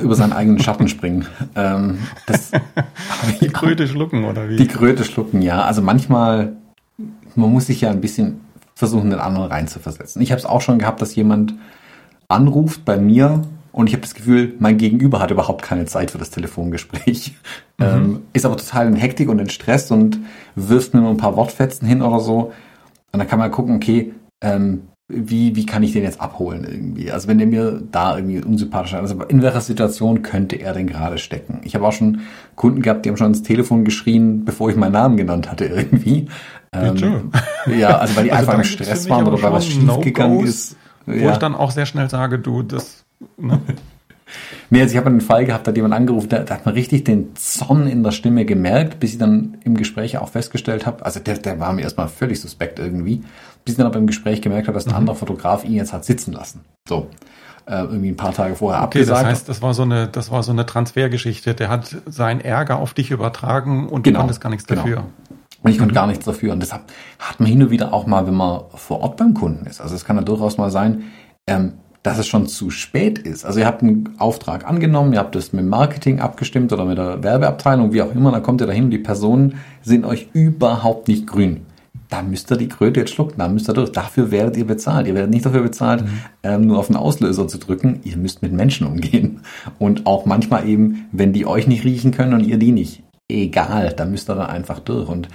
über 0.00 0.14
seinen 0.14 0.32
eigenen 0.32 0.60
Schatten 0.60 0.88
springen. 0.88 1.26
Ähm, 1.54 1.98
die 3.40 3.48
Kröte 3.48 3.86
schlucken, 3.88 4.24
oder 4.24 4.48
wie? 4.48 4.56
Die 4.56 4.66
Kröte 4.66 5.04
schlucken, 5.04 5.42
ja. 5.42 5.62
Also 5.62 5.82
manchmal, 5.82 6.56
man 7.34 7.52
muss 7.52 7.66
sich 7.66 7.80
ja 7.80 7.90
ein 7.90 8.00
bisschen 8.00 8.40
versuchen, 8.74 9.10
den 9.10 9.18
anderen 9.18 9.48
reinzuversetzen. 9.48 10.22
Ich 10.22 10.30
habe 10.30 10.38
es 10.38 10.46
auch 10.46 10.60
schon 10.60 10.78
gehabt, 10.78 11.02
dass 11.02 11.14
jemand 11.14 11.54
anruft 12.28 12.84
bei 12.84 12.96
mir 12.96 13.42
und 13.72 13.86
ich 13.86 13.92
habe 13.92 14.02
das 14.02 14.14
Gefühl, 14.14 14.54
mein 14.58 14.76
Gegenüber 14.76 15.20
hat 15.20 15.30
überhaupt 15.30 15.62
keine 15.62 15.86
Zeit 15.86 16.10
für 16.10 16.18
das 16.18 16.30
Telefongespräch. 16.30 17.34
Mhm. 17.78 17.84
Ähm, 17.86 18.22
ist 18.32 18.44
aber 18.44 18.56
total 18.56 18.88
in 18.88 18.96
Hektik 18.96 19.28
und 19.28 19.38
in 19.38 19.48
Stress 19.50 19.90
und 19.90 20.18
wirft 20.56 20.94
mir 20.94 21.00
nur 21.00 21.10
ein 21.10 21.16
paar 21.16 21.36
Wortfetzen 21.36 21.86
hin 21.86 22.02
oder 22.02 22.18
so. 22.18 22.52
Und 23.12 23.18
dann 23.20 23.28
kann 23.28 23.38
man 23.38 23.50
gucken, 23.50 23.76
okay, 23.76 24.12
ähm, 24.40 24.88
wie, 25.10 25.56
wie 25.56 25.64
kann 25.64 25.82
ich 25.82 25.92
den 25.92 26.02
jetzt 26.02 26.20
abholen 26.20 26.64
irgendwie? 26.64 27.10
Also 27.10 27.28
wenn 27.28 27.38
der 27.38 27.46
mir 27.46 27.82
da 27.90 28.16
irgendwie 28.16 28.42
unsympathisch 28.42 28.92
ist, 28.92 28.98
also 28.98 29.22
in 29.24 29.40
welcher 29.40 29.62
Situation 29.62 30.22
könnte 30.22 30.56
er 30.56 30.74
denn 30.74 30.86
gerade 30.86 31.16
stecken? 31.16 31.60
Ich 31.64 31.74
habe 31.74 31.86
auch 31.86 31.92
schon 31.92 32.20
Kunden 32.56 32.82
gehabt, 32.82 33.04
die 33.04 33.08
haben 33.08 33.16
schon 33.16 33.28
ins 33.28 33.42
Telefon 33.42 33.84
geschrien, 33.84 34.44
bevor 34.44 34.68
ich 34.68 34.76
meinen 34.76 34.92
Namen 34.92 35.16
genannt 35.16 35.50
hatte 35.50 35.64
irgendwie. 35.64 36.28
Ähm, 36.72 37.30
ja, 37.66 37.96
also 37.96 38.16
weil 38.16 38.24
die 38.24 38.32
also 38.32 38.50
einfach 38.50 38.58
im 38.58 38.64
Stress 38.64 39.08
waren 39.08 39.26
oder 39.26 39.42
weil 39.42 39.52
was 39.52 39.66
schiefgegangen 39.66 40.44
ist. 40.44 40.76
Wo 41.06 41.12
ja. 41.12 41.32
ich 41.32 41.38
dann 41.38 41.54
auch 41.54 41.70
sehr 41.70 41.86
schnell 41.86 42.10
sage, 42.10 42.38
du, 42.38 42.62
das... 42.62 43.04
Ne? 43.38 43.60
Nee, 44.70 44.82
also 44.82 44.92
ich 44.92 44.98
habe 44.98 45.06
einen 45.06 45.22
Fall 45.22 45.46
gehabt, 45.46 45.66
da 45.66 45.70
hat 45.70 45.76
jemand 45.76 45.94
angerufen, 45.94 46.28
da, 46.28 46.40
da, 46.40 46.54
hat 46.54 46.66
man 46.66 46.74
richtig 46.74 47.04
den 47.04 47.34
Zorn 47.34 47.86
in 47.86 48.02
der 48.02 48.10
Stimme 48.10 48.44
gemerkt, 48.44 49.00
bis 49.00 49.12
ich 49.12 49.18
dann 49.18 49.56
im 49.64 49.74
Gespräch 49.74 50.18
auch 50.18 50.28
festgestellt 50.28 50.84
habe, 50.84 51.04
also 51.06 51.20
der, 51.20 51.38
der 51.38 51.58
war 51.58 51.72
mir 51.72 51.82
erstmal 51.82 52.08
völlig 52.08 52.38
suspekt 52.38 52.78
irgendwie, 52.78 53.22
bis 53.68 53.74
ich 53.74 53.76
dann 53.76 53.86
aber 53.86 53.98
im 53.98 54.06
Gespräch 54.06 54.40
gemerkt 54.40 54.66
habe, 54.66 54.74
dass 54.74 54.86
ein 54.86 54.92
mhm. 54.92 54.96
anderer 54.96 55.16
Fotograf 55.16 55.62
ihn 55.62 55.74
jetzt 55.74 55.92
hat 55.92 56.02
sitzen 56.02 56.32
lassen. 56.32 56.62
So. 56.88 57.08
äh, 57.66 57.82
irgendwie 57.82 58.08
ein 58.08 58.16
paar 58.16 58.32
Tage 58.32 58.54
vorher 58.54 58.80
okay, 58.80 59.00
abgesagt. 59.00 59.20
Das 59.20 59.26
heißt, 59.26 59.48
das 59.48 59.60
war 59.60 59.74
so 59.74 59.82
eine, 59.82 60.08
das 60.08 60.30
war 60.30 60.42
so 60.42 60.52
eine 60.52 60.64
Transfergeschichte. 60.64 61.54
Der 61.54 61.68
hat 61.68 61.94
seinen 62.06 62.40
Ärger 62.40 62.78
auf 62.78 62.94
dich 62.94 63.10
übertragen 63.10 63.88
und 63.90 64.04
genau, 64.04 64.16
du 64.16 64.20
konntest 64.20 64.40
gar 64.40 64.48
nichts 64.48 64.66
genau. 64.66 64.80
dafür. 64.80 65.04
Und 65.62 65.70
ich 65.70 65.76
konnte 65.76 65.92
mhm. 65.92 65.96
gar 65.96 66.06
nichts 66.06 66.24
dafür. 66.24 66.54
Und 66.54 66.60
deshalb 66.60 66.84
hat 67.18 67.40
man 67.40 67.48
hin 67.48 67.62
und 67.62 67.70
wieder 67.70 67.92
auch 67.92 68.06
mal, 68.06 68.26
wenn 68.26 68.34
man 68.34 68.62
vor 68.74 69.00
Ort 69.00 69.18
beim 69.18 69.34
Kunden 69.34 69.66
ist. 69.66 69.82
Also 69.82 69.94
es 69.94 70.06
kann 70.06 70.16
ja 70.16 70.22
durchaus 70.22 70.56
mal 70.56 70.70
sein, 70.70 71.02
ähm, 71.46 71.74
dass 72.02 72.16
es 72.16 72.26
schon 72.26 72.46
zu 72.46 72.70
spät 72.70 73.18
ist. 73.18 73.44
Also 73.44 73.60
ihr 73.60 73.66
habt 73.66 73.82
einen 73.82 74.14
Auftrag 74.18 74.66
angenommen, 74.66 75.12
ihr 75.12 75.18
habt 75.18 75.36
es 75.36 75.52
mit 75.52 75.66
Marketing 75.66 76.20
abgestimmt 76.20 76.72
oder 76.72 76.86
mit 76.86 76.96
der 76.96 77.22
Werbeabteilung, 77.22 77.92
wie 77.92 78.00
auch 78.00 78.14
immer, 78.14 78.32
dann 78.32 78.42
kommt 78.42 78.62
ihr 78.62 78.66
dahin 78.66 78.84
und 78.84 78.90
die 78.92 78.98
Personen 78.98 79.58
sind 79.82 80.06
euch 80.06 80.28
überhaupt 80.32 81.08
nicht 81.08 81.26
grün. 81.26 81.66
Da 82.08 82.22
müsst 82.22 82.50
ihr 82.50 82.56
die 82.56 82.68
Kröte 82.68 83.00
jetzt 83.00 83.12
schlucken, 83.12 83.38
da 83.38 83.48
müsst 83.48 83.68
ihr 83.68 83.74
durch. 83.74 83.92
Dafür 83.92 84.30
werdet 84.30 84.56
ihr 84.56 84.66
bezahlt. 84.66 85.06
Ihr 85.06 85.14
werdet 85.14 85.30
nicht 85.30 85.44
dafür 85.44 85.62
bezahlt, 85.62 86.02
mhm. 86.02 86.20
ähm, 86.42 86.66
nur 86.66 86.78
auf 86.78 86.86
den 86.86 86.96
Auslöser 86.96 87.48
zu 87.48 87.58
drücken. 87.58 88.00
Ihr 88.04 88.16
müsst 88.16 88.42
mit 88.42 88.52
Menschen 88.52 88.86
umgehen. 88.86 89.40
Und 89.78 90.06
auch 90.06 90.24
manchmal 90.24 90.66
eben, 90.66 91.06
wenn 91.12 91.32
die 91.32 91.46
euch 91.46 91.66
nicht 91.66 91.84
riechen 91.84 92.12
können 92.12 92.34
und 92.34 92.40
ihr 92.40 92.58
die 92.58 92.72
nicht. 92.72 93.02
Egal, 93.28 93.92
da 93.92 94.06
müsst 94.06 94.30
ihr 94.30 94.34
dann 94.34 94.46
einfach 94.46 94.78
durch. 94.78 95.08
Und 95.08 95.28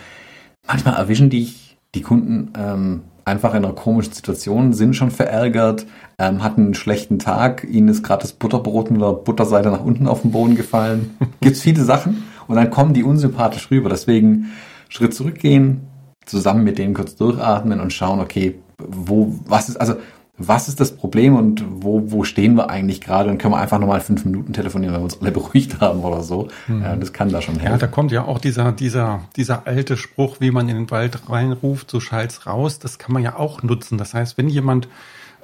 manchmal 0.67 0.95
erwischen 0.95 1.29
die, 1.29 1.53
die 1.93 2.01
Kunden 2.01 2.51
ähm, 2.57 3.01
einfach 3.25 3.53
in 3.53 3.63
einer 3.63 3.73
komischen 3.73 4.13
Situation, 4.13 4.73
sind 4.73 4.95
schon 4.95 5.11
verärgert, 5.11 5.85
ähm, 6.19 6.43
hatten 6.43 6.65
einen 6.65 6.73
schlechten 6.73 7.19
Tag, 7.19 7.65
ihnen 7.69 7.87
ist 7.87 8.03
gerade 8.03 8.23
das 8.23 8.33
Butterbrot 8.33 8.91
mit 8.91 9.01
der 9.01 9.13
Butterseite 9.13 9.69
nach 9.69 9.83
unten 9.83 10.07
auf 10.07 10.21
den 10.21 10.31
Boden 10.31 10.55
gefallen. 10.55 11.15
Gibt's 11.41 11.61
viele 11.61 11.83
Sachen 11.83 12.23
und 12.47 12.55
dann 12.55 12.69
kommen 12.69 12.93
die 12.93 13.03
unsympathisch 13.03 13.71
rüber. 13.71 13.89
Deswegen 13.89 14.51
Schritt 14.89 15.13
zurückgehen, 15.13 15.81
zusammen 16.25 16.63
mit 16.63 16.77
denen 16.77 16.93
kurz 16.93 17.15
durchatmen 17.15 17.79
und 17.79 17.93
schauen, 17.93 18.19
okay, 18.19 18.55
wo, 18.77 19.35
was 19.45 19.69
ist, 19.69 19.77
also 19.77 19.95
was 20.37 20.67
ist 20.67 20.79
das 20.79 20.95
Problem 20.95 21.35
und 21.35 21.63
wo, 21.69 22.11
wo 22.11 22.23
stehen 22.23 22.55
wir 22.55 22.69
eigentlich 22.69 23.01
gerade 23.01 23.29
und 23.29 23.37
können 23.37 23.53
wir 23.53 23.59
einfach 23.59 23.79
nochmal 23.79 24.01
fünf 24.01 24.25
Minuten 24.25 24.51
telefonieren, 24.51 24.93
wenn 24.93 25.01
wir 25.01 25.05
uns 25.05 25.21
alle 25.21 25.31
beruhigt 25.33 25.79
haben 25.79 26.01
oder 26.01 26.21
so. 26.21 26.47
Mhm. 26.67 26.81
Ja, 26.81 26.95
das 26.95 27.13
kann 27.13 27.29
da 27.29 27.41
schon 27.41 27.55
helfen. 27.55 27.71
Ja, 27.71 27.77
da 27.77 27.87
kommt 27.87 28.11
ja 28.11 28.25
auch 28.25 28.39
dieser, 28.39 28.71
dieser, 28.71 29.21
dieser 29.35 29.67
alte 29.67 29.95
Spruch, 29.95 30.37
wie 30.39 30.49
man 30.49 30.67
in 30.69 30.75
den 30.75 30.91
Wald 30.91 31.29
reinruft, 31.29 31.91
so 31.91 31.99
schallt's 31.99 32.47
raus. 32.47 32.79
Das 32.79 32.97
kann 32.97 33.13
man 33.13 33.21
ja 33.21 33.37
auch 33.37 33.61
nutzen. 33.61 33.97
Das 33.99 34.15
heißt, 34.15 34.37
wenn 34.37 34.49
jemand 34.49 34.87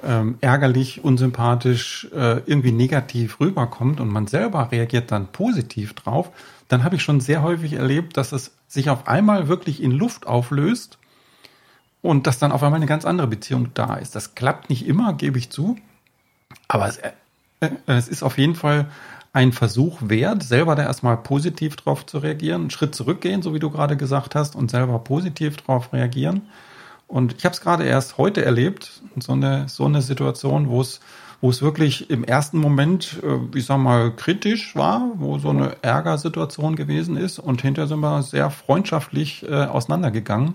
ähm, 0.04 0.38
ärgerlich, 0.40 1.04
unsympathisch, 1.04 2.08
äh, 2.12 2.38
irgendwie 2.46 2.72
negativ 2.72 3.40
rüberkommt 3.40 4.00
und 4.00 4.08
man 4.08 4.26
selber 4.26 4.70
reagiert 4.72 5.10
dann 5.10 5.28
positiv 5.28 5.94
drauf, 5.94 6.30
dann 6.68 6.84
habe 6.84 6.96
ich 6.96 7.02
schon 7.02 7.20
sehr 7.20 7.42
häufig 7.42 7.74
erlebt, 7.74 8.16
dass 8.16 8.32
es 8.32 8.52
sich 8.68 8.90
auf 8.90 9.08
einmal 9.08 9.48
wirklich 9.48 9.82
in 9.82 9.90
Luft 9.90 10.26
auflöst 10.26 10.98
und 12.02 12.26
dass 12.26 12.38
dann 12.38 12.52
auf 12.52 12.62
einmal 12.62 12.78
eine 12.78 12.86
ganz 12.86 13.04
andere 13.04 13.26
Beziehung 13.26 13.68
da 13.74 13.96
ist. 13.96 14.14
Das 14.14 14.34
klappt 14.34 14.70
nicht 14.70 14.86
immer, 14.86 15.12
gebe 15.14 15.38
ich 15.38 15.50
zu, 15.50 15.76
aber 16.68 16.88
es, 16.88 16.98
äh, 16.98 17.12
äh, 17.60 17.70
es 17.86 18.08
ist 18.08 18.22
auf 18.22 18.38
jeden 18.38 18.54
Fall 18.54 18.90
ein 19.32 19.52
Versuch 19.52 19.98
wert, 20.02 20.42
selber 20.42 20.74
da 20.74 20.82
erstmal 20.82 21.16
positiv 21.16 21.76
drauf 21.76 22.04
zu 22.06 22.18
reagieren, 22.18 22.62
einen 22.62 22.70
Schritt 22.70 22.94
zurückgehen, 22.94 23.42
so 23.42 23.54
wie 23.54 23.60
du 23.60 23.70
gerade 23.70 23.96
gesagt 23.96 24.34
hast, 24.34 24.56
und 24.56 24.70
selber 24.70 24.98
positiv 24.98 25.56
drauf 25.58 25.92
reagieren. 25.92 26.42
Und 27.10 27.34
ich 27.36 27.44
habe 27.44 27.52
es 27.52 27.60
gerade 27.60 27.84
erst 27.84 28.18
heute 28.18 28.44
erlebt, 28.44 29.02
so 29.18 29.32
eine, 29.32 29.68
so 29.68 29.84
eine 29.84 30.00
Situation, 30.00 30.68
wo 30.68 30.80
es 30.80 31.00
wo 31.42 31.48
es 31.48 31.62
wirklich 31.62 32.10
im 32.10 32.22
ersten 32.22 32.58
Moment, 32.58 33.18
äh, 33.22 33.56
ich 33.56 33.64
sag 33.64 33.78
mal, 33.78 34.14
kritisch 34.14 34.76
war, 34.76 35.10
wo 35.14 35.38
so 35.38 35.50
eine 35.50 35.76
Ärgersituation 35.82 36.76
gewesen 36.76 37.16
ist 37.16 37.38
und 37.38 37.62
hinterher 37.62 37.88
sind 37.88 38.00
wir 38.00 38.22
sehr 38.22 38.50
freundschaftlich 38.50 39.42
äh, 39.48 39.64
auseinandergegangen. 39.64 40.54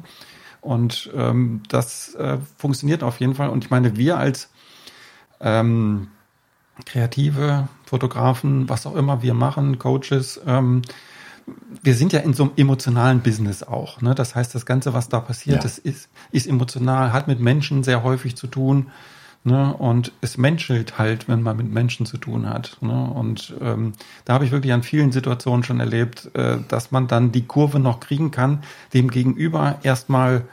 Und 0.61 1.11
ähm, 1.15 1.63
das 1.69 2.13
äh, 2.15 2.37
funktioniert 2.57 3.03
auf 3.03 3.19
jeden 3.19 3.35
Fall. 3.35 3.49
Und 3.49 3.63
ich 3.63 3.69
meine, 3.69 3.97
wir 3.97 4.17
als 4.17 4.49
ähm, 5.39 6.09
kreative 6.85 7.67
Fotografen, 7.85 8.69
was 8.69 8.85
auch 8.85 8.95
immer 8.95 9.21
wir 9.21 9.33
machen, 9.33 9.79
Coaches, 9.79 10.39
ähm, 10.45 10.81
wir 11.83 11.95
sind 11.95 12.13
ja 12.13 12.19
in 12.21 12.33
so 12.33 12.43
einem 12.43 12.51
emotionalen 12.57 13.21
Business 13.21 13.63
auch. 13.63 14.01
Ne? 14.01 14.15
Das 14.15 14.35
heißt, 14.35 14.55
das 14.55 14.65
Ganze, 14.65 14.93
was 14.93 15.09
da 15.09 15.19
passiert, 15.19 15.57
ja. 15.57 15.61
das 15.61 15.77
ist, 15.77 16.09
ist 16.31 16.47
emotional, 16.47 17.13
hat 17.13 17.27
mit 17.27 17.39
Menschen 17.39 17.83
sehr 17.83 18.03
häufig 18.03 18.35
zu 18.35 18.47
tun. 18.47 18.87
Ne? 19.43 19.73
Und 19.75 20.11
es 20.21 20.37
menschelt 20.37 20.97
halt, 20.97 21.27
wenn 21.27 21.43
man 21.43 21.57
mit 21.57 21.71
Menschen 21.71 22.07
zu 22.07 22.17
tun 22.17 22.49
hat. 22.49 22.77
Ne? 22.81 23.11
Und 23.11 23.53
ähm, 23.61 23.93
da 24.25 24.33
habe 24.33 24.45
ich 24.45 24.51
wirklich 24.51 24.73
an 24.73 24.81
vielen 24.81 25.11
Situationen 25.11 25.63
schon 25.63 25.79
erlebt, 25.79 26.31
äh, 26.33 26.57
dass 26.67 26.91
man 26.91 27.07
dann 27.07 27.31
die 27.31 27.45
Kurve 27.45 27.79
noch 27.79 27.99
kriegen 27.99 28.31
kann, 28.31 28.63
dem 28.95 29.11
Gegenüber 29.11 29.77
erstmal 29.83 30.45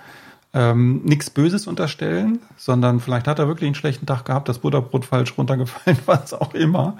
ähm, 0.52 1.00
nichts 1.04 1.30
Böses 1.30 1.66
unterstellen, 1.66 2.40
sondern 2.58 3.00
vielleicht 3.00 3.26
hat 3.26 3.38
er 3.38 3.48
wirklich 3.48 3.68
einen 3.68 3.74
schlechten 3.74 4.04
Tag 4.04 4.26
gehabt, 4.26 4.50
das 4.50 4.58
Butterbrot 4.58 5.06
falsch 5.06 5.38
runtergefallen, 5.38 5.98
was 6.06 6.34
auch 6.34 6.52
immer. 6.52 6.98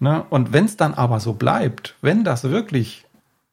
Ne? 0.00 0.24
Und 0.30 0.52
wenn 0.52 0.64
es 0.64 0.76
dann 0.76 0.94
aber 0.94 1.20
so 1.20 1.34
bleibt, 1.34 1.94
wenn 2.02 2.24
das 2.24 2.44
wirklich, 2.44 3.04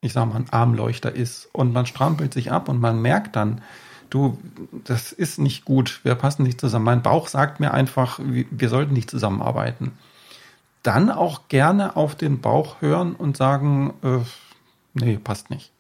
ich 0.06 0.14
sag 0.14 0.28
mal, 0.28 0.36
ein 0.36 0.50
Armleuchter 0.52 1.14
ist 1.14 1.50
und 1.52 1.74
man 1.74 1.86
strampelt 1.86 2.34
sich 2.34 2.52
ab 2.52 2.70
und 2.70 2.80
man 2.80 3.02
merkt 3.02 3.36
dann, 3.36 3.62
du, 4.10 4.38
das 4.84 5.12
ist 5.12 5.40
nicht 5.40 5.66
gut, 5.66 6.00
wir 6.04 6.16
passen 6.16 6.44
nicht 6.44 6.62
zusammen. 6.62 6.86
Mein 6.86 7.02
Bauch 7.02 7.28
sagt 7.28 7.60
mir 7.60 7.74
einfach, 7.74 8.20
wir 8.22 8.70
sollten 8.70 8.94
nicht 8.94 9.10
zusammenarbeiten. 9.10 9.94
Dann 10.84 11.10
auch 11.10 11.48
gerne 11.50 11.96
auf 11.96 12.16
den 12.16 12.42
Bauch 12.42 12.82
hören 12.82 13.16
und 13.16 13.36
sagen, 13.36 13.94
äh, 14.04 14.20
nee, 14.94 15.18
passt 15.18 15.50
nicht. 15.50 15.72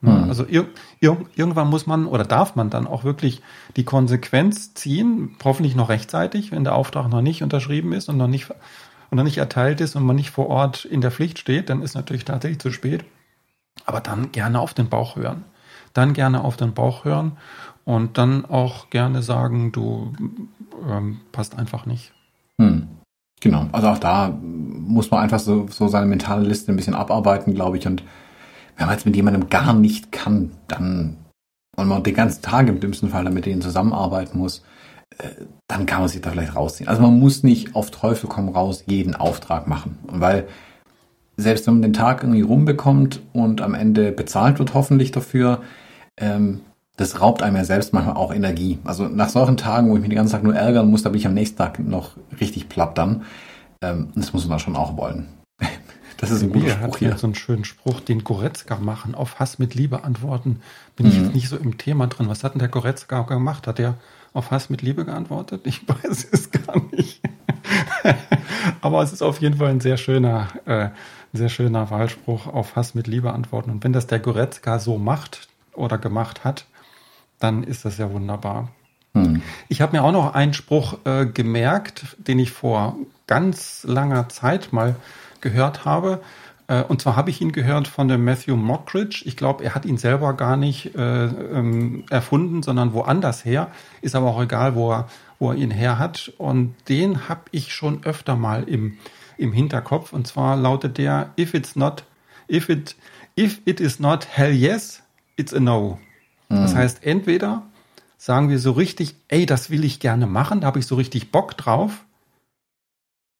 Mhm. 0.00 0.24
Also 0.28 0.44
ir 0.46 0.66
ir 1.00 1.16
irgendwann 1.34 1.68
muss 1.68 1.86
man 1.86 2.06
oder 2.06 2.24
darf 2.24 2.56
man 2.56 2.70
dann 2.70 2.86
auch 2.86 3.04
wirklich 3.04 3.42
die 3.76 3.84
Konsequenz 3.84 4.72
ziehen, 4.74 5.36
hoffentlich 5.44 5.76
noch 5.76 5.90
rechtzeitig, 5.90 6.52
wenn 6.52 6.64
der 6.64 6.74
Auftrag 6.74 7.08
noch 7.08 7.22
nicht 7.22 7.42
unterschrieben 7.42 7.92
ist 7.92 8.08
und 8.08 8.16
noch 8.16 8.28
nicht, 8.28 8.50
und 9.10 9.16
noch 9.16 9.24
nicht 9.24 9.38
erteilt 9.38 9.80
ist 9.82 9.96
und 9.96 10.04
man 10.04 10.16
nicht 10.16 10.30
vor 10.30 10.48
Ort 10.48 10.84
in 10.86 11.02
der 11.02 11.10
Pflicht 11.10 11.38
steht, 11.38 11.68
dann 11.68 11.82
ist 11.82 11.94
natürlich 11.94 12.24
tatsächlich 12.24 12.60
zu 12.60 12.72
spät. 12.72 13.04
Aber 13.84 14.00
dann 14.00 14.32
gerne 14.32 14.60
auf 14.60 14.74
den 14.74 14.88
Bauch 14.88 15.16
hören. 15.16 15.44
Dann 15.92 16.12
gerne 16.12 16.44
auf 16.44 16.56
den 16.56 16.74
Bauch 16.74 17.04
hören 17.04 17.36
und 17.84 18.18
dann 18.18 18.44
auch 18.44 18.90
gerne 18.90 19.22
sagen, 19.22 19.72
du 19.72 20.12
ähm, 20.88 21.20
passt 21.32 21.58
einfach 21.58 21.86
nicht. 21.86 22.12
Hm. 22.60 22.88
Genau, 23.40 23.68
also 23.72 23.88
auch 23.88 23.98
da 23.98 24.36
muss 24.40 25.10
man 25.10 25.20
einfach 25.20 25.38
so, 25.38 25.66
so 25.68 25.88
seine 25.88 26.06
mentale 26.06 26.46
Liste 26.46 26.72
ein 26.72 26.76
bisschen 26.76 26.94
abarbeiten, 26.94 27.54
glaube 27.54 27.76
ich. 27.76 27.86
Und 27.86 28.02
wenn 28.76 28.86
man 28.86 28.94
jetzt 28.94 29.06
mit 29.06 29.14
jemandem 29.14 29.48
gar 29.48 29.72
nicht 29.74 30.10
kann, 30.10 30.52
dann 30.68 31.18
und 31.76 31.88
man 31.88 32.02
den 32.02 32.14
ganzen 32.14 32.42
Tag 32.42 32.68
im 32.68 32.80
dümmsten 32.80 33.10
Fall 33.10 33.24
dann 33.24 33.34
mit 33.34 33.46
denen 33.46 33.60
zusammenarbeiten 33.60 34.38
muss, 34.38 34.64
äh, 35.18 35.28
dann 35.68 35.86
kann 35.86 36.00
man 36.00 36.08
sich 36.08 36.22
da 36.22 36.30
vielleicht 36.30 36.56
rausziehen. 36.56 36.88
Also 36.88 37.02
man 37.02 37.18
muss 37.18 37.42
nicht 37.42 37.76
auf 37.76 37.90
Teufel 37.90 38.28
komm 38.28 38.48
raus 38.48 38.84
jeden 38.86 39.14
Auftrag 39.14 39.68
machen. 39.68 39.98
Und 40.06 40.20
weil 40.20 40.48
selbst 41.36 41.66
wenn 41.66 41.74
man 41.74 41.82
den 41.82 41.92
Tag 41.92 42.22
irgendwie 42.22 42.42
rumbekommt 42.42 43.20
und 43.32 43.60
am 43.60 43.74
Ende 43.74 44.12
bezahlt 44.12 44.58
wird 44.58 44.74
hoffentlich 44.74 45.12
dafür, 45.12 45.62
ähm, 46.16 46.60
das 46.96 47.20
raubt 47.20 47.42
einem 47.42 47.56
ja 47.56 47.64
selbst 47.64 47.92
manchmal 47.92 48.16
auch 48.16 48.32
Energie. 48.32 48.78
Also 48.84 49.04
nach 49.04 49.28
solchen 49.28 49.58
Tagen, 49.58 49.90
wo 49.90 49.96
ich 49.96 50.00
mich 50.00 50.08
den 50.08 50.16
ganzen 50.16 50.32
Tag 50.32 50.42
nur 50.42 50.54
ärgern 50.54 50.90
muss, 50.90 51.02
da 51.02 51.10
bin 51.10 51.20
ich 51.20 51.26
am 51.26 51.34
nächsten 51.34 51.58
Tag 51.58 51.78
noch 51.78 52.12
richtig 52.40 52.68
platt 52.68 52.96
dann. 52.96 53.24
Ähm, 53.82 54.08
das 54.14 54.32
muss 54.32 54.48
man 54.48 54.58
schon 54.58 54.76
auch 54.76 54.96
wollen. 54.96 55.28
Das 56.18 56.30
ist 56.30 56.42
ein 56.42 56.50
guter 56.50 56.70
Spruch 56.70 56.94
hat 56.94 56.96
hier. 56.96 57.18
so 57.18 57.26
einen 57.26 57.34
schönen 57.34 57.64
Spruch, 57.64 58.00
den 58.00 58.24
Goretzka 58.24 58.78
machen, 58.78 59.14
auf 59.14 59.38
Hass 59.38 59.58
mit 59.58 59.74
Liebe 59.74 60.02
antworten. 60.02 60.60
Bin 60.96 61.04
mhm. 61.04 61.12
ich 61.12 61.18
jetzt 61.18 61.34
nicht 61.34 61.48
so 61.50 61.58
im 61.58 61.76
Thema 61.76 62.06
drin. 62.06 62.30
Was 62.30 62.42
hat 62.42 62.54
denn 62.54 62.58
der 62.58 62.68
Goretzka 62.68 63.20
gemacht? 63.20 63.66
Hat 63.66 63.78
er 63.78 63.98
auf 64.32 64.50
Hass 64.50 64.70
mit 64.70 64.80
Liebe 64.80 65.04
geantwortet? 65.04 65.66
Ich 65.66 65.86
weiß 65.88 66.28
es 66.32 66.50
gar 66.50 66.80
nicht. 66.92 67.20
Aber 68.80 69.02
es 69.02 69.12
ist 69.12 69.20
auf 69.20 69.42
jeden 69.42 69.58
Fall 69.58 69.68
ein 69.68 69.80
sehr 69.80 69.98
schöner, 69.98 70.48
äh, 70.64 70.88
sehr 71.36 71.48
schöner 71.48 71.90
Wahlspruch, 71.90 72.46
auf 72.46 72.76
Hass 72.76 72.94
mit 72.94 73.06
Liebe 73.06 73.32
antworten. 73.32 73.70
Und 73.70 73.84
wenn 73.84 73.92
das 73.92 74.06
der 74.06 74.18
Goretzka 74.18 74.78
so 74.78 74.98
macht 74.98 75.48
oder 75.74 75.98
gemacht 75.98 76.44
hat, 76.44 76.66
dann 77.38 77.62
ist 77.62 77.84
das 77.84 77.98
ja 77.98 78.10
wunderbar. 78.10 78.68
Hm. 79.14 79.42
Ich 79.68 79.80
habe 79.80 79.96
mir 79.96 80.02
auch 80.02 80.12
noch 80.12 80.34
einen 80.34 80.54
Spruch 80.54 80.98
äh, 81.04 81.26
gemerkt, 81.26 82.16
den 82.18 82.38
ich 82.38 82.50
vor 82.50 82.96
ganz 83.26 83.84
langer 83.84 84.28
Zeit 84.28 84.72
mal 84.72 84.96
gehört 85.40 85.84
habe. 85.84 86.20
Äh, 86.68 86.82
und 86.82 87.00
zwar 87.00 87.16
habe 87.16 87.30
ich 87.30 87.40
ihn 87.40 87.52
gehört 87.52 87.88
von 87.88 88.08
dem 88.08 88.24
Matthew 88.24 88.56
Mockridge. 88.56 89.22
Ich 89.24 89.36
glaube, 89.36 89.64
er 89.64 89.74
hat 89.74 89.84
ihn 89.84 89.98
selber 89.98 90.34
gar 90.34 90.56
nicht 90.56 90.94
äh, 90.94 91.26
ähm, 91.26 92.04
erfunden, 92.10 92.62
sondern 92.62 92.92
woanders 92.92 93.44
her. 93.44 93.70
Ist 94.02 94.14
aber 94.14 94.28
auch 94.28 94.42
egal, 94.42 94.74
wo 94.74 94.92
er, 94.92 95.08
wo 95.38 95.50
er 95.50 95.56
ihn 95.56 95.70
her 95.70 95.98
hat. 95.98 96.32
Und 96.38 96.74
den 96.88 97.28
habe 97.28 97.42
ich 97.50 97.72
schon 97.72 98.04
öfter 98.04 98.36
mal 98.36 98.64
im, 98.64 98.98
im 99.38 99.52
Hinterkopf. 99.52 100.12
Und 100.12 100.26
zwar 100.26 100.56
lautet 100.56 100.98
der, 100.98 101.32
if 101.38 101.54
it's 101.54 101.76
not, 101.76 102.04
if 102.50 102.68
it, 102.68 102.96
if 103.38 103.60
it 103.64 103.80
is 103.80 103.98
not 104.00 104.26
hell 104.30 104.52
yes, 104.52 105.02
it's 105.36 105.54
a 105.54 105.60
no. 105.60 105.98
Mhm. 106.48 106.56
Das 106.56 106.74
heißt, 106.74 107.04
entweder 107.04 107.62
sagen 108.18 108.48
wir 108.48 108.58
so 108.58 108.72
richtig, 108.72 109.14
ey, 109.28 109.46
das 109.46 109.70
will 109.70 109.84
ich 109.84 110.00
gerne 110.00 110.26
machen, 110.26 110.60
da 110.60 110.66
habe 110.68 110.78
ich 110.78 110.86
so 110.86 110.96
richtig 110.96 111.30
Bock 111.30 111.56
drauf, 111.56 112.04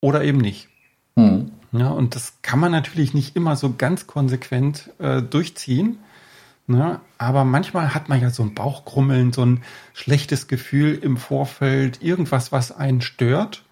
oder 0.00 0.22
eben 0.22 0.38
nicht. 0.38 0.68
Mhm. 1.16 1.52
Ja, 1.72 1.88
und 1.88 2.14
das 2.14 2.34
kann 2.42 2.60
man 2.60 2.72
natürlich 2.72 3.12
nicht 3.12 3.36
immer 3.36 3.56
so 3.56 3.74
ganz 3.76 4.06
konsequent 4.06 4.90
äh, 4.98 5.20
durchziehen. 5.20 5.98
Ne? 6.68 7.00
Aber 7.18 7.44
manchmal 7.44 7.94
hat 7.94 8.08
man 8.08 8.20
ja 8.20 8.30
so 8.30 8.42
ein 8.42 8.54
Bauchkrummeln, 8.54 9.32
so 9.32 9.44
ein 9.44 9.62
schlechtes 9.94 10.48
Gefühl 10.48 10.94
im 10.94 11.16
Vorfeld, 11.16 12.02
irgendwas, 12.02 12.52
was 12.52 12.72
einen 12.72 13.00
stört. 13.00 13.64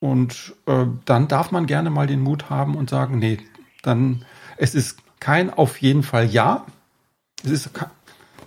Und 0.00 0.54
äh, 0.66 0.86
dann 1.04 1.28
darf 1.28 1.50
man 1.50 1.66
gerne 1.66 1.90
mal 1.90 2.06
den 2.06 2.20
Mut 2.20 2.50
haben 2.50 2.74
und 2.76 2.90
sagen, 2.90 3.18
nee, 3.18 3.38
dann, 3.82 4.24
es 4.56 4.74
ist 4.74 4.98
kein 5.20 5.52
auf 5.52 5.80
jeden 5.80 6.02
Fall 6.02 6.26
Ja. 6.26 6.66
Es 7.44 7.50
ist, 7.50 7.70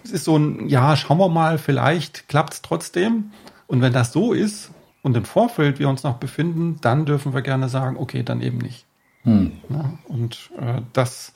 es 0.04 0.12
ist 0.12 0.26
so 0.26 0.38
ein, 0.38 0.68
ja, 0.68 0.96
schauen 0.96 1.18
wir 1.18 1.30
mal, 1.30 1.58
vielleicht 1.58 2.28
klappt 2.28 2.54
es 2.54 2.62
trotzdem. 2.62 3.32
Und 3.68 3.82
wenn 3.82 3.94
das 3.94 4.12
so 4.12 4.34
ist 4.34 4.72
und 5.02 5.16
im 5.16 5.26
Vorfeld 5.26 5.80
wir 5.80 5.88
uns 5.88 6.04
noch 6.04 6.18
befinden, 6.18 6.78
dann 6.82 7.06
dürfen 7.06 7.34
wir 7.34 7.42
gerne 7.42 7.70
sagen, 7.70 7.96
okay, 7.98 8.24
dann 8.24 8.42
eben 8.42 8.58
nicht. 8.58 8.86
Hm. 9.24 9.54
Ja, 9.70 9.94
und 10.06 10.52
äh, 10.60 10.82
das 10.94 11.34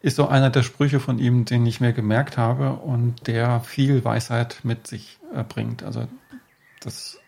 ist 0.00 0.16
so 0.16 0.28
einer 0.28 0.50
der 0.50 0.62
Sprüche 0.62 1.00
von 1.00 1.18
ihm, 1.18 1.44
den 1.44 1.66
ich 1.66 1.80
mir 1.80 1.92
gemerkt 1.92 2.38
habe 2.38 2.72
und 2.72 3.26
der 3.26 3.60
viel 3.60 4.04
Weisheit 4.04 4.60
mit 4.62 4.86
sich 4.86 5.18
äh, 5.34 5.42
bringt. 5.42 5.82
Also 5.82 6.08
das 6.80 7.20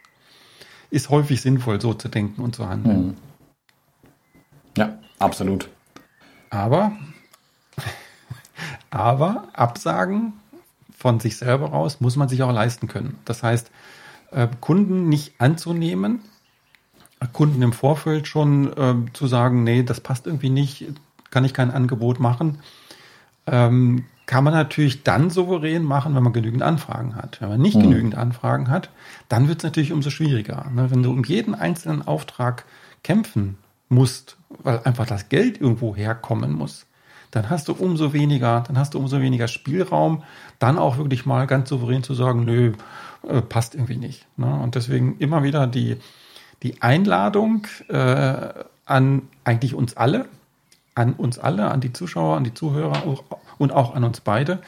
ist 0.90 1.10
häufig 1.10 1.40
sinnvoll, 1.40 1.80
so 1.80 1.94
zu 1.94 2.08
denken 2.08 2.42
und 2.42 2.54
zu 2.54 2.68
handeln. 2.68 2.96
Hm. 2.96 3.16
Ja, 4.76 4.98
absolut. 5.18 5.68
Aber, 6.50 6.92
aber 8.90 9.48
Absagen 9.52 10.34
von 10.96 11.20
sich 11.20 11.36
selber 11.36 11.70
raus 11.70 12.00
muss 12.00 12.16
man 12.16 12.28
sich 12.28 12.42
auch 12.42 12.52
leisten 12.52 12.88
können. 12.88 13.18
Das 13.24 13.42
heißt, 13.42 13.70
äh, 14.32 14.48
Kunden 14.60 15.08
nicht 15.08 15.40
anzunehmen, 15.40 16.20
Kunden 17.32 17.62
im 17.62 17.72
Vorfeld 17.72 18.26
schon 18.26 18.72
äh, 18.76 19.12
zu 19.12 19.26
sagen, 19.26 19.62
nee, 19.64 19.82
das 19.82 20.00
passt 20.00 20.26
irgendwie 20.26 20.50
nicht, 20.50 20.86
kann 21.30 21.44
ich 21.44 21.54
kein 21.54 21.70
Angebot 21.70 22.18
machen. 22.18 22.58
Ähm, 23.46 24.06
kann 24.30 24.44
man 24.44 24.52
natürlich 24.52 25.02
dann 25.02 25.28
souverän 25.28 25.82
machen, 25.82 26.14
wenn 26.14 26.22
man 26.22 26.32
genügend 26.32 26.62
Anfragen 26.62 27.16
hat. 27.16 27.40
Wenn 27.40 27.48
man 27.48 27.60
nicht 27.60 27.76
mhm. 27.76 27.82
genügend 27.82 28.14
Anfragen 28.14 28.68
hat, 28.68 28.88
dann 29.28 29.48
wird 29.48 29.58
es 29.58 29.64
natürlich 29.64 29.90
umso 29.90 30.10
schwieriger. 30.10 30.70
Ne? 30.72 30.88
Wenn 30.88 31.02
du 31.02 31.10
um 31.10 31.24
jeden 31.24 31.52
einzelnen 31.52 32.06
Auftrag 32.06 32.64
kämpfen 33.02 33.58
musst, 33.88 34.36
weil 34.62 34.82
einfach 34.84 35.04
das 35.04 35.30
Geld 35.30 35.60
irgendwo 35.60 35.96
herkommen 35.96 36.52
muss, 36.52 36.86
dann 37.32 37.50
hast 37.50 37.66
du 37.66 37.72
umso 37.72 38.12
weniger, 38.12 38.62
dann 38.68 38.78
hast 38.78 38.94
du 38.94 39.00
umso 39.00 39.20
weniger 39.20 39.48
Spielraum, 39.48 40.22
dann 40.60 40.78
auch 40.78 40.96
wirklich 40.96 41.26
mal 41.26 41.48
ganz 41.48 41.68
souverän 41.68 42.04
zu 42.04 42.14
sagen, 42.14 42.44
nö, 42.44 42.74
äh, 43.26 43.42
passt 43.42 43.74
irgendwie 43.74 43.96
nicht. 43.96 44.28
Ne? 44.36 44.60
Und 44.62 44.76
deswegen 44.76 45.16
immer 45.18 45.42
wieder 45.42 45.66
die, 45.66 45.96
die 46.62 46.80
Einladung 46.82 47.66
äh, 47.88 48.48
an 48.84 49.22
eigentlich 49.42 49.74
uns 49.74 49.96
alle, 49.96 50.26
an 50.94 51.14
uns 51.14 51.40
alle, 51.40 51.68
an 51.68 51.80
die 51.80 51.92
Zuschauer, 51.92 52.36
an 52.36 52.44
die 52.44 52.54
Zuhörer 52.54 53.04
und 53.60 53.72
auch 53.72 53.94
an 53.94 54.04
uns 54.04 54.20
beide, 54.20 54.60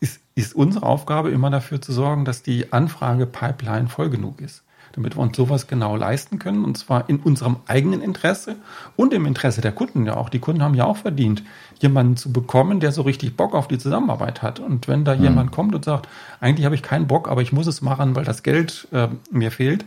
ist, 0.00 0.20
ist 0.34 0.54
unsere 0.54 0.86
Aufgabe 0.86 1.30
immer 1.30 1.50
dafür 1.50 1.80
zu 1.80 1.92
sorgen, 1.92 2.24
dass 2.24 2.42
die 2.42 2.72
Anfrage-Pipeline 2.72 3.88
voll 3.88 4.10
genug 4.10 4.40
ist 4.40 4.62
damit 4.92 5.16
wir 5.16 5.22
uns 5.22 5.36
sowas 5.36 5.66
genau 5.66 5.96
leisten 5.96 6.38
können 6.38 6.64
und 6.64 6.76
zwar 6.76 7.08
in 7.08 7.20
unserem 7.20 7.56
eigenen 7.66 8.02
Interesse 8.02 8.56
und 8.96 9.14
im 9.14 9.26
Interesse 9.26 9.60
der 9.60 9.72
Kunden 9.72 10.06
ja 10.06 10.16
auch. 10.16 10.28
Die 10.28 10.38
Kunden 10.38 10.62
haben 10.62 10.74
ja 10.74 10.84
auch 10.84 10.96
verdient, 10.96 11.42
jemanden 11.78 12.16
zu 12.16 12.32
bekommen, 12.32 12.80
der 12.80 12.92
so 12.92 13.02
richtig 13.02 13.36
Bock 13.36 13.54
auf 13.54 13.68
die 13.68 13.78
Zusammenarbeit 13.78 14.42
hat. 14.42 14.58
Und 14.58 14.88
wenn 14.88 15.04
da 15.04 15.14
mhm. 15.14 15.22
jemand 15.22 15.52
kommt 15.52 15.74
und 15.74 15.84
sagt, 15.84 16.08
eigentlich 16.40 16.64
habe 16.64 16.74
ich 16.74 16.82
keinen 16.82 17.06
Bock, 17.06 17.28
aber 17.28 17.42
ich 17.42 17.52
muss 17.52 17.66
es 17.66 17.82
machen, 17.82 18.16
weil 18.16 18.24
das 18.24 18.42
Geld 18.42 18.88
äh, 18.92 19.08
mir 19.30 19.50
fehlt, 19.50 19.84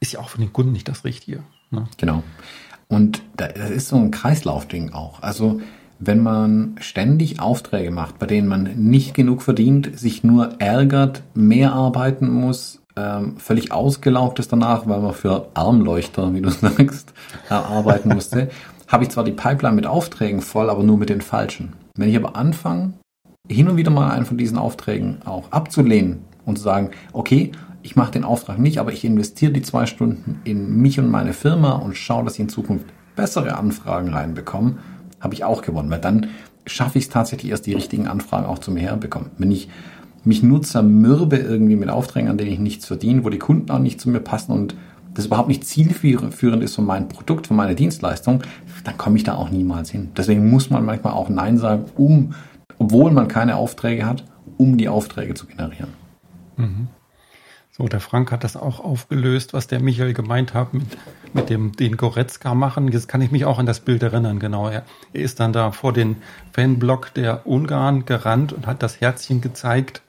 ist 0.00 0.12
ja 0.12 0.20
auch 0.20 0.28
für 0.28 0.38
den 0.38 0.52
Kunden 0.52 0.72
nicht 0.72 0.88
das 0.88 1.04
Richtige. 1.04 1.40
Ne? 1.70 1.86
Genau. 1.98 2.22
Und 2.88 3.22
das 3.36 3.70
ist 3.70 3.88
so 3.88 3.96
ein 3.96 4.10
Kreislaufding 4.10 4.92
auch. 4.92 5.22
Also 5.22 5.60
wenn 5.98 6.22
man 6.22 6.76
ständig 6.80 7.40
Aufträge 7.40 7.90
macht, 7.90 8.18
bei 8.18 8.26
denen 8.26 8.48
man 8.48 8.64
nicht 8.76 9.14
genug 9.14 9.42
verdient, 9.42 9.98
sich 9.98 10.24
nur 10.24 10.60
ärgert, 10.60 11.22
mehr 11.34 11.72
arbeiten 11.72 12.30
muss, 12.30 12.80
ähm, 12.96 13.36
völlig 13.38 13.72
ausgelaugt 13.72 14.38
ist 14.38 14.52
danach, 14.52 14.86
weil 14.86 15.00
man 15.00 15.14
für 15.14 15.48
Armleuchter, 15.54 16.32
wie 16.34 16.40
du 16.40 16.50
sagst, 16.50 17.12
äh, 17.50 17.54
arbeiten 17.54 18.10
musste, 18.10 18.50
habe 18.88 19.04
ich 19.04 19.10
zwar 19.10 19.24
die 19.24 19.32
Pipeline 19.32 19.74
mit 19.74 19.86
Aufträgen 19.86 20.40
voll, 20.40 20.70
aber 20.70 20.82
nur 20.82 20.98
mit 20.98 21.08
den 21.08 21.20
falschen. 21.20 21.72
Wenn 21.96 22.08
ich 22.08 22.16
aber 22.16 22.36
anfange, 22.36 22.94
hin 23.48 23.68
und 23.68 23.76
wieder 23.76 23.90
mal 23.90 24.10
einen 24.10 24.26
von 24.26 24.38
diesen 24.38 24.58
Aufträgen 24.58 25.18
auch 25.24 25.52
abzulehnen 25.52 26.24
und 26.44 26.56
zu 26.56 26.64
sagen, 26.64 26.90
okay, 27.12 27.52
ich 27.82 27.96
mache 27.96 28.12
den 28.12 28.24
Auftrag 28.24 28.58
nicht, 28.58 28.78
aber 28.78 28.92
ich 28.92 29.04
investiere 29.04 29.52
die 29.52 29.62
zwei 29.62 29.84
Stunden 29.86 30.40
in 30.44 30.80
mich 30.80 30.98
und 30.98 31.10
meine 31.10 31.34
Firma 31.34 31.72
und 31.72 31.96
schaue, 31.96 32.24
dass 32.24 32.34
ich 32.34 32.40
in 32.40 32.48
Zukunft 32.48 32.86
bessere 33.14 33.56
Anfragen 33.56 34.08
reinbekomme, 34.08 34.78
habe 35.24 35.34
ich 35.34 35.44
auch 35.44 35.62
gewonnen, 35.62 35.90
weil 35.90 36.00
dann 36.00 36.28
schaffe 36.66 36.98
ich 36.98 37.04
es 37.04 37.10
tatsächlich 37.10 37.50
erst, 37.50 37.66
die 37.66 37.74
richtigen 37.74 38.06
Anfragen 38.06 38.46
auch 38.46 38.58
zu 38.58 38.70
mir 38.70 38.80
herbekommen. 38.80 39.30
Wenn 39.38 39.50
ich 39.50 39.68
mich 40.24 40.42
nur 40.42 40.62
zermürbe 40.62 41.36
irgendwie 41.36 41.76
mit 41.76 41.90
Aufträgen, 41.90 42.30
an 42.30 42.38
denen 42.38 42.52
ich 42.52 42.58
nichts 42.58 42.86
verdiene, 42.86 43.24
wo 43.24 43.30
die 43.30 43.38
Kunden 43.38 43.70
auch 43.70 43.78
nicht 43.78 44.00
zu 44.00 44.08
mir 44.08 44.20
passen 44.20 44.52
und 44.52 44.74
das 45.12 45.26
überhaupt 45.26 45.48
nicht 45.48 45.64
zielführend 45.64 46.62
ist 46.62 46.74
für 46.74 46.82
mein 46.82 47.08
Produkt, 47.08 47.46
für 47.46 47.54
meine 47.54 47.74
Dienstleistung, 47.74 48.42
dann 48.84 48.98
komme 48.98 49.16
ich 49.16 49.22
da 49.22 49.34
auch 49.34 49.50
niemals 49.50 49.90
hin. 49.90 50.10
Deswegen 50.16 50.50
muss 50.50 50.70
man 50.70 50.84
manchmal 50.84 51.12
auch 51.12 51.28
Nein 51.28 51.56
sagen, 51.58 51.84
um, 51.96 52.34
obwohl 52.78 53.12
man 53.12 53.28
keine 53.28 53.56
Aufträge 53.56 54.06
hat, 54.06 54.24
um 54.56 54.76
die 54.76 54.88
Aufträge 54.88 55.34
zu 55.34 55.46
generieren. 55.46 55.90
Mhm. 56.56 56.88
So, 57.70 57.86
der 57.88 58.00
Frank 58.00 58.32
hat 58.32 58.44
das 58.44 58.56
auch 58.56 58.80
aufgelöst, 58.80 59.52
was 59.52 59.66
der 59.66 59.80
Michael 59.80 60.14
gemeint 60.14 60.54
hat 60.54 60.74
mit, 60.74 60.86
mit 61.34 61.50
dem, 61.50 61.72
den 61.72 61.96
Goretzka 61.96 62.54
machen. 62.54 62.88
Jetzt 62.88 63.08
kann 63.08 63.20
ich 63.20 63.30
mich 63.30 63.44
auch 63.44 63.58
an 63.58 63.66
das 63.66 63.80
Bild 63.80 64.02
erinnern, 64.02 64.38
genau. 64.38 64.68
Er, 64.68 64.84
er 65.12 65.20
ist 65.20 65.40
dann 65.40 65.52
da 65.52 65.72
vor 65.72 65.92
den 65.92 66.16
Fanblock 66.52 67.12
der 67.14 67.46
Ungarn 67.46 68.06
gerannt 68.06 68.52
und 68.52 68.66
hat 68.66 68.82
das 68.82 69.00
Herzchen 69.00 69.40
gezeigt. 69.40 70.02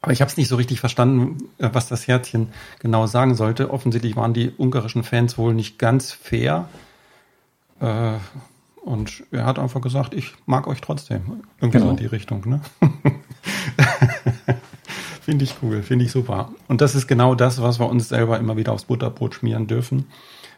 Aber 0.00 0.12
ich 0.12 0.20
habe 0.20 0.30
es 0.30 0.36
nicht 0.36 0.48
so 0.48 0.56
richtig 0.56 0.80
verstanden, 0.80 1.48
äh, 1.58 1.70
was 1.72 1.88
das 1.88 2.06
Herzchen 2.06 2.48
genau 2.78 3.06
sagen 3.06 3.34
sollte. 3.34 3.70
Offensichtlich 3.70 4.16
waren 4.16 4.34
die 4.34 4.52
ungarischen 4.56 5.02
Fans 5.02 5.38
wohl 5.38 5.54
nicht 5.54 5.78
ganz 5.78 6.12
fair. 6.12 6.68
Äh, 7.80 8.12
und 8.84 9.24
er 9.32 9.44
hat 9.44 9.58
einfach 9.58 9.80
gesagt, 9.80 10.14
ich 10.14 10.34
mag 10.46 10.66
euch 10.66 10.80
trotzdem. 10.80 11.42
Irgendwie 11.60 11.78
genau. 11.78 11.86
so 11.86 11.90
in 11.90 11.96
die 11.96 12.06
Richtung, 12.06 12.48
ne? 12.48 12.60
Finde 15.28 15.44
ich 15.44 15.56
cool, 15.60 15.82
finde 15.82 16.06
ich 16.06 16.10
super. 16.10 16.52
Und 16.68 16.80
das 16.80 16.94
ist 16.94 17.06
genau 17.06 17.34
das, 17.34 17.60
was 17.60 17.78
wir 17.78 17.86
uns 17.90 18.08
selber 18.08 18.38
immer 18.38 18.56
wieder 18.56 18.72
aufs 18.72 18.84
Butterbrot 18.84 19.34
schmieren 19.34 19.66
dürfen. 19.66 20.06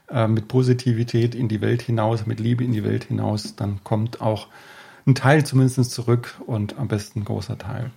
Äh, 0.08 0.28
mit 0.28 0.46
Positivität 0.46 1.34
in 1.34 1.48
die 1.48 1.60
Welt 1.60 1.82
hinaus, 1.82 2.24
mit 2.24 2.38
Liebe 2.38 2.62
in 2.62 2.70
die 2.70 2.84
Welt 2.84 3.02
hinaus, 3.02 3.56
dann 3.56 3.80
kommt 3.82 4.20
auch 4.20 4.46
ein 5.08 5.16
Teil 5.16 5.44
zumindest 5.44 5.90
zurück 5.90 6.36
und 6.46 6.78
am 6.78 6.86
besten 6.86 7.18
ein 7.18 7.24
großer 7.24 7.58
Teil. 7.58 7.90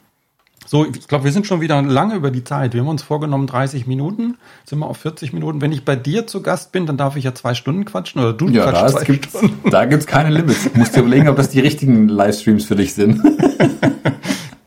So, 0.65 0.84
ich 0.84 1.07
glaube, 1.07 1.26
wir 1.26 1.32
sind 1.32 1.45
schon 1.45 1.61
wieder 1.61 1.80
lange 1.80 2.15
über 2.15 2.32
die 2.32 2.43
Zeit. 2.43 2.74
Wir 2.74 2.82
haben 2.82 2.88
uns 2.88 3.03
vorgenommen 3.03 3.45
30 3.45 3.86
Minuten, 3.86 4.38
sind 4.65 4.80
wir 4.80 4.88
auf 4.88 4.97
40 4.97 5.32
Minuten. 5.32 5.61
Wenn 5.61 5.74
ich 5.74 5.86
bei 5.86 5.95
dir 5.95 6.26
zu 6.26 6.41
Gast 6.41 6.71
bin, 6.71 6.88
dann 6.88 6.97
darf 6.97 7.15
ich 7.17 7.26
ja 7.26 7.36
zwei 7.36 7.53
Stunden 7.53 7.86
quatschen 7.86 8.19
oder 8.19 8.34
du 8.34 8.49
ja, 8.49 8.63
quatschst 8.63 8.97
zwei 8.97 9.05
gibt's, 9.05 9.38
Stunden. 9.38 9.69
Da 9.69 9.86
gibt's 9.86 10.07
keine 10.07 10.32
Limits. 10.32 10.63
Du 10.63 10.80
musst 10.80 10.95
dir 10.95 11.01
überlegen, 11.01 11.30
ob 11.30 11.36
das 11.36 11.49
die 11.49 11.59
richtigen 11.59 12.09
Livestreams 12.09 12.65
für 12.65 12.76
dich 12.76 12.95
sind. 12.95 13.21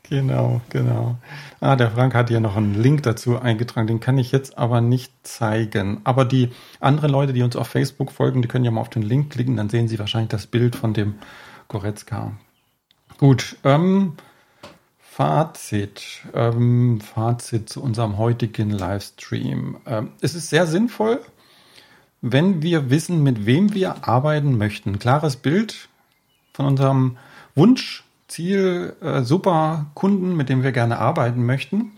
genau, 0.09 0.61
genau. 0.69 1.17
Ah, 1.59 1.75
der 1.75 1.91
Frank 1.91 2.13
hat 2.13 2.29
hier 2.29 2.39
noch 2.39 2.55
einen 2.55 2.75
Link 2.75 3.03
dazu 3.03 3.39
eingetragen, 3.39 3.87
den 3.87 3.99
kann 3.99 4.17
ich 4.17 4.31
jetzt 4.31 4.57
aber 4.57 4.81
nicht 4.81 5.11
zeigen. 5.23 6.01
Aber 6.03 6.25
die 6.25 6.51
anderen 6.79 7.11
Leute, 7.11 7.33
die 7.33 7.43
uns 7.43 7.55
auf 7.55 7.67
Facebook 7.67 8.11
folgen, 8.11 8.41
die 8.41 8.47
können 8.47 8.65
ja 8.65 8.71
mal 8.71 8.81
auf 8.81 8.89
den 8.89 9.01
Link 9.01 9.31
klicken, 9.31 9.57
dann 9.57 9.69
sehen 9.69 9.87
sie 9.87 9.99
wahrscheinlich 9.99 10.29
das 10.29 10.47
Bild 10.47 10.75
von 10.75 10.93
dem 10.93 11.15
Goretzka. 11.67 12.33
Gut, 13.17 13.57
ähm, 13.63 14.13
Fazit, 14.99 16.21
ähm, 16.35 17.01
Fazit 17.01 17.69
zu 17.69 17.81
unserem 17.81 18.19
heutigen 18.19 18.69
Livestream. 18.69 19.77
Ähm, 19.87 20.11
es 20.21 20.35
ist 20.35 20.49
sehr 20.49 20.67
sinnvoll, 20.67 21.21
wenn 22.21 22.61
wir 22.61 22.91
wissen, 22.91 23.23
mit 23.23 23.47
wem 23.47 23.73
wir 23.73 24.07
arbeiten 24.07 24.57
möchten. 24.59 24.99
Klares 24.99 25.35
Bild 25.35 25.89
von 26.53 26.67
unserem 26.67 27.17
Wunsch, 27.55 28.03
Ziel, 28.27 28.95
äh, 29.01 29.21
super 29.21 29.87
Kunden, 29.93 30.35
mit 30.35 30.49
dem 30.49 30.63
wir 30.63 30.71
gerne 30.71 30.99
arbeiten 30.99 31.45
möchten. 31.45 31.93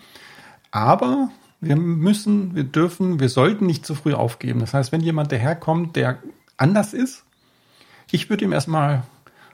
Aber 0.72 1.30
wir 1.62 1.76
müssen, 1.76 2.56
wir 2.56 2.64
dürfen, 2.64 3.20
wir 3.20 3.30
sollten 3.30 3.66
nicht 3.66 3.86
zu 3.86 3.96
früh 3.96 4.14
aufgeben. 4.14 4.60
Das 4.60 4.74
heißt, 4.74 4.92
wenn 4.92 5.02
jemand 5.02 5.32
daherkommt, 5.32 5.96
der 5.96 6.20
anders 6.58 6.94
ist, 6.94 7.24
ich 8.12 8.30
würde 8.30 8.46
ihm 8.46 8.54
erstmal 8.54 9.04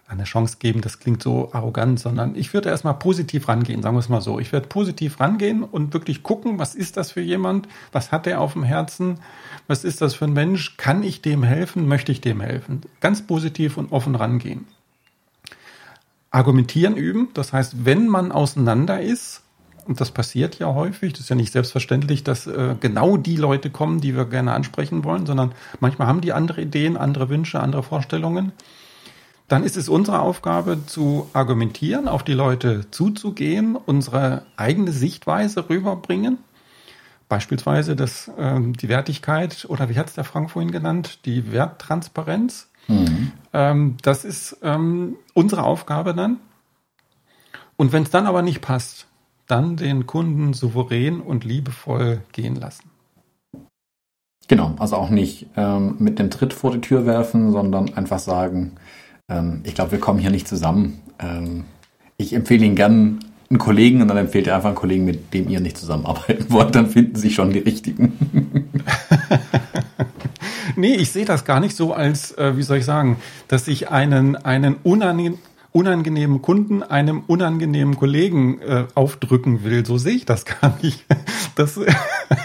eine 0.08 0.24
Chance 0.24 0.58
geben, 0.60 0.82
das 0.82 1.00
klingt 1.00 1.24
so 1.24 1.52
arrogant, 1.52 2.00
sondern 2.00 2.36
ich 2.36 2.54
würde 2.54 2.70
erstmal 2.70 2.94
positiv 2.94 3.48
rangehen, 3.48 3.82
sagen 3.82 3.96
wir 3.96 4.00
es 4.00 4.10
mal 4.10 4.22
so. 4.22 4.40
Ich 4.40 4.52
werde 4.52 4.68
positiv 4.68 5.20
rangehen 5.20 5.64
und 5.64 5.94
wirklich 5.94 6.22
gucken, 6.22 6.60
was 6.60 6.76
ist 6.76 6.96
das 6.98 7.12
für 7.12 7.22
jemand, 7.22 7.68
was 7.92 8.12
hat 8.12 8.28
er 8.28 8.40
auf 8.40 8.54
dem 8.54 8.64
Herzen, 8.64 9.20
was 9.68 9.84
ist 9.84 10.02
das 10.02 10.14
für 10.14 10.26
ein 10.26 10.34
Mensch, 10.34 10.78
kann 10.78 11.02
ich 11.02 11.24
dem 11.24 11.42
helfen, 11.42 11.88
möchte 11.88 12.12
ich 12.12 12.22
dem 12.22 12.40
helfen. 12.40 12.82
Ganz 13.00 13.26
positiv 13.26 13.78
und 13.78 13.92
offen 13.92 14.14
rangehen. 14.14 14.68
Argumentieren 16.36 16.96
üben. 16.96 17.30
Das 17.34 17.54
heißt, 17.54 17.86
wenn 17.86 18.08
man 18.08 18.32
auseinander 18.32 19.02
ist, 19.02 19.42
und 19.86 20.02
das 20.02 20.12
passiert 20.12 20.58
ja 20.58 20.74
häufig, 20.74 21.14
das 21.14 21.22
ist 21.22 21.30
ja 21.30 21.36
nicht 21.36 21.52
selbstverständlich, 21.52 22.24
dass 22.24 22.48
äh, 22.48 22.76
genau 22.80 23.18
die 23.18 23.38
Leute 23.38 23.70
kommen, 23.70 24.02
die 24.02 24.16
wir 24.16 24.26
gerne 24.26 24.54
ansprechen 24.54 25.04
wollen, 25.04 25.26
sondern 25.26 25.54
manchmal 25.80 26.08
haben 26.08 26.22
die 26.22 26.34
andere 26.34 26.62
Ideen, 26.62 26.98
andere 26.98 27.30
Wünsche, 27.30 27.60
andere 27.60 27.84
Vorstellungen. 27.84 28.52
Dann 29.48 29.64
ist 29.64 29.78
es 29.78 29.90
unsere 29.90 30.22
Aufgabe 30.22 30.86
zu 30.88 31.30
argumentieren, 31.34 32.08
auf 32.08 32.24
die 32.24 32.34
Leute 32.34 32.90
zuzugehen, 32.90 33.76
unsere 33.76 34.44
eigene 34.58 34.92
Sichtweise 34.92 35.70
rüberbringen 35.70 36.40
Beispielsweise 37.28 37.96
das, 37.96 38.32
ähm, 38.38 38.74
die 38.74 38.88
Wertigkeit 38.88 39.66
oder 39.68 39.90
wie 39.90 39.98
hat 39.98 40.08
es 40.08 40.14
der 40.14 40.24
Frank 40.24 40.52
vorhin 40.52 40.72
genannt, 40.72 41.26
die 41.26 41.52
Werttransparenz. 41.52 42.70
Mhm. 42.88 43.32
Das 44.02 44.26
ist 44.26 44.58
ähm, 44.64 45.16
unsere 45.34 45.64
Aufgabe 45.64 46.14
dann. 46.14 46.42
Und 47.78 47.94
wenn 47.94 48.04
es 48.04 48.10
dann 48.10 48.28
aber 48.28 48.42
nicht 48.42 48.60
passt, 48.60 49.08
dann 49.48 49.78
den 49.78 50.06
Kunden 50.06 50.54
souverän 50.54 51.22
und 51.22 51.44
liebevoll 51.44 52.22
gehen 52.32 52.56
lassen. 52.56 52.90
Genau, 54.48 54.76
also 54.78 54.96
auch 54.98 55.10
nicht 55.10 55.48
ähm, 55.56 55.96
mit 56.00 56.20
dem 56.20 56.30
Tritt 56.30 56.54
vor 56.54 56.72
die 56.72 56.82
Tür 56.82 57.06
werfen, 57.06 57.52
sondern 57.52 57.94
einfach 57.96 58.20
sagen, 58.20 58.74
ähm, 59.28 59.62
ich 59.64 59.74
glaube, 59.74 59.92
wir 59.92 60.00
kommen 60.00 60.20
hier 60.20 60.30
nicht 60.30 60.48
zusammen. 60.48 61.02
Ähm, 61.20 61.66
ich 62.18 62.34
empfehle 62.34 62.66
Ihnen 62.66 62.76
gern 62.76 63.25
einen 63.50 63.60
Kollegen 63.60 64.02
und 64.02 64.08
dann 64.08 64.18
empfehlt 64.18 64.48
ihr 64.48 64.56
einfach 64.56 64.70
einen 64.70 64.76
Kollegen, 64.76 65.06
mit 65.06 65.34
dem 65.34 65.50
ihr 65.50 65.60
nicht 65.60 65.78
zusammenarbeiten 65.78 66.46
wollt, 66.50 66.76
dann 66.76 66.90
finden 66.90 67.16
sich 67.16 67.36
schon 67.36 67.52
die 67.52 67.60
richtigen. 67.60 68.14
nee, 70.76 70.96
ich 70.96 71.12
sehe 71.12 71.26
das 71.26 71.46
gar 71.46 71.60
nicht 71.60 71.76
so 71.76 71.94
als, 71.94 72.32
äh, 72.38 72.58
wie 72.58 72.64
soll 72.64 72.78
ich 72.78 72.86
sagen, 72.86 73.18
dass 73.48 73.68
ich 73.68 73.90
einen, 73.90 74.36
einen 74.36 74.76
unangenehmen 74.84 75.40
unangenehmen 75.76 76.42
Kunden 76.42 76.84
einem 76.84 77.24
unangenehmen 77.28 77.98
Kollegen 77.98 78.62
äh, 78.62 78.86
aufdrücken 78.96 79.66
will. 79.66 79.86
So 79.86 79.98
sehe 79.98 80.14
ich 80.14 80.26
das 80.26 80.46
gar 80.62 80.78
nicht. 80.82 81.04
Das, 81.56 81.78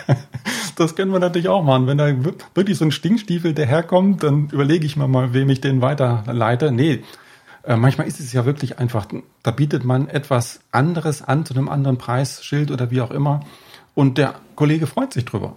das 0.76 0.96
können 0.96 1.12
wir 1.12 1.20
natürlich 1.20 1.46
auch 1.46 1.62
machen. 1.62 1.86
Wenn 1.86 1.96
da 1.96 2.12
wirklich 2.54 2.76
so 2.76 2.84
ein 2.84 2.90
Stinkstiefel 2.90 3.54
daherkommt, 3.54 4.24
dann 4.24 4.48
überlege 4.50 4.84
ich 4.84 4.96
mir 4.96 5.06
mal, 5.06 5.32
wem 5.32 5.48
ich 5.48 5.60
den 5.60 5.80
weiterleite. 5.80 6.72
Nee, 6.72 7.04
äh, 7.70 7.76
manchmal 7.76 8.08
ist 8.08 8.18
es 8.18 8.32
ja 8.32 8.44
wirklich 8.44 8.80
einfach, 8.80 9.06
da 9.44 9.52
bietet 9.52 9.84
man 9.84 10.08
etwas 10.08 10.58
anderes 10.72 11.22
an 11.22 11.46
zu 11.46 11.54
einem 11.54 11.68
anderen 11.68 11.98
Preisschild 11.98 12.72
oder 12.72 12.90
wie 12.90 13.00
auch 13.00 13.12
immer. 13.12 13.40
Und 13.94 14.18
der 14.18 14.34
Kollege 14.56 14.88
freut 14.88 15.12
sich 15.12 15.24
drüber. 15.24 15.54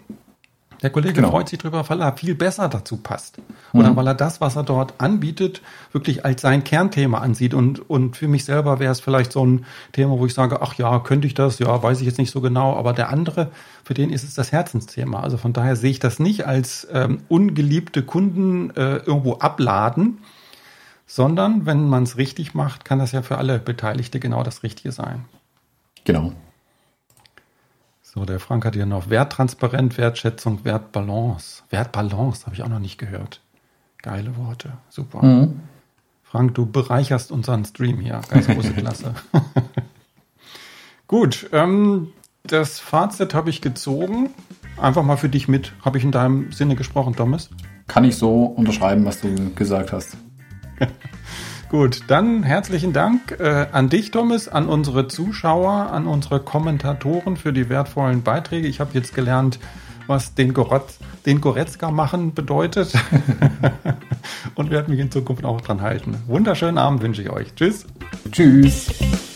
Der 0.84 0.91
Kollege 0.91 1.14
genau. 1.14 1.32
freut 1.32 1.49
sich 1.49 1.57
drüber, 1.57 1.84
weil 1.88 2.01
er 2.01 2.16
viel 2.16 2.36
besser 2.36 2.68
dazu 2.68 2.97
passt. 2.97 3.39
Oder 3.72 3.91
mhm. 3.91 3.95
weil 3.95 4.07
er 4.07 4.14
das, 4.14 4.41
was 4.41 4.57
er 4.57 4.64
dort 4.64 4.95
anbietet, 4.99 5.61
wirklich 5.91 6.24
als 6.24 6.41
sein 6.41 6.64
Kernthema 6.64 7.20
ansieht. 7.20 7.55
Und, 7.55 7.89
und 7.89 8.16
für 8.18 8.28
mich 8.28 8.45
selber 8.45 8.80
wäre 8.80 8.91
es 8.91 8.99
vielleicht 8.99 9.32
so 9.32 9.43
ein 9.43 9.66
Thema, 9.93 10.20
wo 10.20 10.26
ich 10.28 10.36
sage, 10.36 10.61
ach 10.61 10.76
ja, 10.76 10.99
könnte 10.99 11.26
ich 11.26 11.34
das? 11.34 11.57
Ja, 11.57 11.82
weiß 11.82 12.01
ich 12.01 12.05
jetzt 12.05 12.20
nicht 12.20 12.32
so 12.32 12.41
genau. 12.41 12.76
Aber 12.76 12.93
der 12.93 13.09
andere, 13.09 13.49
für 13.84 13.93
den 13.95 14.11
ist 14.11 14.24
es 14.24 14.36
das 14.36 14.51
Herzensthema. 14.51 15.22
Also 15.22 15.38
von 15.38 15.53
daher 15.53 15.78
sehe 15.78 15.89
ich 15.89 15.99
das 15.99 16.20
nicht 16.20 16.45
als 16.45 16.86
ähm, 16.91 17.22
ungeliebte 17.30 18.03
Kunden 18.03 18.70
äh, 18.72 18.97
irgendwo 18.97 19.36
abladen, 19.36 20.20
sondern 21.05 21.65
wenn 21.65 21.87
man 21.87 22.03
es 22.03 22.17
richtig 22.17 22.53
macht, 22.53 22.85
kann 22.85 22.99
das 22.99 23.11
ja 23.11 23.21
für 23.21 23.37
alle 23.37 23.59
Beteiligte 23.59 24.19
genau 24.19 24.43
das 24.43 24.63
Richtige 24.63 24.91
sein. 24.91 25.25
Genau. 26.05 26.33
So, 28.01 28.25
der 28.25 28.39
Frank 28.39 28.65
hat 28.65 28.75
hier 28.75 28.85
noch 28.85 29.09
Werttransparent, 29.09 29.97
Wertschätzung, 29.97 30.65
Wertbalance. 30.65 31.63
Wertbalance 31.69 32.45
habe 32.45 32.55
ich 32.55 32.61
auch 32.61 32.69
noch 32.69 32.79
nicht 32.79 32.99
gehört. 32.99 33.41
Geile 34.01 34.37
Worte, 34.37 34.73
super. 34.89 35.25
Mhm. 35.25 35.61
Frank, 36.21 36.53
du 36.55 36.65
bereicherst 36.65 37.31
unseren 37.31 37.65
Stream 37.65 37.99
hier. 37.99 38.21
Ganz 38.29 38.47
große 38.47 38.73
Klasse. 38.77 39.15
Gut, 41.07 41.49
ähm, 41.53 42.09
das 42.43 42.79
Fazit 42.79 43.33
habe 43.33 43.49
ich 43.49 43.61
gezogen. 43.61 44.31
Einfach 44.77 45.03
mal 45.03 45.17
für 45.17 45.29
dich 45.29 45.47
mit. 45.47 45.73
Habe 45.83 45.97
ich 45.97 46.03
in 46.03 46.11
deinem 46.11 46.51
Sinne 46.51 46.75
gesprochen, 46.75 47.15
Thomas? 47.15 47.49
Kann 47.87 48.03
ich 48.03 48.15
so 48.17 48.45
unterschreiben, 48.45 49.05
was 49.05 49.21
du 49.21 49.53
gesagt 49.55 49.91
hast. 49.91 50.17
Gut, 51.69 52.01
dann 52.07 52.43
herzlichen 52.43 52.93
Dank 52.93 53.39
äh, 53.39 53.65
an 53.71 53.89
dich, 53.89 54.11
Thomas, 54.11 54.47
an 54.47 54.67
unsere 54.67 55.07
Zuschauer, 55.07 55.91
an 55.91 56.05
unsere 56.05 56.39
Kommentatoren 56.39 57.36
für 57.36 57.51
die 57.51 57.67
wertvollen 57.67 58.21
Beiträge. 58.21 58.67
Ich 58.67 58.80
habe 58.80 58.91
jetzt 58.93 59.15
gelernt, 59.15 59.59
was 60.05 60.36
den, 60.36 60.53
Goretz, 60.53 60.99
den 61.26 61.41
Goretzka 61.41 61.89
machen 61.89 62.34
bedeutet 62.34 62.93
und 64.55 64.69
werde 64.69 64.91
mich 64.91 64.99
in 64.99 65.09
Zukunft 65.09 65.45
auch 65.45 65.61
dran 65.61 65.82
halten. 65.82 66.15
Wunderschönen 66.28 66.78
Abend 66.78 67.01
wünsche 67.01 67.24
ich 67.24 67.30
euch. 67.30 67.55
Tschüss. 67.55 67.88
Tschüss. 68.32 69.32